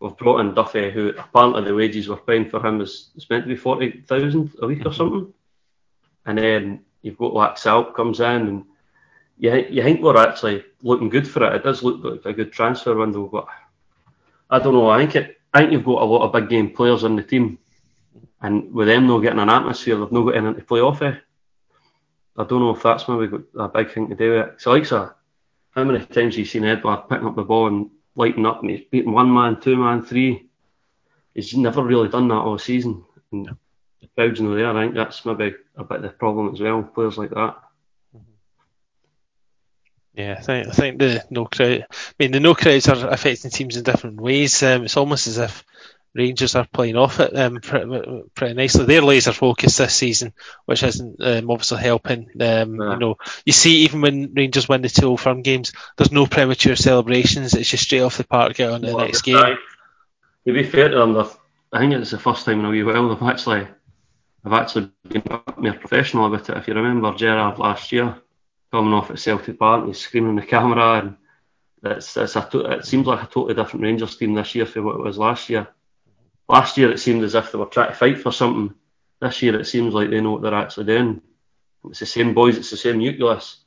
We've 0.01 0.17
brought 0.17 0.41
in 0.41 0.55
Duffy, 0.55 0.91
who 0.91 1.09
apparently 1.17 1.65
the 1.65 1.75
wages 1.75 2.09
we're 2.09 2.17
paying 2.17 2.51
for 2.51 2.65
him 2.65 2.81
is, 2.81 3.11
is 3.17 3.29
meant 3.31 3.45
to 3.45 3.49
be 3.49 3.57
forty 3.57 4.03
thousand 4.03 4.53
a 4.61 4.67
week 4.67 4.81
or 4.81 4.91
mm-hmm. 4.91 4.97
something. 4.97 5.35
And 6.27 6.39
then 6.39 6.85
you've 7.03 7.17
got 7.17 7.33
Laxalt 7.33 7.95
comes 7.95 8.21
in, 8.21 8.27
and 8.27 8.65
you 9.39 9.67
you 9.71 9.83
think 9.83 10.03
we're 10.03 10.17
actually 10.17 10.65
looking 10.83 11.09
good 11.09 11.27
for 11.27 11.45
it. 11.47 11.55
It 11.55 11.65
does 11.65 11.83
look 11.83 12.05
like 12.05 12.25
a 12.25 12.33
good 12.33 12.53
transfer 12.53 12.95
window, 12.95 13.27
but 13.27 13.47
I 14.51 14.59
don't 14.59 14.75
know. 14.75 14.91
I 14.91 14.99
think 14.99 15.17
it. 15.17 15.41
I 15.55 15.61
think 15.61 15.73
you've 15.73 15.85
got 15.85 16.03
a 16.03 16.05
lot 16.05 16.27
of 16.27 16.33
big 16.33 16.51
game 16.51 16.71
players 16.71 17.05
in 17.05 17.17
the 17.17 17.23
team, 17.23 17.59
and 18.43 18.73
with 18.75 18.89
them 18.89 19.07
not 19.07 19.21
getting 19.21 19.39
an 19.39 19.49
atmosphere, 19.49 19.97
they've 19.97 20.13
not 20.13 20.25
got 20.25 20.37
anything 20.37 20.57
to 20.57 20.63
play 20.63 20.81
off 20.81 21.01
of. 21.01 21.15
I 22.37 22.45
don't 22.45 22.61
know 22.61 22.77
if 22.77 22.83
that's 22.83 23.09
maybe 23.09 23.29
got 23.29 23.41
a 23.59 23.69
big 23.69 23.93
thing 23.93 24.11
to 24.11 24.15
do 24.15 24.33
with 24.33 24.49
it. 24.49 24.61
So 24.61 24.73
like 24.73 24.85
so, 24.85 25.13
how 25.77 25.85
many 25.85 25.99
times 25.99 26.35
have 26.35 26.39
you 26.39 26.45
seen 26.47 26.65
Edouard 26.65 27.09
picking 27.09 27.27
up 27.27 27.37
the 27.37 27.45
ball 27.45 27.67
and 27.67 27.91
lighting 28.15 28.47
up 28.47 28.63
and 28.63 28.71
he's 28.71 28.89
beating 28.91 29.13
one 29.13 29.33
man, 29.33 29.61
two 29.61 29.77
man, 29.77 30.03
three? 30.03 30.49
He's 31.35 31.55
never 31.55 31.83
really 31.83 32.09
done 32.09 32.29
that 32.29 32.35
all 32.35 32.59
season. 32.59 33.05
And 33.31 33.51
the 34.01 34.09
crowd's 34.17 34.41
not 34.41 34.55
there. 34.55 34.71
I 34.71 34.83
think 34.83 34.95
that's 34.95 35.27
maybe 35.27 35.55
a 35.77 35.85
bit 35.85 35.99
of 35.99 36.03
the 36.03 36.09
problem 36.09 36.55
as 36.55 36.61
well, 36.61 36.83
players 36.83 37.19
like 37.19 37.31
that. 37.31 37.57
Yeah, 40.15 40.37
I 40.39 40.41
think 40.41 40.69
I 40.69 40.71
think 40.71 40.99
the 40.99 41.23
no 41.29 41.45
crowd. 41.45 41.85
I 41.91 42.15
mean, 42.19 42.33
the 42.33 42.41
no 42.41 42.55
crowds 42.55 42.89
are 42.89 43.11
affecting 43.11 43.51
teams 43.51 43.77
in 43.77 43.83
different 43.83 44.19
ways. 44.19 44.63
Um, 44.63 44.87
it's 44.87 44.97
almost 44.97 45.27
as 45.27 45.37
if 45.37 45.63
Rangers 46.17 46.55
are 46.55 46.67
playing 46.67 46.97
off 46.97 47.21
it 47.21 47.37
um, 47.37 47.61
pretty, 47.61 48.25
pretty, 48.35 48.55
nicely. 48.55 48.85
They're 48.85 49.03
laser 49.03 49.33
focused 49.33 49.79
this 49.79 49.95
season, 49.95 50.33
which 50.65 50.83
isn't 50.83 51.23
um, 51.23 51.51
obviously 51.51 51.79
helping. 51.79 52.31
Um. 52.41 52.75
You 52.75 52.97
know, 52.99 53.17
you 53.45 53.53
see 53.53 53.85
even 53.85 54.01
when 54.01 54.35
Rangers 54.35 54.69
win 54.69 54.83
the 54.83 54.89
two 54.89 55.07
old 55.07 55.21
firm 55.21 55.43
games, 55.43 55.73
there's 55.97 56.13
no 56.13 56.27
premature 56.27 56.77
celebrations. 56.77 57.55
It's 57.55 57.71
just 57.71 57.85
straight 57.85 58.03
off 58.03 58.19
the 58.19 58.25
park, 58.25 58.55
get 58.55 58.71
on 58.71 58.83
to 58.83 58.87
the 58.89 58.97
next 58.97 59.23
game. 59.23 59.37
Right. 59.37 59.59
To 60.47 60.53
be 60.53 60.63
fair 60.63 60.89
to 60.89 60.99
them, 60.99 61.17
I 61.73 61.79
think 61.79 61.93
it's 61.93 62.13
the 62.13 62.19
first 62.19 62.45
time 62.45 62.61
in 62.61 62.67
a 62.67 62.71
wee 62.71 62.83
while 62.83 63.09
they've 63.09 63.29
actually, 63.29 63.67
they've 64.45 64.53
actually 64.53 64.91
been 65.09 65.23
more 65.57 65.73
professional 65.73 66.27
about 66.27 66.49
it. 66.49 66.57
If 66.57 66.69
you 66.69 66.75
remember 66.75 67.15
Gerrard 67.15 67.59
last 67.59 67.91
year 67.93 68.17
coming 68.71 68.95
off 68.95 69.11
at 69.11 69.19
Celtic 69.19 69.59
Park, 69.59 69.87
he's 69.87 69.99
screaming 69.99 70.39
at 70.39 70.45
the 70.45 70.51
camera, 70.51 71.01
and 71.01 71.17
it's, 71.83 72.17
it's 72.17 72.37
a, 72.37 72.49
it 72.71 72.87
seems 72.87 73.07
like 73.07 73.23
a 73.23 73.27
totally 73.27 73.55
different 73.55 73.83
Rangers 73.83 74.17
team 74.17 74.35
this 74.35 74.55
year 74.55 74.67
from 74.67 74.85
what 74.85 74.97
it 74.97 75.03
was 75.03 75.19
last 75.19 75.51
year. 75.51 75.69
Last 76.49 76.79
year 76.79 76.91
it 76.93 77.01
seemed 77.01 77.25
as 77.25 77.35
if 77.35 77.51
they 77.51 77.59
were 77.59 77.67
trying 77.67 77.89
to 77.89 77.95
fight 77.95 78.19
for 78.19 78.33
something. 78.33 78.75
This 79.21 79.43
year 79.43 79.59
it 79.59 79.67
seems 79.67 79.95
like 79.95 80.11
they 80.11 80.21
know 80.21 80.33
what 80.33 80.43
they're 80.43 80.55
actually 80.55 80.87
doing. 80.87 81.21
It's 81.89 82.01
the 82.01 82.07
same 82.07 82.35
boys, 82.35 82.57
it's 82.57 82.71
the 82.71 82.77
same 82.77 82.99
nucleus. 82.99 83.65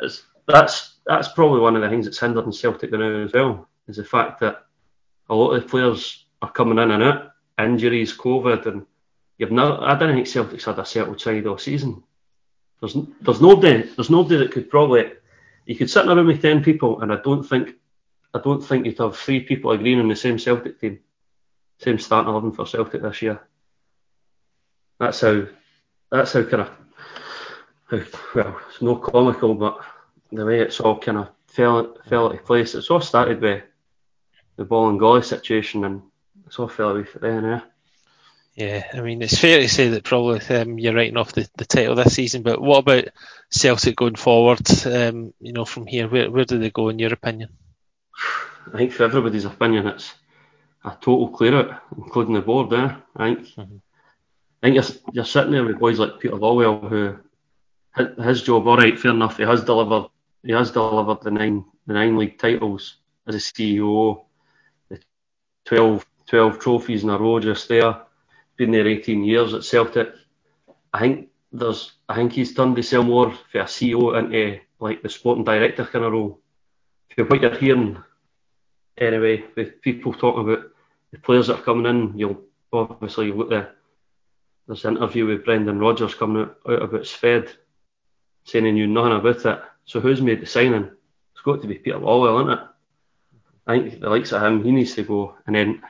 It's, 0.00 0.24
that's 0.46 0.98
that's 1.06 1.28
probably 1.28 1.60
one 1.60 1.76
of 1.76 1.82
the 1.82 1.88
things 1.88 2.06
that's 2.06 2.18
hindering 2.18 2.52
Celtic 2.52 2.92
now 2.92 3.24
as 3.24 3.32
well, 3.32 3.68
is 3.88 3.96
the 3.96 4.04
fact 4.04 4.40
that 4.40 4.66
a 5.28 5.34
lot 5.34 5.52
of 5.52 5.62
the 5.62 5.68
players 5.68 6.26
are 6.40 6.50
coming 6.50 6.78
in 6.78 6.90
and 6.90 7.02
out, 7.02 7.32
injuries, 7.58 8.16
COVID, 8.16 8.66
and 8.66 8.86
you've 9.38 9.52
not. 9.52 9.82
I 9.82 9.98
don't 9.98 10.14
think 10.14 10.26
Celtic's 10.26 10.64
had 10.64 10.78
a 10.78 10.84
settled 10.84 11.20
side 11.20 11.46
all 11.46 11.58
season. 11.58 12.02
There's 12.80 12.96
there's 13.20 13.40
nobody 13.40 13.82
there's 13.82 14.10
nobody 14.10 14.38
that 14.38 14.52
could 14.52 14.70
probably 14.70 15.12
you 15.66 15.76
could 15.76 15.90
sit 15.90 16.04
in 16.04 16.10
a 16.10 16.16
room 16.16 16.26
with 16.26 16.42
ten 16.42 16.62
people, 16.62 17.00
and 17.00 17.12
I 17.12 17.16
don't 17.16 17.44
think 17.44 17.76
I 18.34 18.40
don't 18.40 18.62
think 18.62 18.86
you'd 18.86 18.98
have 18.98 19.16
three 19.16 19.40
people 19.40 19.72
agreeing 19.72 20.00
on 20.00 20.08
the 20.08 20.16
same 20.16 20.38
Celtic 20.38 20.80
team 20.80 21.00
same 21.82 21.98
starting 21.98 22.30
eleven 22.30 22.52
for 22.52 22.66
Celtic 22.66 23.02
this 23.02 23.22
year. 23.22 23.40
That's 25.00 25.20
how 25.20 25.46
that's 26.10 26.32
how 26.32 26.44
kind 26.44 26.62
of 26.62 26.70
how, 27.86 28.00
well 28.34 28.60
it's 28.68 28.82
no 28.82 28.96
comical, 28.96 29.54
but 29.54 29.80
the 30.30 30.46
way 30.46 30.60
it's 30.60 30.80
all 30.80 30.98
kind 30.98 31.18
of 31.18 31.28
fell 31.48 31.96
fell 32.08 32.30
into 32.30 32.42
place. 32.44 32.74
It's 32.74 32.90
all 32.90 33.00
started 33.00 33.40
with 33.40 33.64
the 34.56 34.64
ball 34.64 34.88
and 34.88 35.00
goalie 35.00 35.24
situation, 35.24 35.84
and 35.84 36.02
it's 36.46 36.58
all 36.58 36.68
fell 36.68 36.90
away 36.90 37.04
from 37.04 37.22
then. 37.22 37.44
Yeah. 37.44 37.60
Yeah, 38.54 38.84
I 38.92 39.00
mean 39.00 39.22
it's 39.22 39.38
fair 39.38 39.60
to 39.60 39.68
say 39.68 39.88
that 39.88 40.04
probably 40.04 40.40
um, 40.54 40.78
you're 40.78 40.94
writing 40.94 41.16
off 41.16 41.32
the, 41.32 41.48
the 41.56 41.64
title 41.64 41.94
this 41.94 42.14
season. 42.14 42.42
But 42.42 42.60
what 42.60 42.80
about 42.80 43.04
Celtic 43.50 43.96
going 43.96 44.16
forward? 44.16 44.60
Um, 44.84 45.32
you 45.40 45.54
know, 45.54 45.64
from 45.64 45.86
here, 45.86 46.06
where 46.06 46.30
where 46.30 46.44
do 46.44 46.58
they 46.58 46.70
go 46.70 46.90
in 46.90 46.98
your 46.98 47.14
opinion? 47.14 47.48
I 48.72 48.76
think 48.76 48.92
for 48.92 49.04
everybody's 49.04 49.46
opinion, 49.46 49.86
it's 49.86 50.12
a 50.84 50.90
total 51.00 51.28
clear 51.28 51.54
out, 51.54 51.82
including 51.96 52.34
the 52.34 52.40
board. 52.40 52.70
There, 52.70 53.02
I 53.16 53.34
think. 53.34 53.48
Mm-hmm. 53.48 53.76
I 54.62 54.66
think 54.66 54.74
you're, 54.76 55.12
you're 55.12 55.24
sitting 55.24 55.52
there 55.52 55.64
with 55.64 55.80
boys 55.80 55.98
like 55.98 56.20
Peter 56.20 56.36
Lawwell, 56.36 56.88
who 56.88 57.18
his 58.22 58.42
job, 58.42 58.66
all 58.66 58.76
right, 58.76 58.98
fair 58.98 59.10
enough. 59.10 59.36
He 59.36 59.42
has 59.42 59.64
delivered. 59.64 60.08
He 60.44 60.52
has 60.52 60.70
delivered 60.70 61.22
the 61.22 61.30
nine 61.30 61.64
the 61.86 61.94
nine 61.94 62.16
league 62.16 62.38
titles 62.38 62.96
as 63.26 63.34
a 63.34 63.38
CEO. 63.38 64.24
The 64.88 65.00
12, 65.66 66.06
12 66.26 66.58
trophies 66.58 67.02
in 67.02 67.10
a 67.10 67.18
row 67.18 67.40
just 67.40 67.68
there 67.68 68.02
been 68.56 68.70
there 68.70 68.86
18 68.86 69.24
years 69.24 69.54
at 69.54 69.64
Celtic. 69.64 70.12
I 70.92 71.00
think 71.00 71.28
there's, 71.50 71.92
I 72.08 72.14
think 72.14 72.32
he's 72.32 72.54
turned 72.54 72.76
himself 72.76 73.06
more 73.06 73.32
for 73.50 73.60
a 73.60 73.64
CEO 73.64 74.18
into 74.18 74.60
like 74.78 75.02
the 75.02 75.08
sporting 75.08 75.44
director 75.44 75.84
kind 75.84 76.04
of 76.04 76.12
role. 76.12 76.40
For 77.14 77.24
what 77.24 77.42
you're 77.42 77.58
hearing, 77.58 78.02
anyway, 78.96 79.44
with 79.56 79.80
people 79.82 80.12
talking 80.12 80.44
about 80.48 80.64
the 81.12 81.18
players 81.18 81.46
that 81.46 81.60
are 81.60 81.62
coming 81.62 81.86
in, 81.86 82.18
you'll 82.18 82.42
obviously 82.72 83.30
look 83.30 83.52
at 83.52 83.74
this 84.66 84.84
interview 84.84 85.26
with 85.26 85.44
Brendan 85.44 85.78
Rodgers 85.78 86.14
coming 86.14 86.42
out, 86.42 86.56
out 86.68 86.82
about 86.82 87.02
Shved, 87.02 87.50
saying 88.44 88.64
he 88.64 88.72
knew 88.72 88.86
nothing 88.86 89.12
about 89.12 89.44
it. 89.44 89.62
So 89.84 90.00
who's 90.00 90.22
made 90.22 90.40
the 90.40 90.46
signing? 90.46 90.90
It's 91.32 91.42
got 91.44 91.60
to 91.62 91.68
be 91.68 91.74
Peter 91.74 91.98
Lawwell, 91.98 92.42
isn't 92.42 92.58
it? 92.58 92.68
I 93.66 93.78
think 93.78 94.00
the 94.00 94.10
likes 94.10 94.32
of 94.32 94.42
him, 94.42 94.64
he 94.64 94.72
needs 94.72 94.94
to 94.94 95.02
go. 95.02 95.36
And 95.46 95.54
then 95.54 95.82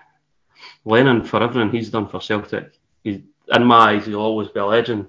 Lennon, 0.85 1.25
for 1.25 1.43
everything 1.43 1.71
he's 1.71 1.91
done 1.91 2.09
for 2.09 2.21
Celtic, 2.21 2.79
he's, 3.03 3.21
in 3.49 3.65
my 3.65 3.93
eyes, 3.95 4.07
he'll 4.07 4.21
always 4.21 4.49
be 4.49 4.61
a 4.61 4.67
legend. 4.67 5.07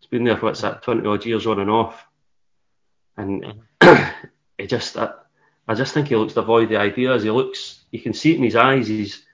He's 0.00 0.08
been 0.08 0.24
there 0.24 0.36
for 0.36 0.46
what's 0.46 0.60
that, 0.62 0.82
20 0.82 1.06
odd 1.06 1.24
years 1.24 1.46
on 1.46 1.60
and 1.60 1.70
off. 1.70 2.04
And 3.16 3.44
mm-hmm. 3.80 4.10
he 4.58 4.66
just, 4.66 4.96
I, 4.96 5.12
I 5.68 5.74
just 5.74 5.94
think 5.94 6.08
he 6.08 6.16
looks 6.16 6.34
devoid 6.34 6.72
of 6.72 6.80
ideas. 6.80 7.22
He 7.22 7.30
looks, 7.30 7.84
you 7.90 8.00
can 8.00 8.12
see 8.12 8.32
it 8.32 8.38
in 8.38 8.44
his 8.44 8.56
eyes, 8.56 8.88
he's 8.88 9.25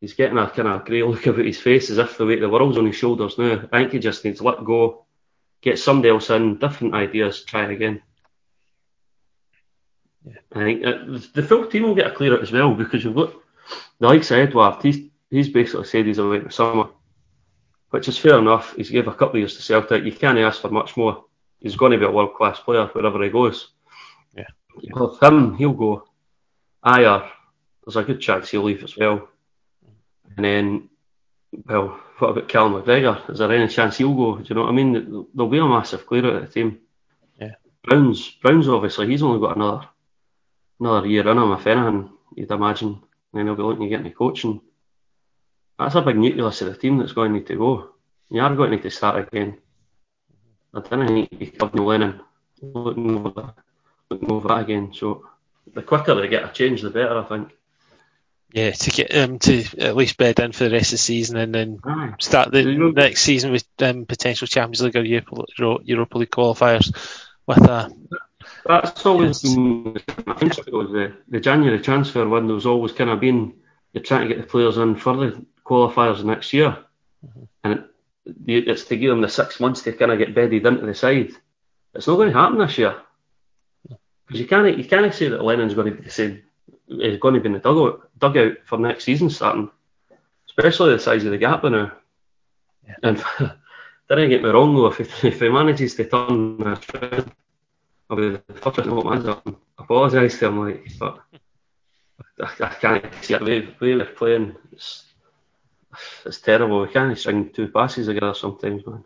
he's 0.00 0.14
getting 0.14 0.38
a 0.38 0.48
kind 0.48 0.68
of 0.68 0.84
grey 0.84 1.02
look 1.02 1.26
about 1.26 1.44
his 1.44 1.60
face 1.60 1.90
as 1.90 1.98
if 1.98 2.16
the 2.16 2.26
weight 2.26 2.42
of 2.42 2.42
the 2.42 2.48
world's 2.48 2.78
on 2.78 2.86
his 2.86 2.96
shoulders 2.96 3.38
now. 3.38 3.68
I 3.72 3.78
think 3.78 3.92
he 3.92 3.98
just 3.98 4.24
needs 4.24 4.38
to 4.38 4.44
let 4.44 4.64
go, 4.64 5.06
get 5.60 5.78
somebody 5.78 6.10
else 6.10 6.30
in, 6.30 6.58
different 6.58 6.94
ideas, 6.94 7.44
try 7.44 7.70
again. 7.72 8.02
Yeah. 10.24 10.34
I 10.54 10.58
think 10.58 10.84
uh, 10.84 11.18
the 11.34 11.42
full 11.42 11.66
team 11.66 11.84
will 11.84 11.94
get 11.94 12.08
a 12.08 12.14
clear 12.14 12.34
out 12.34 12.42
as 12.42 12.52
well 12.52 12.74
because 12.74 13.04
you've 13.04 13.14
got 13.14 13.32
the 13.98 14.08
likes 14.08 14.30
of 14.30 14.38
Edouard, 14.38 14.82
he's, 14.82 15.08
he's 15.30 15.48
basically 15.48 15.86
said 15.86 16.06
he's 16.06 16.18
away 16.18 16.38
in 16.38 16.44
the 16.44 16.50
summer, 16.50 16.88
which 17.90 18.08
is 18.08 18.18
fair 18.18 18.38
enough. 18.38 18.74
He's 18.76 18.90
gave 18.90 19.08
a 19.08 19.12
couple 19.12 19.30
of 19.30 19.36
years 19.36 19.56
to 19.56 19.62
Celtic. 19.62 20.04
You 20.04 20.12
can't 20.12 20.38
ask 20.38 20.60
for 20.60 20.70
much 20.70 20.96
more. 20.96 21.24
He's 21.60 21.76
going 21.76 21.92
to 21.92 21.98
be 21.98 22.04
a 22.04 22.10
world 22.10 22.34
class 22.34 22.60
player 22.60 22.86
wherever 22.86 23.22
he 23.22 23.30
goes. 23.30 23.70
Yeah. 24.36 24.44
Well, 24.92 25.18
him, 25.20 25.56
he'll 25.56 25.72
go. 25.72 26.04
Ajer, 26.84 27.28
there's 27.84 27.96
a 27.96 28.02
good 28.02 28.20
chance 28.20 28.50
he'll 28.50 28.62
leave 28.62 28.84
as 28.84 28.96
well. 28.96 29.28
And 30.36 30.44
then, 30.44 30.88
well, 31.66 32.00
what 32.18 32.30
about 32.30 32.48
Cal 32.48 32.70
McGregor? 32.70 33.30
Is 33.30 33.38
there 33.38 33.52
any 33.52 33.68
chance 33.68 33.96
he'll 33.96 34.14
go? 34.14 34.36
Do 34.36 34.44
you 34.48 34.54
know 34.54 34.62
what 34.62 34.70
I 34.70 34.72
mean? 34.72 35.26
There'll 35.34 35.50
be 35.50 35.58
a 35.58 35.64
massive 35.64 36.06
clear 36.06 36.26
out 36.26 36.36
of 36.36 36.42
the 36.42 36.48
team. 36.48 36.78
Yeah. 37.40 37.54
Brown's, 37.84 38.30
Brown's 38.42 38.68
obviously, 38.68 39.08
he's 39.08 39.22
only 39.22 39.40
got 39.40 39.56
another 39.56 39.88
another 40.80 41.06
year 41.06 41.28
in 41.28 41.38
him, 41.38 41.52
if 41.52 41.66
anything, 41.66 42.10
you'd 42.34 42.50
imagine 42.50 43.02
then 43.32 43.46
he'll 43.46 43.56
be 43.56 43.62
looking 43.62 43.84
to 43.84 43.88
get 43.88 44.02
me 44.02 44.10
coaching. 44.10 44.60
That's 45.78 45.94
a 45.94 46.00
big 46.00 46.16
nucleus 46.16 46.62
of 46.62 46.68
the 46.68 46.76
team 46.76 46.96
that's 46.98 47.12
going 47.12 47.32
to 47.32 47.38
need 47.38 47.46
to 47.48 47.56
go. 47.56 47.90
You 48.30 48.40
are 48.40 48.54
going 48.54 48.70
to 48.70 48.76
need 48.76 48.82
to 48.82 48.90
start 48.90 49.28
again. 49.28 49.58
I 50.74 50.80
don't 50.80 51.06
think 51.06 51.28
you 51.32 51.52
have 51.60 51.74
no 51.74 51.84
Lennon 51.84 52.20
looking 52.62 53.18
over, 53.18 53.54
looking 54.10 54.30
over 54.30 54.48
that 54.48 54.60
again. 54.60 54.92
So 54.92 55.26
the 55.74 55.82
quicker 55.82 56.14
they 56.14 56.28
get 56.28 56.48
a 56.48 56.52
change, 56.52 56.80
the 56.80 56.90
better, 56.90 57.18
I 57.18 57.24
think. 57.24 57.52
Yeah, 58.52 58.70
to 58.70 58.90
get 58.90 59.14
um, 59.14 59.38
to 59.40 59.64
at 59.78 59.96
least 59.96 60.16
bed 60.16 60.38
in 60.38 60.52
for 60.52 60.64
the 60.64 60.70
rest 60.70 60.86
of 60.86 60.92
the 60.92 60.98
season 60.98 61.36
and 61.36 61.54
then 61.54 61.80
Aye. 61.84 62.14
start 62.20 62.52
the 62.52 62.64
next 62.94 63.22
season 63.22 63.50
with 63.50 63.66
um, 63.80 64.06
potential 64.06 64.46
Champions 64.46 64.82
League 64.82 64.96
or 64.96 65.02
Europa, 65.02 65.84
Europa 65.84 66.18
League 66.18 66.30
qualifiers 66.30 66.94
with 67.46 67.58
a 67.58 67.90
that's 68.64 69.06
always 69.06 69.42
been 69.42 69.94
the, 69.94 71.12
the 71.28 71.40
January 71.40 71.80
transfer 71.80 72.28
window's 72.28 72.66
always 72.66 72.92
kind 72.92 73.10
of 73.10 73.20
been 73.20 73.54
you're 73.92 74.02
trying 74.02 74.28
to 74.28 74.34
get 74.34 74.40
the 74.40 74.46
players 74.46 74.76
in 74.76 74.96
for 74.96 75.16
the 75.16 75.46
qualifiers 75.64 76.22
next 76.22 76.52
year, 76.52 76.76
mm-hmm. 77.26 77.44
and 77.64 77.84
it, 78.46 78.68
it's 78.68 78.84
to 78.84 78.96
give 78.96 79.10
them 79.10 79.22
the 79.22 79.28
six 79.28 79.58
months 79.58 79.82
to 79.82 79.92
kind 79.92 80.12
of 80.12 80.18
get 80.18 80.34
bedded 80.34 80.66
into 80.66 80.84
the 80.84 80.94
side. 80.94 81.30
It's 81.94 82.06
not 82.06 82.16
going 82.16 82.32
to 82.32 82.38
happen 82.38 82.58
this 82.58 82.76
year 82.76 82.96
because 84.26 84.40
you 84.40 84.46
can't 84.46 84.76
you 84.76 84.84
can't 84.84 85.14
say 85.14 85.28
that 85.28 85.42
Lennon's 85.42 85.74
going 85.74 85.90
to 85.90 85.96
be 85.96 86.04
the 86.04 86.10
same. 86.10 86.42
Uh, 86.90 86.98
Is 86.98 87.18
going 87.18 87.34
to 87.34 87.40
be 87.40 87.46
in 87.46 87.52
the 87.52 87.58
dugout, 87.58 88.08
dugout 88.18 88.58
for 88.64 88.78
next 88.78 89.04
season 89.04 89.30
starting, 89.30 89.70
especially 90.48 90.92
the 90.92 90.98
size 90.98 91.24
of 91.24 91.30
the 91.30 91.38
gap 91.38 91.64
now. 91.64 91.92
Yeah. 92.86 92.94
And 93.02 93.24
don't 94.08 94.28
get 94.28 94.42
me 94.42 94.48
wrong 94.50 94.74
though, 94.74 94.86
if 94.86 94.98
he, 94.98 95.28
if 95.28 95.40
he 95.40 95.48
manages 95.48 95.94
to 95.96 96.04
turn 96.04 96.58
that 96.58 97.26
I'll 98.08 98.16
be 98.16 98.30
the 98.30 98.42
first 98.54 98.76
to 98.76 98.82
hold 98.88 99.04
my 99.04 99.14
hands 99.14 99.26
up 99.26 99.46
apologise 99.78 100.38
to 100.38 100.46
him, 100.46 100.60
like, 100.60 100.86
but 100.98 101.20
I, 102.40 102.64
I 102.64 102.74
can't 102.74 103.04
see 103.22 103.34
it. 103.34 103.40
The 103.44 103.74
way 103.80 103.96
they're 103.96 104.06
playing, 104.06 104.56
it's, 104.72 105.04
it's 106.24 106.40
terrible. 106.40 106.82
We 106.82 106.88
can't 106.88 107.18
string 107.18 107.50
two 107.50 107.68
passes 107.68 108.06
together 108.06 108.34
sometimes, 108.34 108.86
man. 108.86 109.04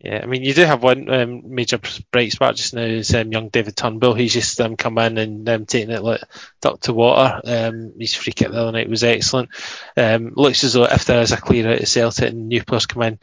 Yeah, 0.00 0.20
I 0.22 0.26
mean, 0.26 0.44
you 0.44 0.54
do 0.54 0.64
have 0.64 0.82
one 0.82 1.10
um, 1.12 1.42
major 1.52 1.80
bright 2.12 2.30
spot 2.30 2.54
just 2.54 2.72
now 2.72 2.82
is 2.82 3.12
um, 3.14 3.32
young 3.32 3.48
David 3.48 3.76
Turnbull. 3.76 4.14
He's 4.14 4.32
just 4.32 4.60
um, 4.60 4.76
come 4.76 4.96
in 4.98 5.18
and 5.18 5.48
um, 5.48 5.66
taking 5.66 5.90
it 5.90 6.04
like 6.04 6.20
duck 6.60 6.80
to 6.82 6.92
water. 6.92 7.40
Um, 7.44 7.94
his 7.98 8.14
free 8.14 8.32
kick 8.32 8.50
the 8.50 8.60
other 8.60 8.72
night 8.72 8.88
was 8.88 9.02
excellent. 9.02 9.48
Um, 9.96 10.34
looks 10.36 10.62
as 10.62 10.74
though 10.74 10.84
if 10.84 11.04
there 11.04 11.20
is 11.20 11.32
a 11.32 11.36
clear 11.36 11.68
out 11.68 11.80
of 11.80 11.88
Celtic 11.88 12.30
and 12.30 12.48
new 12.48 12.62
players 12.62 12.86
come 12.86 13.02
in, 13.02 13.18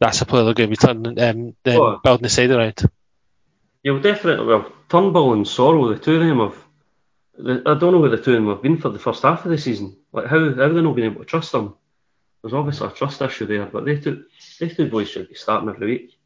that's 0.00 0.20
a 0.20 0.26
player 0.26 0.44
they're 0.44 0.54
going 0.54 0.68
to 0.68 0.76
be 0.76 0.86
turning, 0.86 1.20
um, 1.20 1.56
oh. 1.66 2.00
building 2.02 2.24
the 2.24 2.28
side 2.28 2.50
around. 2.50 2.90
You'll 3.84 4.00
definitely, 4.00 4.46
well, 4.46 4.72
Turnbull 4.88 5.32
and 5.32 5.46
Soro, 5.46 5.94
the 5.94 6.04
two 6.04 6.16
of 6.16 6.26
them 6.26 6.40
have, 6.40 7.66
I 7.66 7.78
don't 7.78 7.92
know 7.92 8.00
where 8.00 8.10
the 8.10 8.16
two 8.16 8.32
of 8.34 8.42
them 8.42 8.48
have 8.48 8.62
been 8.62 8.78
for 8.78 8.88
the 8.88 8.98
first 8.98 9.22
half 9.22 9.44
of 9.44 9.52
the 9.52 9.58
season. 9.58 9.96
Like, 10.10 10.26
how, 10.26 10.40
how 10.40 10.62
have 10.62 10.74
they 10.74 10.82
not 10.82 10.96
been 10.96 11.04
able 11.04 11.20
to 11.20 11.24
trust 11.24 11.52
them? 11.52 11.76
There's 12.42 12.54
obviously 12.54 12.86
a 12.86 12.90
trust 12.90 13.22
issue 13.22 13.46
there, 13.46 13.66
but 13.66 13.84
they 13.84 13.98
two, 13.98 14.24
they 14.60 14.68
two 14.68 14.88
boys 14.88 15.08
should 15.08 15.28
be 15.28 15.34
starting 15.34 15.68
every 15.68 15.86
week. 15.86 16.18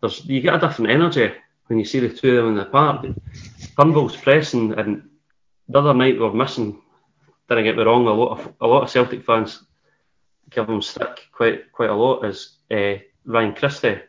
There's, 0.00 0.24
you 0.24 0.40
get 0.40 0.54
a 0.54 0.58
different 0.58 0.90
energy 0.90 1.32
when 1.66 1.78
you 1.78 1.84
see 1.84 2.00
the 2.00 2.08
two 2.08 2.38
of 2.38 2.44
them 2.44 2.52
in 2.52 2.58
the 2.58 2.64
park. 2.66 3.06
Turnbull's 3.76 4.16
pressing, 4.16 4.72
and 4.78 5.08
the 5.68 5.78
other 5.78 5.94
night 5.94 6.14
we 6.14 6.20
were 6.20 6.32
missing, 6.32 6.80
didn't 7.48 7.64
get 7.64 7.76
me 7.76 7.84
wrong, 7.84 8.06
a 8.06 8.12
lot 8.12 8.38
of, 8.38 8.54
a 8.60 8.66
lot 8.66 8.82
of 8.82 8.90
Celtic 8.90 9.24
fans 9.24 9.62
give 10.50 10.68
him 10.68 10.82
stick 10.82 11.28
quite, 11.32 11.72
quite 11.72 11.90
a 11.90 11.94
lot, 11.94 12.24
is 12.24 12.56
uh, 12.70 12.94
Ryan 13.24 13.54
Christie. 13.54 14.00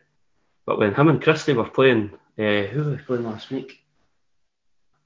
But 0.66 0.78
when 0.78 0.94
him 0.94 1.08
and 1.08 1.22
Christie 1.22 1.52
were 1.52 1.68
playing, 1.68 2.10
uh, 2.38 2.62
who 2.62 2.84
were 2.84 2.90
we 2.92 2.96
playing 2.98 3.24
last 3.24 3.50
week? 3.50 3.80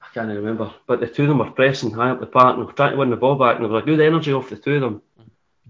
I 0.01 0.07
can't 0.13 0.27
remember. 0.27 0.73
But 0.85 0.99
the 0.99 1.07
two 1.07 1.23
of 1.23 1.29
them 1.29 1.39
were 1.39 1.51
pressing 1.51 1.91
high 1.91 2.11
up 2.11 2.19
the 2.19 2.27
park 2.27 2.57
and 2.57 2.75
trying 2.75 2.91
to 2.91 2.97
win 2.97 3.09
the 3.09 3.15
ball 3.15 3.35
back, 3.35 3.55
and 3.55 3.65
there 3.65 3.71
was 3.71 3.83
a 3.83 3.85
good 3.85 4.01
energy 4.01 4.33
off 4.33 4.49
the 4.49 4.57
two 4.57 4.75
of 4.75 4.81
them. 4.81 5.01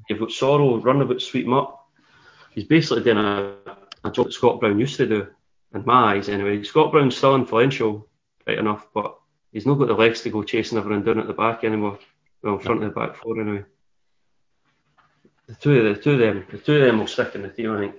You've 0.09 0.19
got 0.19 0.29
Soro 0.29 0.83
running 0.83 1.03
about, 1.03 1.21
sweep 1.21 1.45
him 1.45 1.53
up. 1.53 1.87
He's 2.51 2.65
basically 2.65 3.03
doing 3.03 3.17
a, 3.17 3.55
a 4.03 4.11
job 4.11 4.25
that 4.25 4.33
Scott 4.33 4.59
Brown 4.59 4.79
used 4.79 4.97
to 4.97 5.07
do, 5.07 5.27
in 5.73 5.83
my 5.85 6.15
eyes 6.15 6.29
anyway. 6.29 6.63
Scott 6.63 6.91
Brown's 6.91 7.17
still 7.17 7.35
influential, 7.35 8.07
right 8.45 8.57
enough, 8.57 8.87
but 8.93 9.17
he's 9.51 9.65
not 9.65 9.75
got 9.75 9.87
the 9.87 9.93
legs 9.93 10.21
to 10.21 10.29
go 10.29 10.43
chasing 10.43 10.77
everyone 10.77 11.03
down 11.03 11.19
at 11.19 11.27
the 11.27 11.33
back 11.33 11.63
anymore. 11.63 11.99
Well, 12.41 12.55
in 12.55 12.59
front 12.59 12.83
of 12.83 12.93
the 12.93 12.99
back 12.99 13.15
four 13.15 13.39
anyway. 13.39 13.65
The 15.47 15.55
two 15.55 15.77
of 15.77 15.95
the 15.95 16.01
two 16.01 16.11
of 16.11 16.19
them, 16.19 16.45
the 16.51 16.57
two 16.57 16.75
of 16.75 16.81
them 16.81 16.99
will 16.99 17.07
stick 17.07 17.35
in 17.35 17.41
the 17.41 17.49
team, 17.49 17.71
I 17.71 17.79
think. 17.79 17.95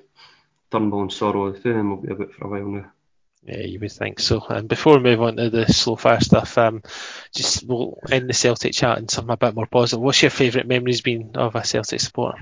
Turnbull 0.71 1.03
and 1.03 1.11
Soro, 1.11 1.53
the 1.53 1.61
two 1.61 1.71
of 1.71 1.77
them 1.77 1.91
will 1.91 2.03
be 2.03 2.13
about 2.13 2.33
for 2.33 2.47
a 2.47 2.51
while 2.51 2.69
now. 2.69 2.93
Yeah, 3.47 3.61
you 3.61 3.79
would 3.79 3.93
think 3.93 4.21
so. 4.21 4.41
And 4.49 4.69
before 4.69 4.97
we 4.97 5.03
move 5.03 5.21
on 5.21 5.37
to 5.37 5.51
the 5.51 5.67
slow 5.67 5.97
fire 5.97 6.21
stuff, 6.21 6.57
um, 6.57 6.83
just 7.35 7.67
we'll 7.67 7.99
end 8.11 8.29
the 8.29 8.33
Celtic 8.33 8.73
chat 8.73 8.97
and 8.97 9.11
something 9.11 9.35
a 9.35 9.37
bit 9.37 9.55
more 9.55 9.67
positive. 9.67 10.01
What's 10.01 10.23
your 10.23 10.31
favourite 10.31 10.67
memories 10.67 11.03
been 11.03 11.33
of 11.35 11.55
a 11.55 11.63
Celtic 11.63 12.01
supporter? 12.01 12.39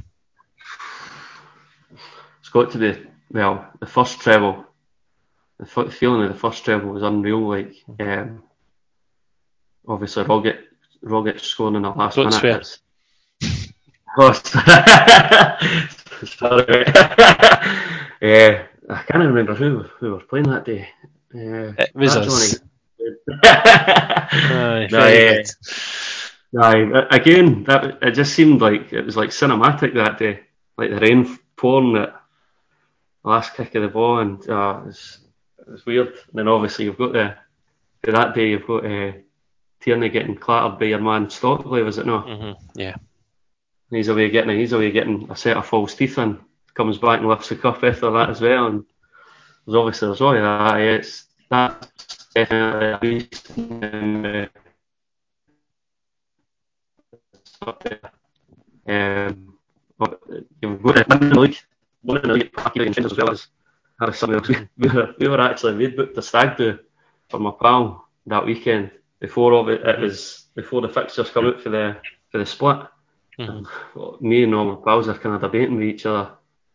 It's 2.40 2.50
got 2.50 2.70
to 2.72 2.78
be 2.78 3.02
well 3.30 3.66
the 3.80 3.86
first 3.86 4.20
treble. 4.20 4.64
The 5.58 5.64
f- 5.64 5.92
feeling 5.92 6.22
of 6.22 6.32
the 6.32 6.38
first 6.38 6.64
treble 6.64 6.90
was 6.90 7.02
unreal. 7.02 7.48
Like 7.48 7.74
um, 7.98 8.44
obviously 9.88 10.22
Rogic 10.22 10.58
Rogic 11.02 11.40
scoring 11.40 11.74
in 11.76 11.82
the 11.82 11.90
last 11.90 12.14
Don't 12.14 12.30
minute. 12.42 12.66
Swear. 12.66 13.50
Oh, 14.14 14.30
sorry. 16.24 16.84
yeah, 18.20 18.66
I 18.88 19.02
can't 19.02 19.24
remember 19.24 19.54
who 19.54 19.84
who 19.98 20.12
was 20.12 20.22
playing 20.28 20.48
that 20.48 20.64
day. 20.64 20.88
Uh, 21.34 21.72
it 21.78 21.94
was 21.94 22.16
us. 22.16 22.58
no, 24.90 25.08
yeah. 25.08 25.42
Aye, 26.60 27.06
again, 27.10 27.64
that 27.64 27.98
it 28.02 28.10
just 28.10 28.34
seemed 28.34 28.60
like 28.60 28.92
it 28.92 29.06
was 29.06 29.16
like 29.16 29.30
cinematic 29.30 29.94
that 29.94 30.18
day, 30.18 30.40
like 30.76 30.90
the 30.90 30.98
rain 30.98 31.38
pouring 31.56 31.96
at 31.96 32.14
the 33.22 33.30
last 33.30 33.54
kick 33.54 33.74
of 33.74 33.82
the 33.82 33.88
ball, 33.88 34.18
and 34.18 34.38
uh, 34.50 34.80
it, 34.82 34.86
was, 34.86 35.18
it 35.60 35.70
was 35.70 35.86
weird. 35.86 36.08
And 36.08 36.34
then 36.34 36.48
obviously 36.48 36.84
you've 36.84 36.98
got 36.98 37.14
the 37.14 37.36
that 38.02 38.34
day 38.34 38.50
you've 38.50 38.66
got 38.66 38.84
uh, 38.84 39.12
Tierney 39.80 40.08
getting 40.10 40.36
clattered 40.36 40.78
by 40.78 40.86
your 40.86 41.00
man 41.00 41.30
Stockley, 41.30 41.82
was 41.82 41.98
it 41.98 42.06
not? 42.06 42.26
Mm-hmm. 42.26 42.78
Yeah. 42.78 42.96
He's 43.90 44.08
away 44.08 44.30
getting 44.30 44.58
he's 44.58 44.72
away 44.72 44.90
getting 44.90 45.30
a 45.30 45.36
set 45.36 45.56
of 45.56 45.66
false 45.66 45.94
teeth 45.94 46.18
in. 46.18 46.38
Comes 46.74 46.98
back 46.98 47.20
and 47.20 47.28
lifts 47.28 47.50
the 47.50 47.56
cup 47.56 47.84
after 47.84 48.10
that 48.10 48.30
as 48.30 48.40
well, 48.40 48.66
and 48.66 48.84
there's 49.66 49.76
obviously 49.76 50.08
there's 50.08 50.20
all 50.20 50.36
of 50.36 50.42
that. 50.42 50.78
Yeah, 50.78 50.84
it's 50.92 51.24
that's 51.50 52.28
definitely 52.34 53.28
a. 54.34 54.48
And, 58.86 59.32
um, 59.32 59.54
but 59.98 60.20
you've 60.62 60.82
got 60.82 60.96
to 60.96 61.18
win 61.18 61.28
the 61.28 61.40
league, 61.40 61.58
win 62.02 62.22
the 62.22 62.32
league, 62.32 62.52
Parky 62.52 62.86
and 62.86 62.98
as 62.98 63.16
well 63.16 63.30
as 63.30 63.46
Harris 64.00 64.18
Samuels. 64.18 64.48
We 64.48 64.88
were, 64.88 65.14
we 65.18 65.28
were 65.28 65.40
actually 65.40 65.76
we'd 65.76 65.96
booked 65.96 66.18
a 66.18 66.22
stag 66.22 66.56
do 66.56 66.78
for 67.28 67.38
my 67.38 67.52
pal 67.60 68.08
that 68.26 68.44
weekend 68.44 68.90
before 69.20 69.52
all 69.52 69.68
it, 69.68 69.82
it 69.82 70.00
was 70.00 70.46
before 70.54 70.80
the 70.80 70.88
fixtures 70.88 71.30
come 71.30 71.46
out 71.46 71.60
for 71.60 71.68
the 71.68 71.96
for 72.30 72.38
the 72.38 72.46
split. 72.46 72.78
Mm-hmm. 73.38 74.26
Me 74.26 74.42
and 74.44 74.54
all 74.54 74.64
my 74.64 74.82
pals 74.82 75.08
are 75.08 75.18
kind 75.18 75.34
of 75.34 75.40
debating 75.42 75.76
with 75.76 75.84
each 75.84 76.06
other. 76.06 76.32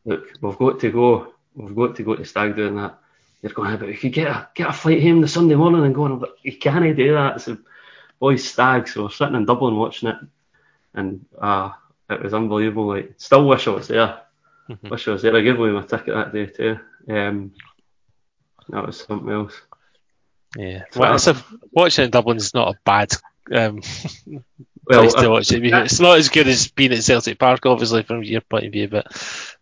Look, 0.07 0.29
we've 0.41 0.57
got 0.57 0.79
to 0.79 0.91
go. 0.91 1.33
We've 1.53 1.75
got 1.75 1.97
to 1.97 2.03
go 2.03 2.15
to 2.15 2.23
stag 2.25 2.55
doing 2.55 2.77
that. 2.77 2.97
You're 3.41 3.51
going, 3.51 3.75
but 3.77 3.89
we 3.89 3.97
could 3.97 4.13
get 4.13 4.27
a 4.27 4.47
get 4.55 4.69
a 4.69 4.73
flight 4.73 5.03
home 5.03 5.21
the 5.21 5.27
Sunday 5.27 5.55
morning 5.55 5.85
and 5.85 5.93
go 5.93 6.05
on. 6.05 6.17
But 6.17 6.37
you 6.41 6.57
can't 6.57 6.95
do 6.95 7.13
that. 7.13 7.45
A 7.47 7.57
boys 8.17 8.47
stag, 8.47 8.87
so 8.87 9.03
we're 9.03 9.09
sitting 9.09 9.35
in 9.35 9.45
Dublin 9.45 9.75
watching 9.75 10.09
it, 10.09 10.15
and 10.93 11.25
uh, 11.37 11.71
it 12.09 12.23
was 12.23 12.33
unbelievable. 12.33 12.87
Like, 12.87 13.15
still 13.17 13.47
wish 13.47 13.67
I 13.67 13.71
was 13.71 13.89
there. 13.89 14.21
Mhm. 14.69 14.89
Wish 14.89 15.07
I 15.07 15.11
was 15.11 15.21
there. 15.21 15.35
I 15.35 15.41
gave 15.41 15.59
away 15.59 15.71
my 15.71 15.81
ticket 15.81 16.13
that 16.13 16.33
day 16.33 16.45
too. 16.45 16.79
Um, 17.09 17.51
that 18.69 18.85
was 18.85 19.01
something 19.01 19.29
else. 19.29 19.59
Yeah. 20.55 20.83
Well, 20.95 21.15
it's 21.15 21.27
a, 21.27 21.35
watching 21.71 22.05
in 22.05 22.11
Dublin 22.11 22.37
is 22.37 22.53
not 22.53 22.73
a 22.75 22.79
bad 22.85 23.11
um, 23.51 23.81
Well, 24.89 25.09
to 25.09 25.29
watch 25.29 25.51
it. 25.51 25.65
It's 25.65 25.99
not 25.99 26.17
as 26.17 26.29
good 26.29 26.47
as 26.47 26.69
being 26.69 26.93
at 26.93 27.03
Celtic 27.03 27.37
Park, 27.37 27.65
obviously, 27.65 28.03
from 28.03 28.23
your 28.23 28.39
point 28.39 28.67
of 28.67 28.71
view, 28.71 28.87
but 28.87 29.07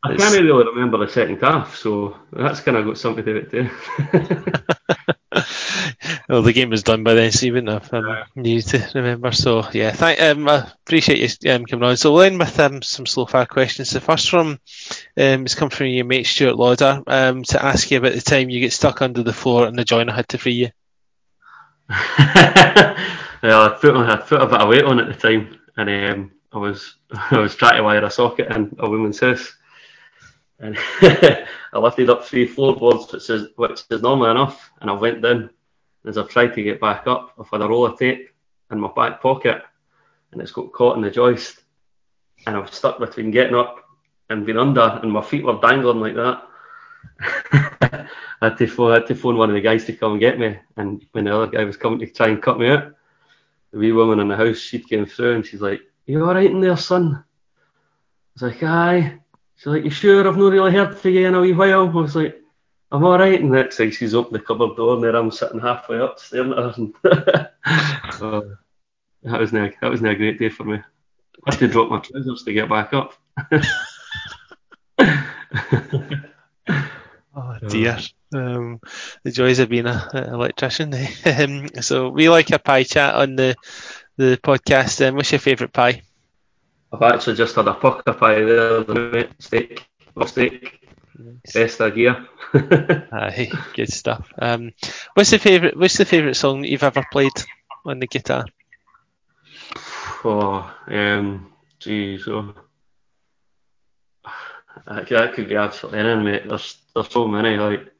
I 0.03 0.15
can't 0.15 0.35
really 0.35 0.51
remember 0.51 0.99
the 0.99 1.11
second 1.11 1.41
half, 1.41 1.75
so 1.75 2.15
that's 2.31 2.59
kind 2.59 2.77
of 2.77 2.85
got 2.85 2.99
something 2.99 3.25
to 3.25 3.41
do 3.41 3.41
with 3.41 3.53
it 3.53 4.51
too. 4.51 4.51
well, 6.29 6.43
the 6.43 6.53
game 6.53 6.69
was 6.69 6.83
done 6.83 7.03
by 7.03 7.15
then, 7.15 7.31
so 7.31 7.47
you 7.47 7.53
wouldn't 7.53 7.71
have 7.71 7.91
um, 7.91 8.23
needed 8.35 8.67
to 8.67 8.91
remember. 8.93 9.31
So, 9.31 9.67
yeah, 9.71 9.91
thank, 9.91 10.21
um, 10.21 10.47
I 10.47 10.71
appreciate 10.85 11.43
you 11.43 11.51
um, 11.51 11.65
coming 11.65 11.89
on. 11.89 11.97
So, 11.97 12.13
we'll 12.13 12.21
end 12.21 12.37
with 12.37 12.59
um, 12.59 12.83
some 12.83 13.07
slow 13.07 13.25
fire 13.25 13.47
questions. 13.47 13.89
The 13.89 14.01
first 14.01 14.29
from 14.29 14.59
um, 15.17 15.41
has 15.41 15.55
come 15.55 15.71
from 15.71 15.87
your 15.87 16.05
mate 16.05 16.27
Stuart 16.27 16.55
Lauder 16.55 17.01
um, 17.07 17.43
to 17.45 17.65
ask 17.65 17.89
you 17.89 17.97
about 17.97 18.13
the 18.13 18.21
time 18.21 18.51
you 18.51 18.59
get 18.59 18.73
stuck 18.73 19.01
under 19.01 19.23
the 19.23 19.33
floor 19.33 19.65
and 19.65 19.77
the 19.77 19.85
joiner 19.85 20.13
had 20.13 20.29
to 20.29 20.37
free 20.37 20.53
you. 20.53 20.69
Well, 23.43 23.63
I 23.63 23.69
put, 23.69 23.95
I 23.95 24.17
put 24.17 24.41
a 24.41 24.45
bit 24.45 24.61
of 24.61 24.69
weight 24.69 24.83
on 24.83 24.99
at 24.99 25.07
the 25.07 25.13
time, 25.13 25.59
and 25.77 25.89
um, 25.89 26.31
I 26.53 26.57
was 26.57 26.95
I 27.11 27.39
was 27.39 27.55
trying 27.55 27.77
to 27.77 27.83
wire 27.83 28.03
a 28.03 28.11
socket 28.11 28.51
in 28.51 28.75
a 28.79 28.89
woman's 28.89 29.19
house, 29.19 29.55
and 30.59 30.77
I 31.01 31.45
lifted 31.73 32.09
up 32.09 32.25
three 32.25 32.47
floorboards, 32.47 33.11
which 33.11 33.29
is 33.29 33.49
which 33.55 33.83
is 33.89 34.01
normal 34.01 34.31
enough, 34.31 34.71
and 34.81 34.89
I 34.89 34.93
went 34.93 35.21
down. 35.21 35.49
As 36.05 36.19
I've 36.19 36.29
tried 36.29 36.53
to 36.53 36.61
get 36.61 36.79
back 36.79 37.07
up, 37.07 37.33
I've 37.39 37.49
had 37.49 37.61
a 37.61 37.67
roll 37.67 37.87
of 37.87 37.97
tape 37.97 38.29
in 38.71 38.79
my 38.79 38.91
back 38.95 39.21
pocket, 39.21 39.63
and 40.31 40.39
it's 40.39 40.51
got 40.51 40.71
caught 40.71 40.95
in 40.95 41.01
the 41.01 41.09
joist, 41.09 41.63
and 42.45 42.55
I've 42.55 42.73
stuck 42.73 42.99
between 42.99 43.31
getting 43.31 43.55
up 43.55 43.83
and 44.29 44.45
being 44.45 44.59
under, 44.59 44.99
and 45.01 45.11
my 45.11 45.23
feet 45.23 45.43
were 45.43 45.59
dangling 45.59 45.99
like 45.99 46.13
that. 46.13 46.43
I 48.41 48.49
had 48.49 48.57
to 48.57 48.67
phone, 48.67 48.91
I 48.91 48.93
had 48.95 49.07
to 49.07 49.15
phone 49.15 49.37
one 49.37 49.49
of 49.49 49.55
the 49.55 49.61
guys 49.61 49.85
to 49.85 49.93
come 49.93 50.13
and 50.13 50.21
get 50.21 50.37
me, 50.37 50.57
and 50.77 51.03
when 51.11 51.25
the 51.25 51.35
other 51.35 51.47
guy 51.47 51.63
was 51.63 51.77
coming 51.77 51.99
to 51.99 52.07
try 52.07 52.27
and 52.27 52.41
cut 52.41 52.59
me 52.59 52.69
out, 52.69 52.94
the 53.75 53.79
wee 53.81 53.91
woman 53.91 54.21
in 54.21 54.29
the 54.29 54.37
house, 54.37 54.57
she'd 54.57 54.87
came 54.87 55.05
through 55.05 55.35
and 55.35 55.45
she's 55.45 55.59
like, 55.59 55.81
"You 56.05 56.23
all 56.23 56.33
right 56.33 56.49
in 56.49 56.61
there, 56.61 56.77
son?" 56.77 57.13
I 57.13 57.23
was 58.33 58.41
like, 58.41 58.63
"Aye." 58.63 59.19
She's 59.57 59.65
like, 59.65 59.83
"You 59.83 59.89
sure? 59.89 60.25
I've 60.25 60.37
not 60.37 60.53
really 60.53 60.71
heard 60.71 60.97
from 60.97 61.11
you 61.11 61.27
in 61.27 61.35
a 61.35 61.41
wee 61.41 61.51
while." 61.51 61.81
I 61.81 61.91
was 61.91 62.15
like, 62.15 62.41
"I'm 62.93 63.03
all 63.03 63.19
right." 63.19 63.37
And 63.37 63.51
next 63.51 63.75
thing, 63.75 63.91
she's 63.91 64.15
opened 64.15 64.35
the 64.35 64.39
cupboard 64.39 64.77
door, 64.77 64.93
and 64.93 65.03
there 65.03 65.13
I'm 65.13 65.29
sitting 65.29 65.59
halfway 65.59 65.99
up, 65.99 66.19
staring 66.19 66.53
at 66.53 66.57
her. 66.57 66.73
And 67.65 68.21
oh, 68.21 68.55
that 69.23 69.41
was 69.41 69.51
no, 69.51 69.69
that 69.81 69.91
was 69.91 70.01
no 70.01 70.15
great 70.15 70.39
day 70.39 70.47
for 70.47 70.63
me. 70.63 70.77
I 71.45 71.51
had 71.51 71.59
to 71.59 71.67
drop 71.67 71.89
my 71.89 71.99
trousers 71.99 72.43
to 72.43 72.53
get 72.53 72.69
back 72.69 72.93
up. 72.93 73.13
Oh 77.37 77.57
dear. 77.67 77.91
Uh, 77.91 78.01
Um, 78.35 78.81
the 79.23 79.31
joys 79.31 79.59
of 79.59 79.69
being 79.69 79.87
an 79.87 80.01
electrician. 80.13 80.93
um, 81.25 81.69
so 81.81 82.09
we 82.09 82.29
like 82.29 82.51
a 82.51 82.59
pie 82.59 82.83
chat 82.83 83.15
on 83.15 83.35
the 83.35 83.55
the 84.17 84.39
podcast. 84.43 85.07
Um, 85.07 85.15
what's 85.15 85.31
your 85.31 85.39
favourite 85.39 85.73
pie? 85.73 86.01
I've 86.91 87.01
actually 87.01 87.35
just 87.35 87.55
had 87.55 87.67
a 87.67 87.73
Pukka 87.73 88.17
pie 88.17 88.43
there, 88.43 88.83
the 88.83 89.29
steak, 89.39 89.85
steak, 90.25 90.87
best 91.53 91.81
idea. 91.81 92.27
Aye, 92.53 93.51
good 93.73 93.91
stuff. 93.91 94.31
Um, 94.39 94.71
what's 95.13 95.31
the 95.31 95.39
favourite? 95.39 95.77
What's 95.77 95.97
the 95.97 96.05
favourite 96.05 96.35
song 96.35 96.61
that 96.61 96.69
you've 96.69 96.83
ever 96.83 97.03
played 97.11 97.33
on 97.85 97.99
the 97.99 98.07
guitar? 98.07 98.45
oh, 100.23 100.73
um, 100.87 101.51
geez, 101.79 102.27
oh. 102.27 102.53
That, 104.87 105.07
that 105.09 105.33
could 105.33 105.49
be 105.49 105.55
absolutely 105.55 105.99
anything, 105.99 106.23
mate. 106.23 106.47
There's 106.47 106.77
there's 106.93 107.09
so 107.09 107.27
many. 107.27 107.57
Like 107.57 107.91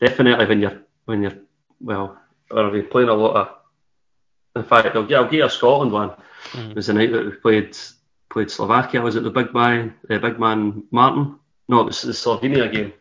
definitely 0.00 0.46
when 0.46 0.60
you're 0.60 0.82
when 1.04 1.22
you're 1.22 1.38
well, 1.80 2.18
or 2.50 2.74
you're 2.74 2.84
playing 2.84 3.08
a 3.08 3.14
lot 3.14 3.36
of. 3.36 3.48
In 4.56 4.62
fact, 4.62 4.94
I'll, 4.94 5.04
get 5.04 5.18
I'll 5.20 5.34
you 5.34 5.44
a 5.44 5.50
Scotland 5.50 5.92
one. 5.92 6.10
Mhm. 6.52 6.70
It 6.70 6.76
was 6.76 6.86
the 6.86 6.94
night 6.94 7.10
that 7.12 7.24
we 7.24 7.32
played 7.32 7.76
played 8.30 8.50
Slovakia. 8.50 9.00
Was 9.02 9.16
it 9.16 9.24
the 9.24 9.30
big 9.30 9.52
man, 9.52 9.94
the 10.08 10.18
big 10.18 10.38
man 10.38 10.84
Martin? 10.90 11.38
No, 11.68 11.80
it 11.80 11.86
was 11.86 12.02
the 12.02 12.12
Slovenia 12.12 12.70
game. 12.70 12.92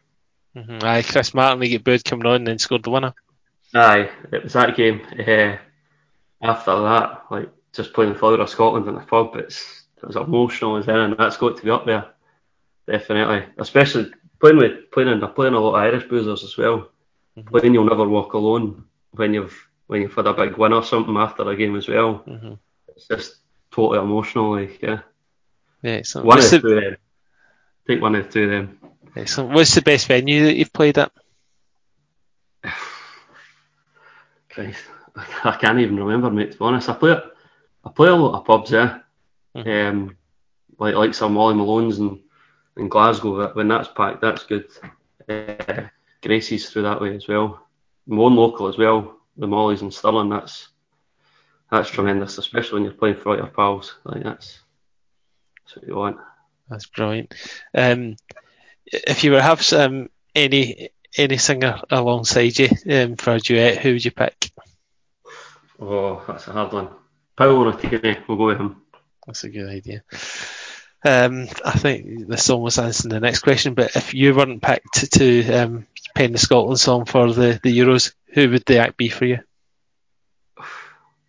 hmm 0.55 0.79
Aye, 0.81 1.03
Chris 1.03 1.33
Martin, 1.33 1.61
he 1.61 1.69
get 1.69 1.83
booed 1.83 2.05
coming 2.05 2.25
on 2.27 2.35
and 2.35 2.47
then 2.47 2.59
scored 2.59 2.83
the 2.83 2.89
winner. 2.91 3.13
Aye, 3.75 4.09
it 4.31 4.43
was 4.43 4.53
that 4.53 4.75
game. 4.75 5.01
Uh, 5.19 5.57
after 6.41 6.79
that, 6.81 7.23
like 7.31 7.49
just 7.73 7.93
playing 7.93 8.15
Flower 8.15 8.39
of 8.39 8.49
Scotland 8.49 8.87
in 8.87 8.95
the 8.95 9.01
pub, 9.01 9.35
it's 9.35 9.83
it 9.97 10.07
was 10.07 10.15
emotional 10.15 10.77
as 10.77 10.87
anything. 10.87 11.15
That's 11.17 11.37
got 11.37 11.57
to 11.57 11.63
be 11.63 11.71
up 11.71 11.85
there, 11.85 12.05
definitely. 12.87 13.45
Especially 13.57 14.11
playing 14.43 14.57
with 14.57 14.91
playing 14.91 15.07
in 15.09 15.21
playing 15.29 15.53
a 15.53 15.59
lot 15.59 15.69
of 15.75 15.81
Irish 15.87 16.03
boozers 16.09 16.43
as 16.43 16.57
well. 16.57 16.89
Mhm. 17.37 17.45
Playing 17.49 17.73
you'll 17.73 17.85
never 17.89 18.07
walk 18.07 18.33
alone 18.33 18.83
when 19.11 19.33
you've 19.33 19.55
when 19.87 20.01
you've 20.01 20.13
had 20.13 20.27
a 20.27 20.33
big 20.33 20.57
win 20.57 20.73
or 20.73 20.83
something 20.83 21.15
after 21.15 21.49
a 21.49 21.55
game 21.55 21.77
as 21.77 21.87
well. 21.87 22.15
hmm 22.27 22.55
It's 22.89 23.07
just 23.07 23.37
totally 23.71 23.99
emotional. 23.99 24.51
Like 24.51 24.81
yeah, 24.81 24.99
Yeah, 25.81 25.91
excellent. 26.01 26.27
one 26.27 26.39
of 26.39 26.43
What's 26.43 26.51
the 26.51 26.59
the, 26.59 26.67
two 26.67 26.75
of 26.77 26.83
them. 26.83 26.97
Take 27.87 28.01
one 28.01 28.15
of 28.15 28.29
two 28.29 28.43
of 28.43 28.49
them. 28.49 28.79
excellent. 29.15 29.53
What's 29.53 29.75
the 29.75 29.81
best 29.81 30.07
venue 30.07 30.43
that 30.45 30.55
you've 30.57 30.73
played 30.73 30.97
at? 30.97 31.11
Christ, 34.49 34.83
I 35.45 35.57
can't 35.59 35.79
even 35.79 35.97
remember, 35.97 36.29
mate. 36.29 36.51
To 36.51 36.57
be 36.57 36.65
honest, 36.65 36.89
I 36.89 36.93
play 36.93 37.15
I 37.85 37.89
play 37.91 38.09
a 38.09 38.15
lot 38.15 38.37
of 38.39 38.45
pubs, 38.45 38.71
yeah. 38.71 38.99
Mhm. 39.55 39.89
Um, 39.89 40.17
like 40.79 40.95
like 40.95 41.13
some 41.13 41.33
Molly 41.33 41.55
Malone's 41.55 41.99
in, 41.99 42.19
in 42.77 42.89
Glasgow. 42.89 43.53
When 43.53 43.67
that's 43.67 43.89
packed, 43.89 44.21
that's 44.21 44.43
good. 44.43 44.65
Uh, 45.27 45.87
Gracie's 46.21 46.69
through 46.69 46.83
that 46.83 47.01
way 47.01 47.15
as 47.15 47.27
well. 47.27 47.65
One 48.05 48.35
local 48.35 48.67
as 48.67 48.77
well. 48.77 49.17
The 49.37 49.47
Molly's 49.47 49.81
in 49.81 49.91
Stirling. 49.91 50.29
That's 50.29 50.69
that's 51.71 51.89
tremendous, 51.89 52.37
especially 52.37 52.75
when 52.75 52.83
you're 52.83 52.93
playing 52.93 53.17
for 53.17 53.35
your 53.35 53.47
pals. 53.47 53.95
Like 54.03 54.23
that's 54.23 54.59
that's 55.63 55.77
what 55.77 55.87
you 55.87 55.95
want. 55.95 56.17
That's 56.69 56.85
brilliant. 56.85 57.33
Um, 57.73 58.15
if 58.85 59.23
you 59.23 59.31
were 59.31 59.37
to 59.37 59.43
have 59.43 59.73
um, 59.73 60.09
any 60.35 60.89
any 61.17 61.37
singer 61.37 61.79
alongside 61.89 62.57
you 62.57 62.69
um, 62.91 63.15
for 63.15 63.33
a 63.33 63.39
duet, 63.39 63.77
who 63.77 63.93
would 63.93 64.05
you 64.05 64.11
pick? 64.11 64.51
Oh, 65.79 66.23
that's 66.27 66.47
a 66.47 66.51
hard 66.51 66.73
one. 66.73 66.89
Paolo 67.35 67.71
Nutini, 67.71 68.27
we'll 68.27 68.37
go 68.37 68.45
with 68.45 68.59
him. 68.59 68.81
That's 69.25 69.43
a 69.43 69.49
good 69.49 69.69
idea. 69.69 70.03
Um, 71.05 71.47
I 71.65 71.71
think 71.71 72.27
this 72.27 72.49
almost 72.49 72.79
answering 72.79 73.13
the 73.13 73.19
next 73.19 73.39
question, 73.39 73.73
but 73.73 73.95
if 73.95 74.13
you 74.13 74.33
weren't 74.33 74.61
picked 74.61 75.11
to 75.13 75.53
um, 75.53 75.87
pen 76.15 76.31
the 76.31 76.37
Scotland 76.37 76.79
song 76.79 77.05
for 77.05 77.31
the, 77.33 77.59
the 77.61 77.77
Euros, 77.77 78.13
who 78.33 78.49
would 78.49 78.65
the 78.65 78.77
act 78.79 78.95
be 78.97 79.09
for 79.09 79.25
you? 79.25 79.39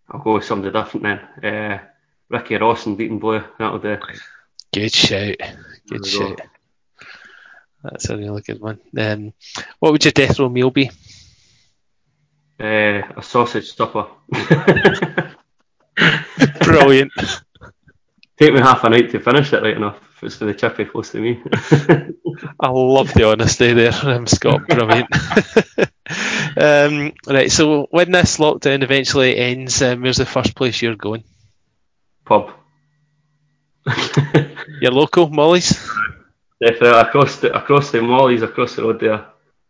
I'll 0.08 0.20
go 0.20 0.34
with 0.34 0.44
somebody 0.44 0.72
different 0.72 1.02
then. 1.42 1.52
Uh, 1.52 1.78
Ricky 2.28 2.56
Ross 2.56 2.86
and 2.86 2.96
Deacon 2.96 3.18
Blue. 3.18 3.42
That'll 3.58 3.78
do. 3.80 3.98
Good 4.72 4.92
shout. 4.92 5.36
Good 5.38 5.40
There 5.88 5.98
we 6.00 6.00
go. 6.00 6.36
shout. 6.36 6.40
That's 7.82 8.08
a 8.10 8.16
really 8.16 8.42
good 8.42 8.60
one. 8.60 8.80
Um, 8.96 9.34
what 9.78 9.92
would 9.92 10.04
your 10.04 10.12
death 10.12 10.38
row 10.38 10.48
meal 10.48 10.70
be? 10.70 10.90
Uh, 12.58 13.02
a 13.16 13.22
sausage 13.22 13.74
supper. 13.74 14.06
Brilliant. 16.60 17.12
Take 18.36 18.52
me 18.52 18.60
half 18.60 18.82
a 18.82 18.90
night 18.90 19.10
to 19.10 19.20
finish 19.20 19.52
it 19.52 19.62
right 19.62 19.76
enough 19.76 19.96
if 20.16 20.24
it's 20.24 20.36
for 20.36 20.46
the 20.46 20.54
chippy 20.54 20.84
close 20.84 21.10
to 21.12 21.20
me. 21.20 21.40
I 22.60 22.68
love 22.68 23.14
the 23.14 23.28
honesty 23.30 23.72
there, 23.74 23.92
um, 24.02 24.26
Scott. 24.26 24.66
Brilliant. 24.66 25.08
um, 26.56 27.12
right, 27.28 27.50
so 27.50 27.86
when 27.90 28.10
this 28.10 28.38
lockdown 28.38 28.82
eventually 28.82 29.36
ends, 29.36 29.80
um, 29.82 30.02
where's 30.02 30.16
the 30.16 30.26
first 30.26 30.56
place 30.56 30.82
you're 30.82 30.96
going? 30.96 31.22
Pub. 32.24 32.50
Your 34.80 34.92
local, 34.92 35.28
Molly's? 35.28 35.78
Definitely 36.60 37.00
across 37.00 37.36
the 37.36 37.56
across 37.56 37.90
the 37.90 38.00
Molly's 38.00 38.42
across 38.42 38.74
the 38.74 38.82
road 38.82 39.00
there. 39.00 39.26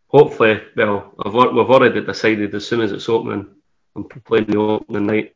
Hopefully, 0.06 0.62
well, 0.76 1.12
I've, 1.24 1.34
we've 1.34 1.70
already 1.70 2.00
decided 2.00 2.54
as 2.54 2.66
soon 2.66 2.80
as 2.80 2.92
it's 2.92 3.08
opening, 3.08 3.48
I'm 3.96 4.04
playing 4.04 4.46
the 4.46 4.58
opening 4.58 5.06
night. 5.06 5.34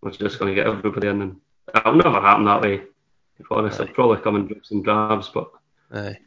We're 0.00 0.12
just 0.12 0.38
going 0.38 0.54
to 0.54 0.54
get 0.54 0.68
everybody 0.68 1.08
in, 1.08 1.22
and 1.22 1.40
it'll 1.74 1.94
never 1.94 2.20
happen 2.20 2.44
that 2.44 2.62
way. 2.62 2.78
To 2.78 3.42
be 3.42 3.46
honest, 3.50 3.80
I'll 3.80 3.86
probably 3.88 4.22
come 4.22 4.36
in 4.36 4.46
drips 4.46 4.70
and 4.70 4.84
drabs, 4.84 5.28
but 5.28 5.50
Aye. 5.92 6.18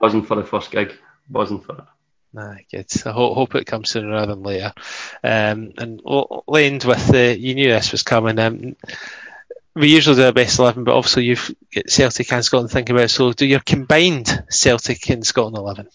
wasn't 0.00 0.26
for 0.26 0.36
the 0.36 0.44
first 0.44 0.70
gig. 0.70 0.92
Wasn't 1.30 1.64
for 1.64 1.76
it. 1.76 1.84
Nah, 2.32 2.56
good. 2.70 2.86
I 3.06 3.10
hope, 3.10 3.34
hope 3.34 3.54
it 3.54 3.66
comes 3.66 3.90
sooner 3.90 4.10
rather 4.10 4.34
than 4.34 4.42
later. 4.42 4.72
Um, 5.22 5.72
and 5.78 6.00
we'll 6.04 6.44
end 6.56 6.84
with 6.84 7.06
the, 7.08 7.38
you 7.38 7.54
knew 7.54 7.70
this 7.70 7.92
was 7.92 8.02
coming. 8.02 8.38
Um, 8.38 8.76
we 9.74 9.88
usually 9.88 10.16
do 10.16 10.28
a 10.28 10.32
best 10.32 10.58
11, 10.58 10.84
but 10.84 10.94
obviously 10.94 11.24
you've 11.24 11.54
got 11.74 11.88
Celtic 11.88 12.32
and 12.32 12.44
Scotland 12.44 12.70
thinking 12.70 12.94
about 12.94 13.06
it. 13.06 13.10
So 13.10 13.32
do 13.32 13.46
your 13.46 13.60
combined 13.60 14.44
Celtic 14.48 15.08
and 15.10 15.26
Scotland 15.26 15.56
11? 15.56 15.88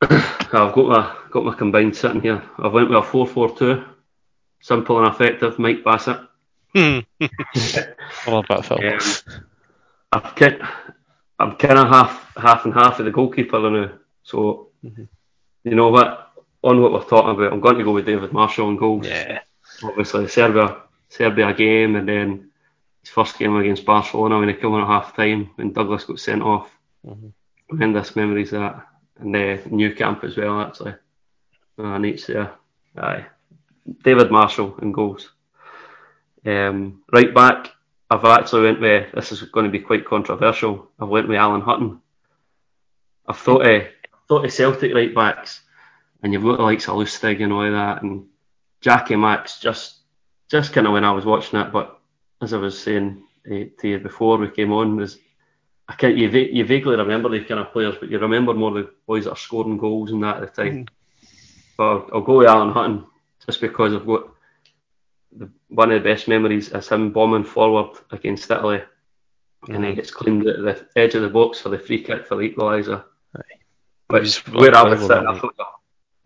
I've 0.02 0.72
got 0.74 0.76
my 0.76 1.16
got 1.30 1.44
my 1.44 1.54
combined 1.54 1.96
sitting 1.96 2.20
here. 2.20 2.42
I've 2.58 2.72
went 2.72 2.88
with 2.88 2.98
a 2.98 3.02
four 3.02 3.26
four 3.26 3.56
two, 3.56 3.84
simple 4.60 4.98
and 4.98 5.12
effective. 5.12 5.58
Mike 5.58 5.82
Bassett. 5.82 6.20
I 7.20 8.30
love 8.30 8.46
that 8.48 8.64
film. 8.64 8.80
Um, 8.84 8.98
I've 10.12 10.34
kind, 10.34 10.62
I'm 11.38 11.56
kind 11.56 11.78
of 11.78 11.88
half 11.88 12.36
half 12.36 12.64
and 12.64 12.74
half 12.74 12.98
of 12.98 13.04
the 13.04 13.10
goalkeeper 13.10 13.58
now. 13.70 13.90
So 14.22 14.68
Mhm. 14.84 15.08
you 15.64 15.74
know 15.74 15.88
what? 15.88 16.32
On 16.62 16.80
what 16.80 16.92
we're 16.92 17.04
talking 17.04 17.30
about, 17.30 17.52
I'm 17.52 17.60
going 17.60 17.78
to 17.78 17.84
go 17.84 17.92
with 17.92 18.06
David 18.06 18.32
Marshall 18.32 18.70
in 18.70 18.76
goals. 18.76 19.06
Yeah. 19.06 19.40
Obviously, 19.84 20.26
Serbia 20.28 20.76
Serbia 21.08 21.52
game, 21.54 21.96
and 21.96 22.08
then 22.08 22.50
his 23.02 23.10
first 23.10 23.38
game 23.38 23.56
against 23.56 23.84
Barcelona 23.84 24.38
when 24.38 24.48
he 24.48 24.54
came 24.54 24.72
on 24.72 24.82
at 24.82 24.86
half 24.86 25.16
time 25.16 25.50
when 25.56 25.72
Douglas 25.72 26.04
got 26.04 26.18
sent 26.20 26.42
off. 26.42 26.70
Mhm. 27.06 27.32
Tremendous 27.68 28.16
memories 28.16 28.52
of 28.52 28.60
that, 28.60 28.86
and 29.20 29.34
the 29.34 29.60
Nou 29.70 29.94
Camp 29.94 30.24
as 30.24 30.36
well. 30.36 30.60
Actually, 30.60 30.94
uh, 31.78 31.98
neat 31.98 32.24
there. 32.26 32.52
Aye, 32.96 33.26
David 34.02 34.30
Marshall 34.30 34.76
and 34.80 34.92
goals. 34.94 35.30
Um, 36.46 37.02
right 37.12 37.34
back, 37.34 37.74
I've 38.10 38.24
actually 38.24 38.62
went 38.62 38.80
with. 38.80 39.12
This 39.12 39.32
is 39.32 39.42
going 39.42 39.66
to 39.66 39.72
be 39.72 39.80
quite 39.80 40.06
controversial. 40.06 40.90
I've 40.98 41.08
went 41.08 41.28
with 41.28 41.36
Alan 41.38 41.60
Hutton. 41.60 42.00
I've 43.26 43.38
thought 43.38 43.66
of 43.66 43.82
thought 44.28 44.44
of 44.44 44.52
Celtic 44.52 44.94
right 44.94 45.14
backs, 45.14 45.60
and 46.22 46.32
you've 46.32 46.42
got 46.42 46.56
the 46.56 46.62
likes 46.62 46.88
of 46.88 46.94
Lustig 46.96 47.42
and 47.42 47.52
all 47.52 47.70
that, 47.70 48.02
and 48.02 48.26
Jackie 48.80 49.16
Max 49.16 49.60
just 49.60 49.96
just 50.50 50.72
kind 50.72 50.86
of 50.86 50.92
when 50.92 51.04
I 51.04 51.10
was 51.10 51.26
watching 51.26 51.60
it. 51.60 51.72
But 51.72 52.00
as 52.40 52.52
I 52.52 52.58
was 52.58 52.80
saying 52.80 53.22
eh, 53.50 53.66
to 53.80 53.88
you 53.88 53.98
before 53.98 54.38
we 54.38 54.50
came 54.50 54.72
on, 54.72 54.96
was 54.96 55.18
I 55.88 55.94
can't 55.94 56.16
you, 56.16 56.30
va- 56.30 56.54
you 56.54 56.64
vaguely 56.64 56.96
remember 56.96 57.28
these 57.28 57.46
kind 57.46 57.60
of 57.60 57.72
players, 57.72 57.96
but 57.98 58.10
you 58.10 58.18
remember 58.18 58.54
more 58.54 58.72
the 58.72 58.90
boys 59.06 59.24
that 59.24 59.32
are 59.32 59.36
scoring 59.36 59.78
goals 59.78 60.12
and 60.12 60.22
that 60.22 60.42
at 60.42 60.54
the 60.54 60.62
time. 60.62 60.86
But 61.76 61.84
I'll, 61.84 62.10
I'll 62.14 62.20
go 62.20 62.38
with 62.38 62.48
Alan 62.48 62.72
Hutton 62.72 63.06
just 63.44 63.60
because 63.60 63.94
I've 63.94 64.06
got 64.06 64.28
the, 65.32 65.50
one 65.68 65.90
of 65.90 66.02
the 66.02 66.08
best 66.08 66.28
memories 66.28 66.70
is 66.70 66.88
him 66.88 67.12
bombing 67.12 67.44
forward 67.44 67.98
against 68.10 68.50
Italy, 68.50 68.82
and 69.68 69.84
he 69.84 69.94
gets 69.94 70.10
cleaned 70.10 70.46
at 70.46 70.62
the 70.62 70.86
edge 70.96 71.14
of 71.14 71.22
the 71.22 71.28
box 71.28 71.60
for 71.60 71.68
the 71.68 71.78
free 71.78 72.02
kick 72.02 72.26
for 72.26 72.36
the 72.36 72.48
equaliser. 72.48 73.04
Aye. 73.36 73.40
Which 74.08 74.46
where 74.48 74.74
I 74.74 74.82
was 74.84 75.00
sitting, 75.00 75.26
I 75.26 75.38
thought, 75.38 75.54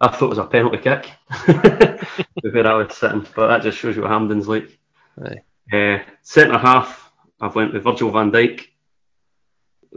I 0.01 0.09
thought 0.09 0.27
it 0.27 0.29
was 0.29 0.39
a 0.39 0.45
penalty 0.45 0.79
kick. 0.79 1.11
where 2.43 2.67
I 2.67 2.75
was 2.75 2.97
sitting, 2.97 3.27
but 3.35 3.49
that 3.49 3.63
just 3.63 3.79
shows 3.79 3.97
you 3.97 4.03
what 4.03 4.11
Hampden's 4.11 4.49
like. 4.49 4.79
Aye. 5.25 5.43
Uh, 5.73 5.99
centre 6.23 6.59
half, 6.59 7.11
I've 7.41 7.55
went 7.55 7.73
with 7.73 7.85
Virgil 7.85 8.11
van 8.11 8.31
Dijk. 8.31 8.69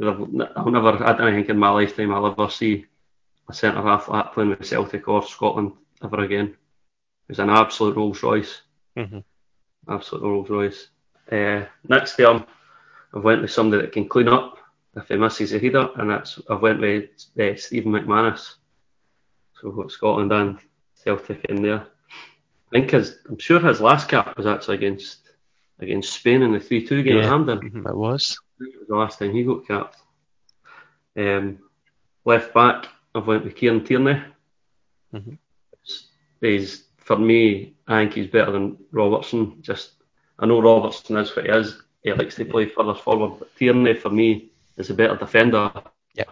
I've 0.02 0.20
never, 0.30 1.04
I 1.04 1.14
don't 1.18 1.34
think 1.34 1.50
in 1.50 1.58
my 1.58 1.70
lifetime 1.70 2.14
I'll 2.14 2.28
ever 2.28 2.50
see 2.50 2.86
a 3.48 3.54
centre 3.54 3.82
half 3.82 4.10
like 4.10 4.34
playing 4.34 4.50
with 4.50 4.66
Celtic 4.66 5.08
or 5.08 5.24
Scotland 5.24 5.74
ever 6.04 6.22
again. 6.22 6.48
It 6.48 7.30
was 7.30 7.40
an 7.40 7.50
absolute 7.50 7.96
Rolls 7.96 8.22
Royce, 8.22 8.62
Mhm. 8.96 9.24
absolute 9.88 10.24
Rolls 10.24 10.50
Royce. 10.50 10.88
Uh, 11.32 11.66
next 11.88 12.18
him, 12.18 12.46
I've 13.14 13.24
went 13.24 13.42
with 13.42 13.52
somebody 13.52 13.82
that 13.84 13.92
can 13.94 14.08
clean 14.08 14.28
up 14.28 14.58
if 14.96 15.08
he 15.08 15.16
misses 15.18 15.54
a 15.54 15.60
header, 15.60 15.90
and 15.98 16.10
that's 16.10 16.40
I've 16.50 16.62
went 16.62 16.80
with 16.80 17.10
uh, 17.40 17.56
Stephen 17.56 17.92
McManus. 17.92 18.56
So 19.56 19.70
we've 19.70 19.76
got 19.78 19.92
Scotland 19.92 20.32
and 20.32 20.60
Celtic 20.96 21.46
in 21.46 21.62
there. 21.62 21.88
I 21.88 22.70
think 22.72 22.92
his, 22.92 23.20
I'm 23.30 23.38
sure 23.38 23.60
his 23.60 23.80
last 23.82 24.10
cap 24.10 24.36
was 24.38 24.46
actually 24.46 24.78
against 24.78 25.20
against 25.80 26.14
Spain 26.14 26.42
in 26.42 26.54
the 26.54 26.60
3-2 26.60 27.04
game 27.04 27.18
at 27.18 27.24
Yeah. 27.24 27.30
Hampden. 27.30 27.60
Mhm, 27.60 27.90
It 27.90 27.96
was. 27.96 28.40
It 28.62 28.80
was 28.80 28.88
the 28.88 28.96
last 28.96 29.20
time 29.20 29.34
he 29.34 29.44
got 29.44 29.68
capped. 29.68 29.98
Um, 31.18 31.60
left 32.24 32.54
back, 32.54 32.88
I've 33.14 33.28
went 33.28 33.44
with 33.44 33.56
Kieran 33.56 33.84
Tierney. 33.84 34.22
Mhm. 35.14 35.38
He's 36.42 36.86
for 36.98 37.18
me, 37.18 37.75
I 37.88 38.02
think 38.02 38.14
he's 38.14 38.28
better 38.28 38.52
than 38.52 38.78
Robertson. 38.92 39.62
Just 39.62 39.92
I 40.40 40.46
know 40.46 40.62
Robertson 40.62 41.18
is 41.18 41.36
what 41.36 41.46
he 41.46 41.52
is. 41.52 41.82
He 42.04 42.14
likes 42.14 42.36
to 42.36 42.46
play 42.46 42.68
further 42.68 42.94
forward, 42.96 43.40
but 43.40 43.56
Tierney 43.56 43.94
for 43.96 44.10
me 44.10 44.50
is 44.78 44.90
a 44.90 44.94
better 44.94 45.16
defender. 45.16 45.72
Yeah. 46.14 46.26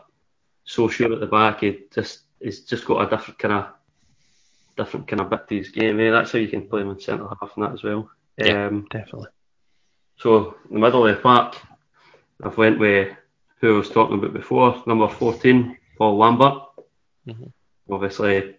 So 0.66 0.88
sure 0.88 1.14
at 1.14 1.20
the 1.20 1.28
back, 1.28 1.62
he 1.62 1.80
just 1.94 2.22
he's 2.40 2.62
just 2.62 2.86
got 2.86 3.06
a 3.06 3.10
different 3.10 3.40
kind 3.40 3.54
of 3.54 3.68
different 4.76 5.08
kind 5.08 5.22
of 5.22 5.30
bit 5.30 5.48
to 5.48 5.58
his 5.58 5.70
game. 5.70 6.00
Eh? 6.00 6.12
That's 6.12 6.32
how 6.32 6.40
you 6.40 6.48
can 6.48 6.68
play 6.68 6.82
him 6.82 6.90
in 6.90 7.00
centre 7.00 7.28
half 7.28 7.56
and 7.56 7.66
that 7.66 7.74
as 7.74 7.84
well. 7.84 8.10
Yeah. 8.38 8.68
Um, 8.68 8.88
Definitely. 8.90 9.30
so 10.18 10.56
in 10.70 10.76
the 10.76 10.80
middle 10.80 11.06
of 11.06 11.16
the 11.16 11.22
park, 11.22 11.58
I've 12.44 12.58
went 12.58 12.80
with 12.80 13.16
who 13.60 13.76
I 13.76 13.78
was 13.78 13.90
talking 13.90 14.18
about 14.18 14.34
before, 14.34 14.84
number 14.88 15.08
14, 15.08 15.78
Paul 15.98 16.18
Lambert. 16.18 16.64
Mhm. 17.28 17.52
Obviously, 17.90 18.56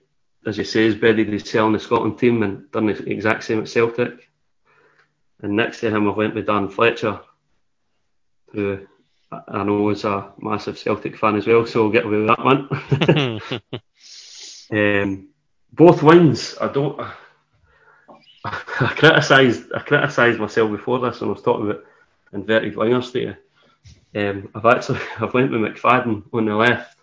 as 0.47 0.59
you 0.59 0.65
say, 0.65 0.85
he's 0.85 0.95
bedded 0.95 1.29
his 1.29 1.49
cell 1.49 1.67
in 1.67 1.73
the 1.73 1.79
Scotland 1.79 2.19
team 2.19 2.43
and 2.43 2.71
done 2.71 2.87
the 2.87 3.11
exact 3.11 3.45
same 3.45 3.61
at 3.61 3.69
Celtic. 3.69 4.31
And 5.43 5.57
next 5.57 5.81
to 5.81 5.91
him, 5.91 6.09
I 6.09 6.13
went 6.13 6.35
with 6.35 6.47
Darren 6.47 6.73
Fletcher, 6.73 7.21
who 8.53 8.87
I 9.49 9.65
know 9.65 9.89
is 9.91 10.05
a 10.05 10.33
massive 10.39 10.79
Celtic 10.79 11.17
fan 11.17 11.37
as 11.37 11.47
well, 11.47 11.67
so 11.67 11.83
we'll 11.83 11.93
get 11.93 12.05
away 12.05 12.19
with 12.19 12.29
that 12.29 12.45
one. 12.45 13.81
Um, 14.71 15.29
both 15.73 16.03
wins, 16.03 16.57
I 16.61 16.69
don't. 16.69 16.99
I 18.45 18.51
criticised 18.97 19.73
I 19.75 19.81
criticised 19.81 20.41
myself 20.41 20.71
before 20.71 20.99
this 20.99 21.21
when 21.21 21.31
I 21.31 21.33
was 21.33 21.43
talking 21.43 21.71
about 21.71 21.85
inverted 22.33 22.75
wingers 22.75 23.13
to 23.13 23.21
you. 23.21 23.37
Um, 24.21 24.51
I've 24.55 24.67
actually 24.67 25.01
I've 25.21 25.35
went 25.35 25.51
with 25.51 25.61
McFadden 25.61 26.25
on 26.33 26.47
the 26.47 26.55
left 26.55 26.94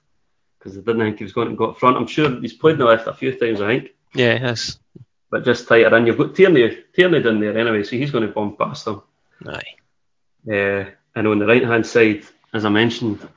because 0.62 0.78
I 0.78 0.82
didn't 0.82 1.02
think 1.02 1.18
he 1.18 1.24
was 1.24 1.34
going 1.34 1.50
to 1.50 1.56
go 1.56 1.72
up 1.72 1.80
front. 1.80 1.98
I'm 1.98 2.08
sure 2.08 2.40
he's 2.40 2.54
played 2.54 2.74
in 2.74 2.80
the 2.80 2.86
left 2.86 3.08
a 3.08 3.14
few 3.14 3.38
times, 3.38 3.62
I 3.62 3.68
think, 3.68 3.92
yeah, 4.14 4.40
yes. 4.40 4.78
but 5.30 5.44
just 5.44 5.68
tighter 5.68 5.96
in. 5.98 6.06
You've 6.06 6.18
got 6.18 6.36
Tierney 6.36 6.78
Tierney 6.94 7.22
down 7.22 7.40
there 7.40 7.58
anyway, 7.58 7.84
so 7.84 7.96
he's 7.96 8.12
going 8.12 8.28
to 8.28 8.34
bomb 8.34 8.56
past 8.58 8.86
them. 8.86 9.02
Aye. 9.46 9.62
Uh, 10.48 10.86
and 11.16 11.28
on 11.28 11.40
the 11.40 11.46
right 11.46 11.64
hand 11.64 11.86
side, 11.86 12.24
as 12.54 12.66
I 12.66 12.70
mentioned, 12.70 13.28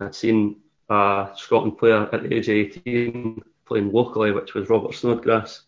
I'd 0.00 0.14
seen 0.14 0.56
a 0.88 1.30
Scotland 1.36 1.78
player 1.78 2.08
at 2.12 2.22
the 2.22 2.34
age 2.34 2.48
of 2.48 2.54
18 2.54 3.42
playing 3.64 3.92
locally, 3.92 4.32
which 4.32 4.54
was 4.54 4.68
Robert 4.68 4.94
Snodgrass, 4.94 5.62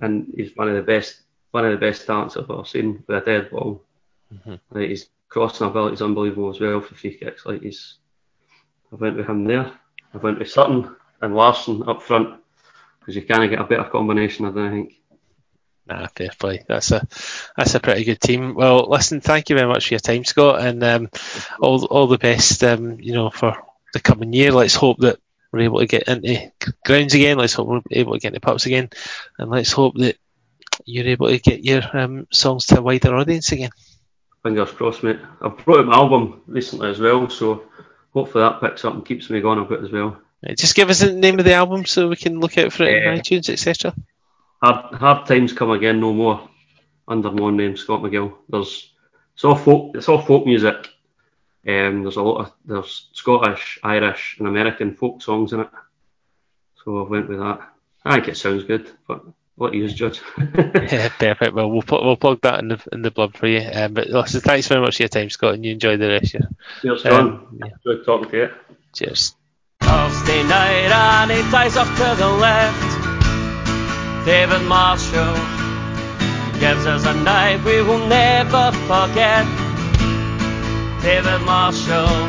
and 0.00 0.32
he's 0.36 0.54
one 0.56 0.68
of 0.68 0.76
the 0.76 0.82
best 0.82 1.22
one 1.50 1.64
of 1.64 1.72
the 1.72 1.78
best 1.86 2.06
talents 2.06 2.36
I've 2.36 2.50
ever 2.50 2.64
seen 2.64 3.02
with 3.06 3.22
a 3.22 3.24
dead 3.24 3.50
ball. 3.50 3.82
Mhm. 4.32 4.60
Like 4.70 4.90
his 4.90 5.08
crossing 5.28 5.66
ability 5.66 5.94
is 5.94 6.02
unbelievable 6.02 6.50
as 6.50 6.60
well 6.60 6.80
for 6.80 6.94
free 6.94 7.14
kicks. 7.14 7.46
Like 7.46 7.62
he's, 7.62 7.96
I 8.92 8.96
went 8.96 9.16
with 9.16 9.26
him 9.26 9.44
there. 9.44 9.72
I 10.14 10.18
went 10.18 10.38
with 10.38 10.50
Sutton 10.50 10.94
and 11.20 11.34
Larsson 11.34 11.88
up 11.88 12.02
front 12.02 12.40
because 13.00 13.16
you 13.16 13.22
kind 13.22 13.44
of 13.44 13.50
get 13.50 13.60
a 13.60 13.64
better 13.64 13.88
combination. 13.88 14.46
I 14.46 14.50
don't 14.50 14.70
think. 14.70 14.94
Nah, 15.86 16.06
fair 16.14 16.30
play. 16.38 16.64
That's 16.68 16.90
a 16.90 17.06
that's 17.56 17.74
a 17.74 17.80
pretty 17.80 18.04
good 18.04 18.20
team. 18.20 18.54
Well, 18.54 18.88
listen, 18.90 19.20
thank 19.20 19.48
you 19.48 19.56
very 19.56 19.68
much 19.68 19.88
for 19.88 19.94
your 19.94 20.00
time, 20.00 20.24
Scott, 20.24 20.60
and 20.60 20.82
um, 20.84 21.08
all 21.60 21.84
all 21.86 22.06
the 22.06 22.18
best. 22.18 22.62
Um, 22.62 23.00
you 23.00 23.14
know, 23.14 23.30
for 23.30 23.56
the 23.92 24.00
coming 24.00 24.32
year. 24.32 24.52
Let's 24.52 24.74
hope 24.74 24.98
that 24.98 25.18
we're 25.52 25.60
able 25.60 25.80
to 25.80 25.86
get 25.86 26.08
into 26.08 26.52
grounds 26.84 27.14
again. 27.14 27.38
Let's 27.38 27.54
hope 27.54 27.68
we're 27.68 27.80
able 27.90 28.12
to 28.12 28.18
get 28.18 28.28
into 28.28 28.40
pubs 28.40 28.66
again, 28.66 28.90
and 29.38 29.50
let's 29.50 29.72
hope 29.72 29.94
that 29.96 30.16
you're 30.84 31.06
able 31.06 31.28
to 31.28 31.38
get 31.38 31.64
your 31.64 31.82
um, 31.96 32.26
songs 32.30 32.66
to 32.66 32.78
a 32.78 32.82
wider 32.82 33.14
audience 33.14 33.52
again. 33.52 33.70
Fingers 34.42 34.70
crossed, 34.70 35.02
mate. 35.02 35.18
I've 35.40 35.56
brought 35.58 35.80
out 35.80 35.86
my 35.86 35.96
album 35.96 36.42
recently 36.46 36.90
as 36.90 37.00
well, 37.00 37.28
so 37.28 37.64
hopefully 38.14 38.42
that 38.44 38.60
picks 38.60 38.84
up 38.84 38.94
and 38.94 39.04
keeps 39.06 39.28
me 39.30 39.40
going 39.40 39.58
a 39.58 39.64
bit 39.64 39.82
as 39.82 39.90
well. 39.90 40.20
Uh, 40.46 40.54
Just 40.54 40.74
give 40.74 40.90
us 40.90 41.00
the 41.00 41.12
name 41.12 41.38
of 41.38 41.44
the 41.44 41.54
album 41.54 41.84
so 41.84 42.08
we 42.08 42.16
can 42.16 42.40
look 42.40 42.56
out 42.58 42.72
for 42.72 42.84
it 42.84 43.02
Yeah. 43.02 43.12
in 43.12 43.18
iTunes, 43.20 43.48
etc. 43.50 43.94
Hard, 44.62 44.94
hard 44.94 45.26
times 45.26 45.52
come 45.52 45.70
again, 45.70 46.00
no 46.00 46.12
more. 46.12 46.48
Under 47.06 47.30
my 47.30 47.50
name, 47.50 47.76
Scott 47.76 48.02
McGill. 48.02 48.34
There's 48.48 48.92
it's 49.34 49.44
all 49.44 49.54
folk. 49.56 49.96
It's 49.96 50.08
all 50.08 50.20
folk 50.20 50.44
music. 50.46 50.88
Um, 51.66 52.02
there's 52.02 52.16
a 52.16 52.22
lot 52.22 52.40
of 52.40 52.52
there's 52.64 53.08
Scottish, 53.12 53.78
Irish, 53.82 54.36
and 54.38 54.46
American 54.48 54.94
folk 54.94 55.22
songs 55.22 55.52
in 55.52 55.60
it. 55.60 55.68
So 56.84 57.04
I 57.04 57.08
went 57.08 57.28
with 57.28 57.38
that. 57.38 57.60
I 58.04 58.14
think 58.14 58.28
it 58.28 58.36
sounds 58.36 58.64
good, 58.64 58.90
but 59.06 59.24
what 59.58 59.74
you 59.74 59.88
judge. 59.88 60.20
yeah, 60.38 61.08
perfect. 61.18 61.52
Well, 61.52 61.70
we'll 61.70 61.82
put, 61.82 62.02
we'll 62.02 62.16
plug 62.16 62.40
that 62.42 62.60
in 62.60 62.68
the 62.68 62.82
in 62.92 63.02
the 63.02 63.10
blog 63.10 63.36
for 63.36 63.46
you. 63.46 63.68
Um, 63.72 63.92
but 63.92 64.08
listen, 64.08 64.40
thanks 64.40 64.68
very 64.68 64.80
much 64.80 64.96
for 64.96 65.02
your 65.02 65.08
time, 65.08 65.28
Scott, 65.30 65.54
and 65.54 65.64
you 65.64 65.72
enjoy 65.72 65.96
the 65.96 66.08
rest 66.08 66.34
of 66.34 66.40
your. 66.40 66.50
Cheers, 66.82 67.02
John. 67.02 67.20
Um, 67.20 67.58
yeah. 67.62 67.72
Good 67.84 68.04
talking 68.06 68.30
to 68.30 68.36
you. 68.36 68.48
Cheers. 68.94 69.34
Thursday 69.80 70.42
night 70.44 70.90
and 70.92 71.30
he 71.30 71.40
ties 71.50 71.76
off 71.76 71.88
to 71.88 72.14
the 72.18 72.28
left. 72.28 72.98
David 74.26 74.62
Marshall 74.66 75.34
gives 76.60 76.84
us 76.86 77.06
a 77.06 77.14
night 77.22 77.64
we 77.64 77.80
will 77.82 78.06
never 78.06 78.72
forget. 78.86 79.46
David 81.00 81.40
Marshall, 81.46 82.26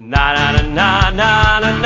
na 0.00 0.32
na 0.34 0.62
na 0.62 1.10
na 1.10 1.60
na. 1.60 1.85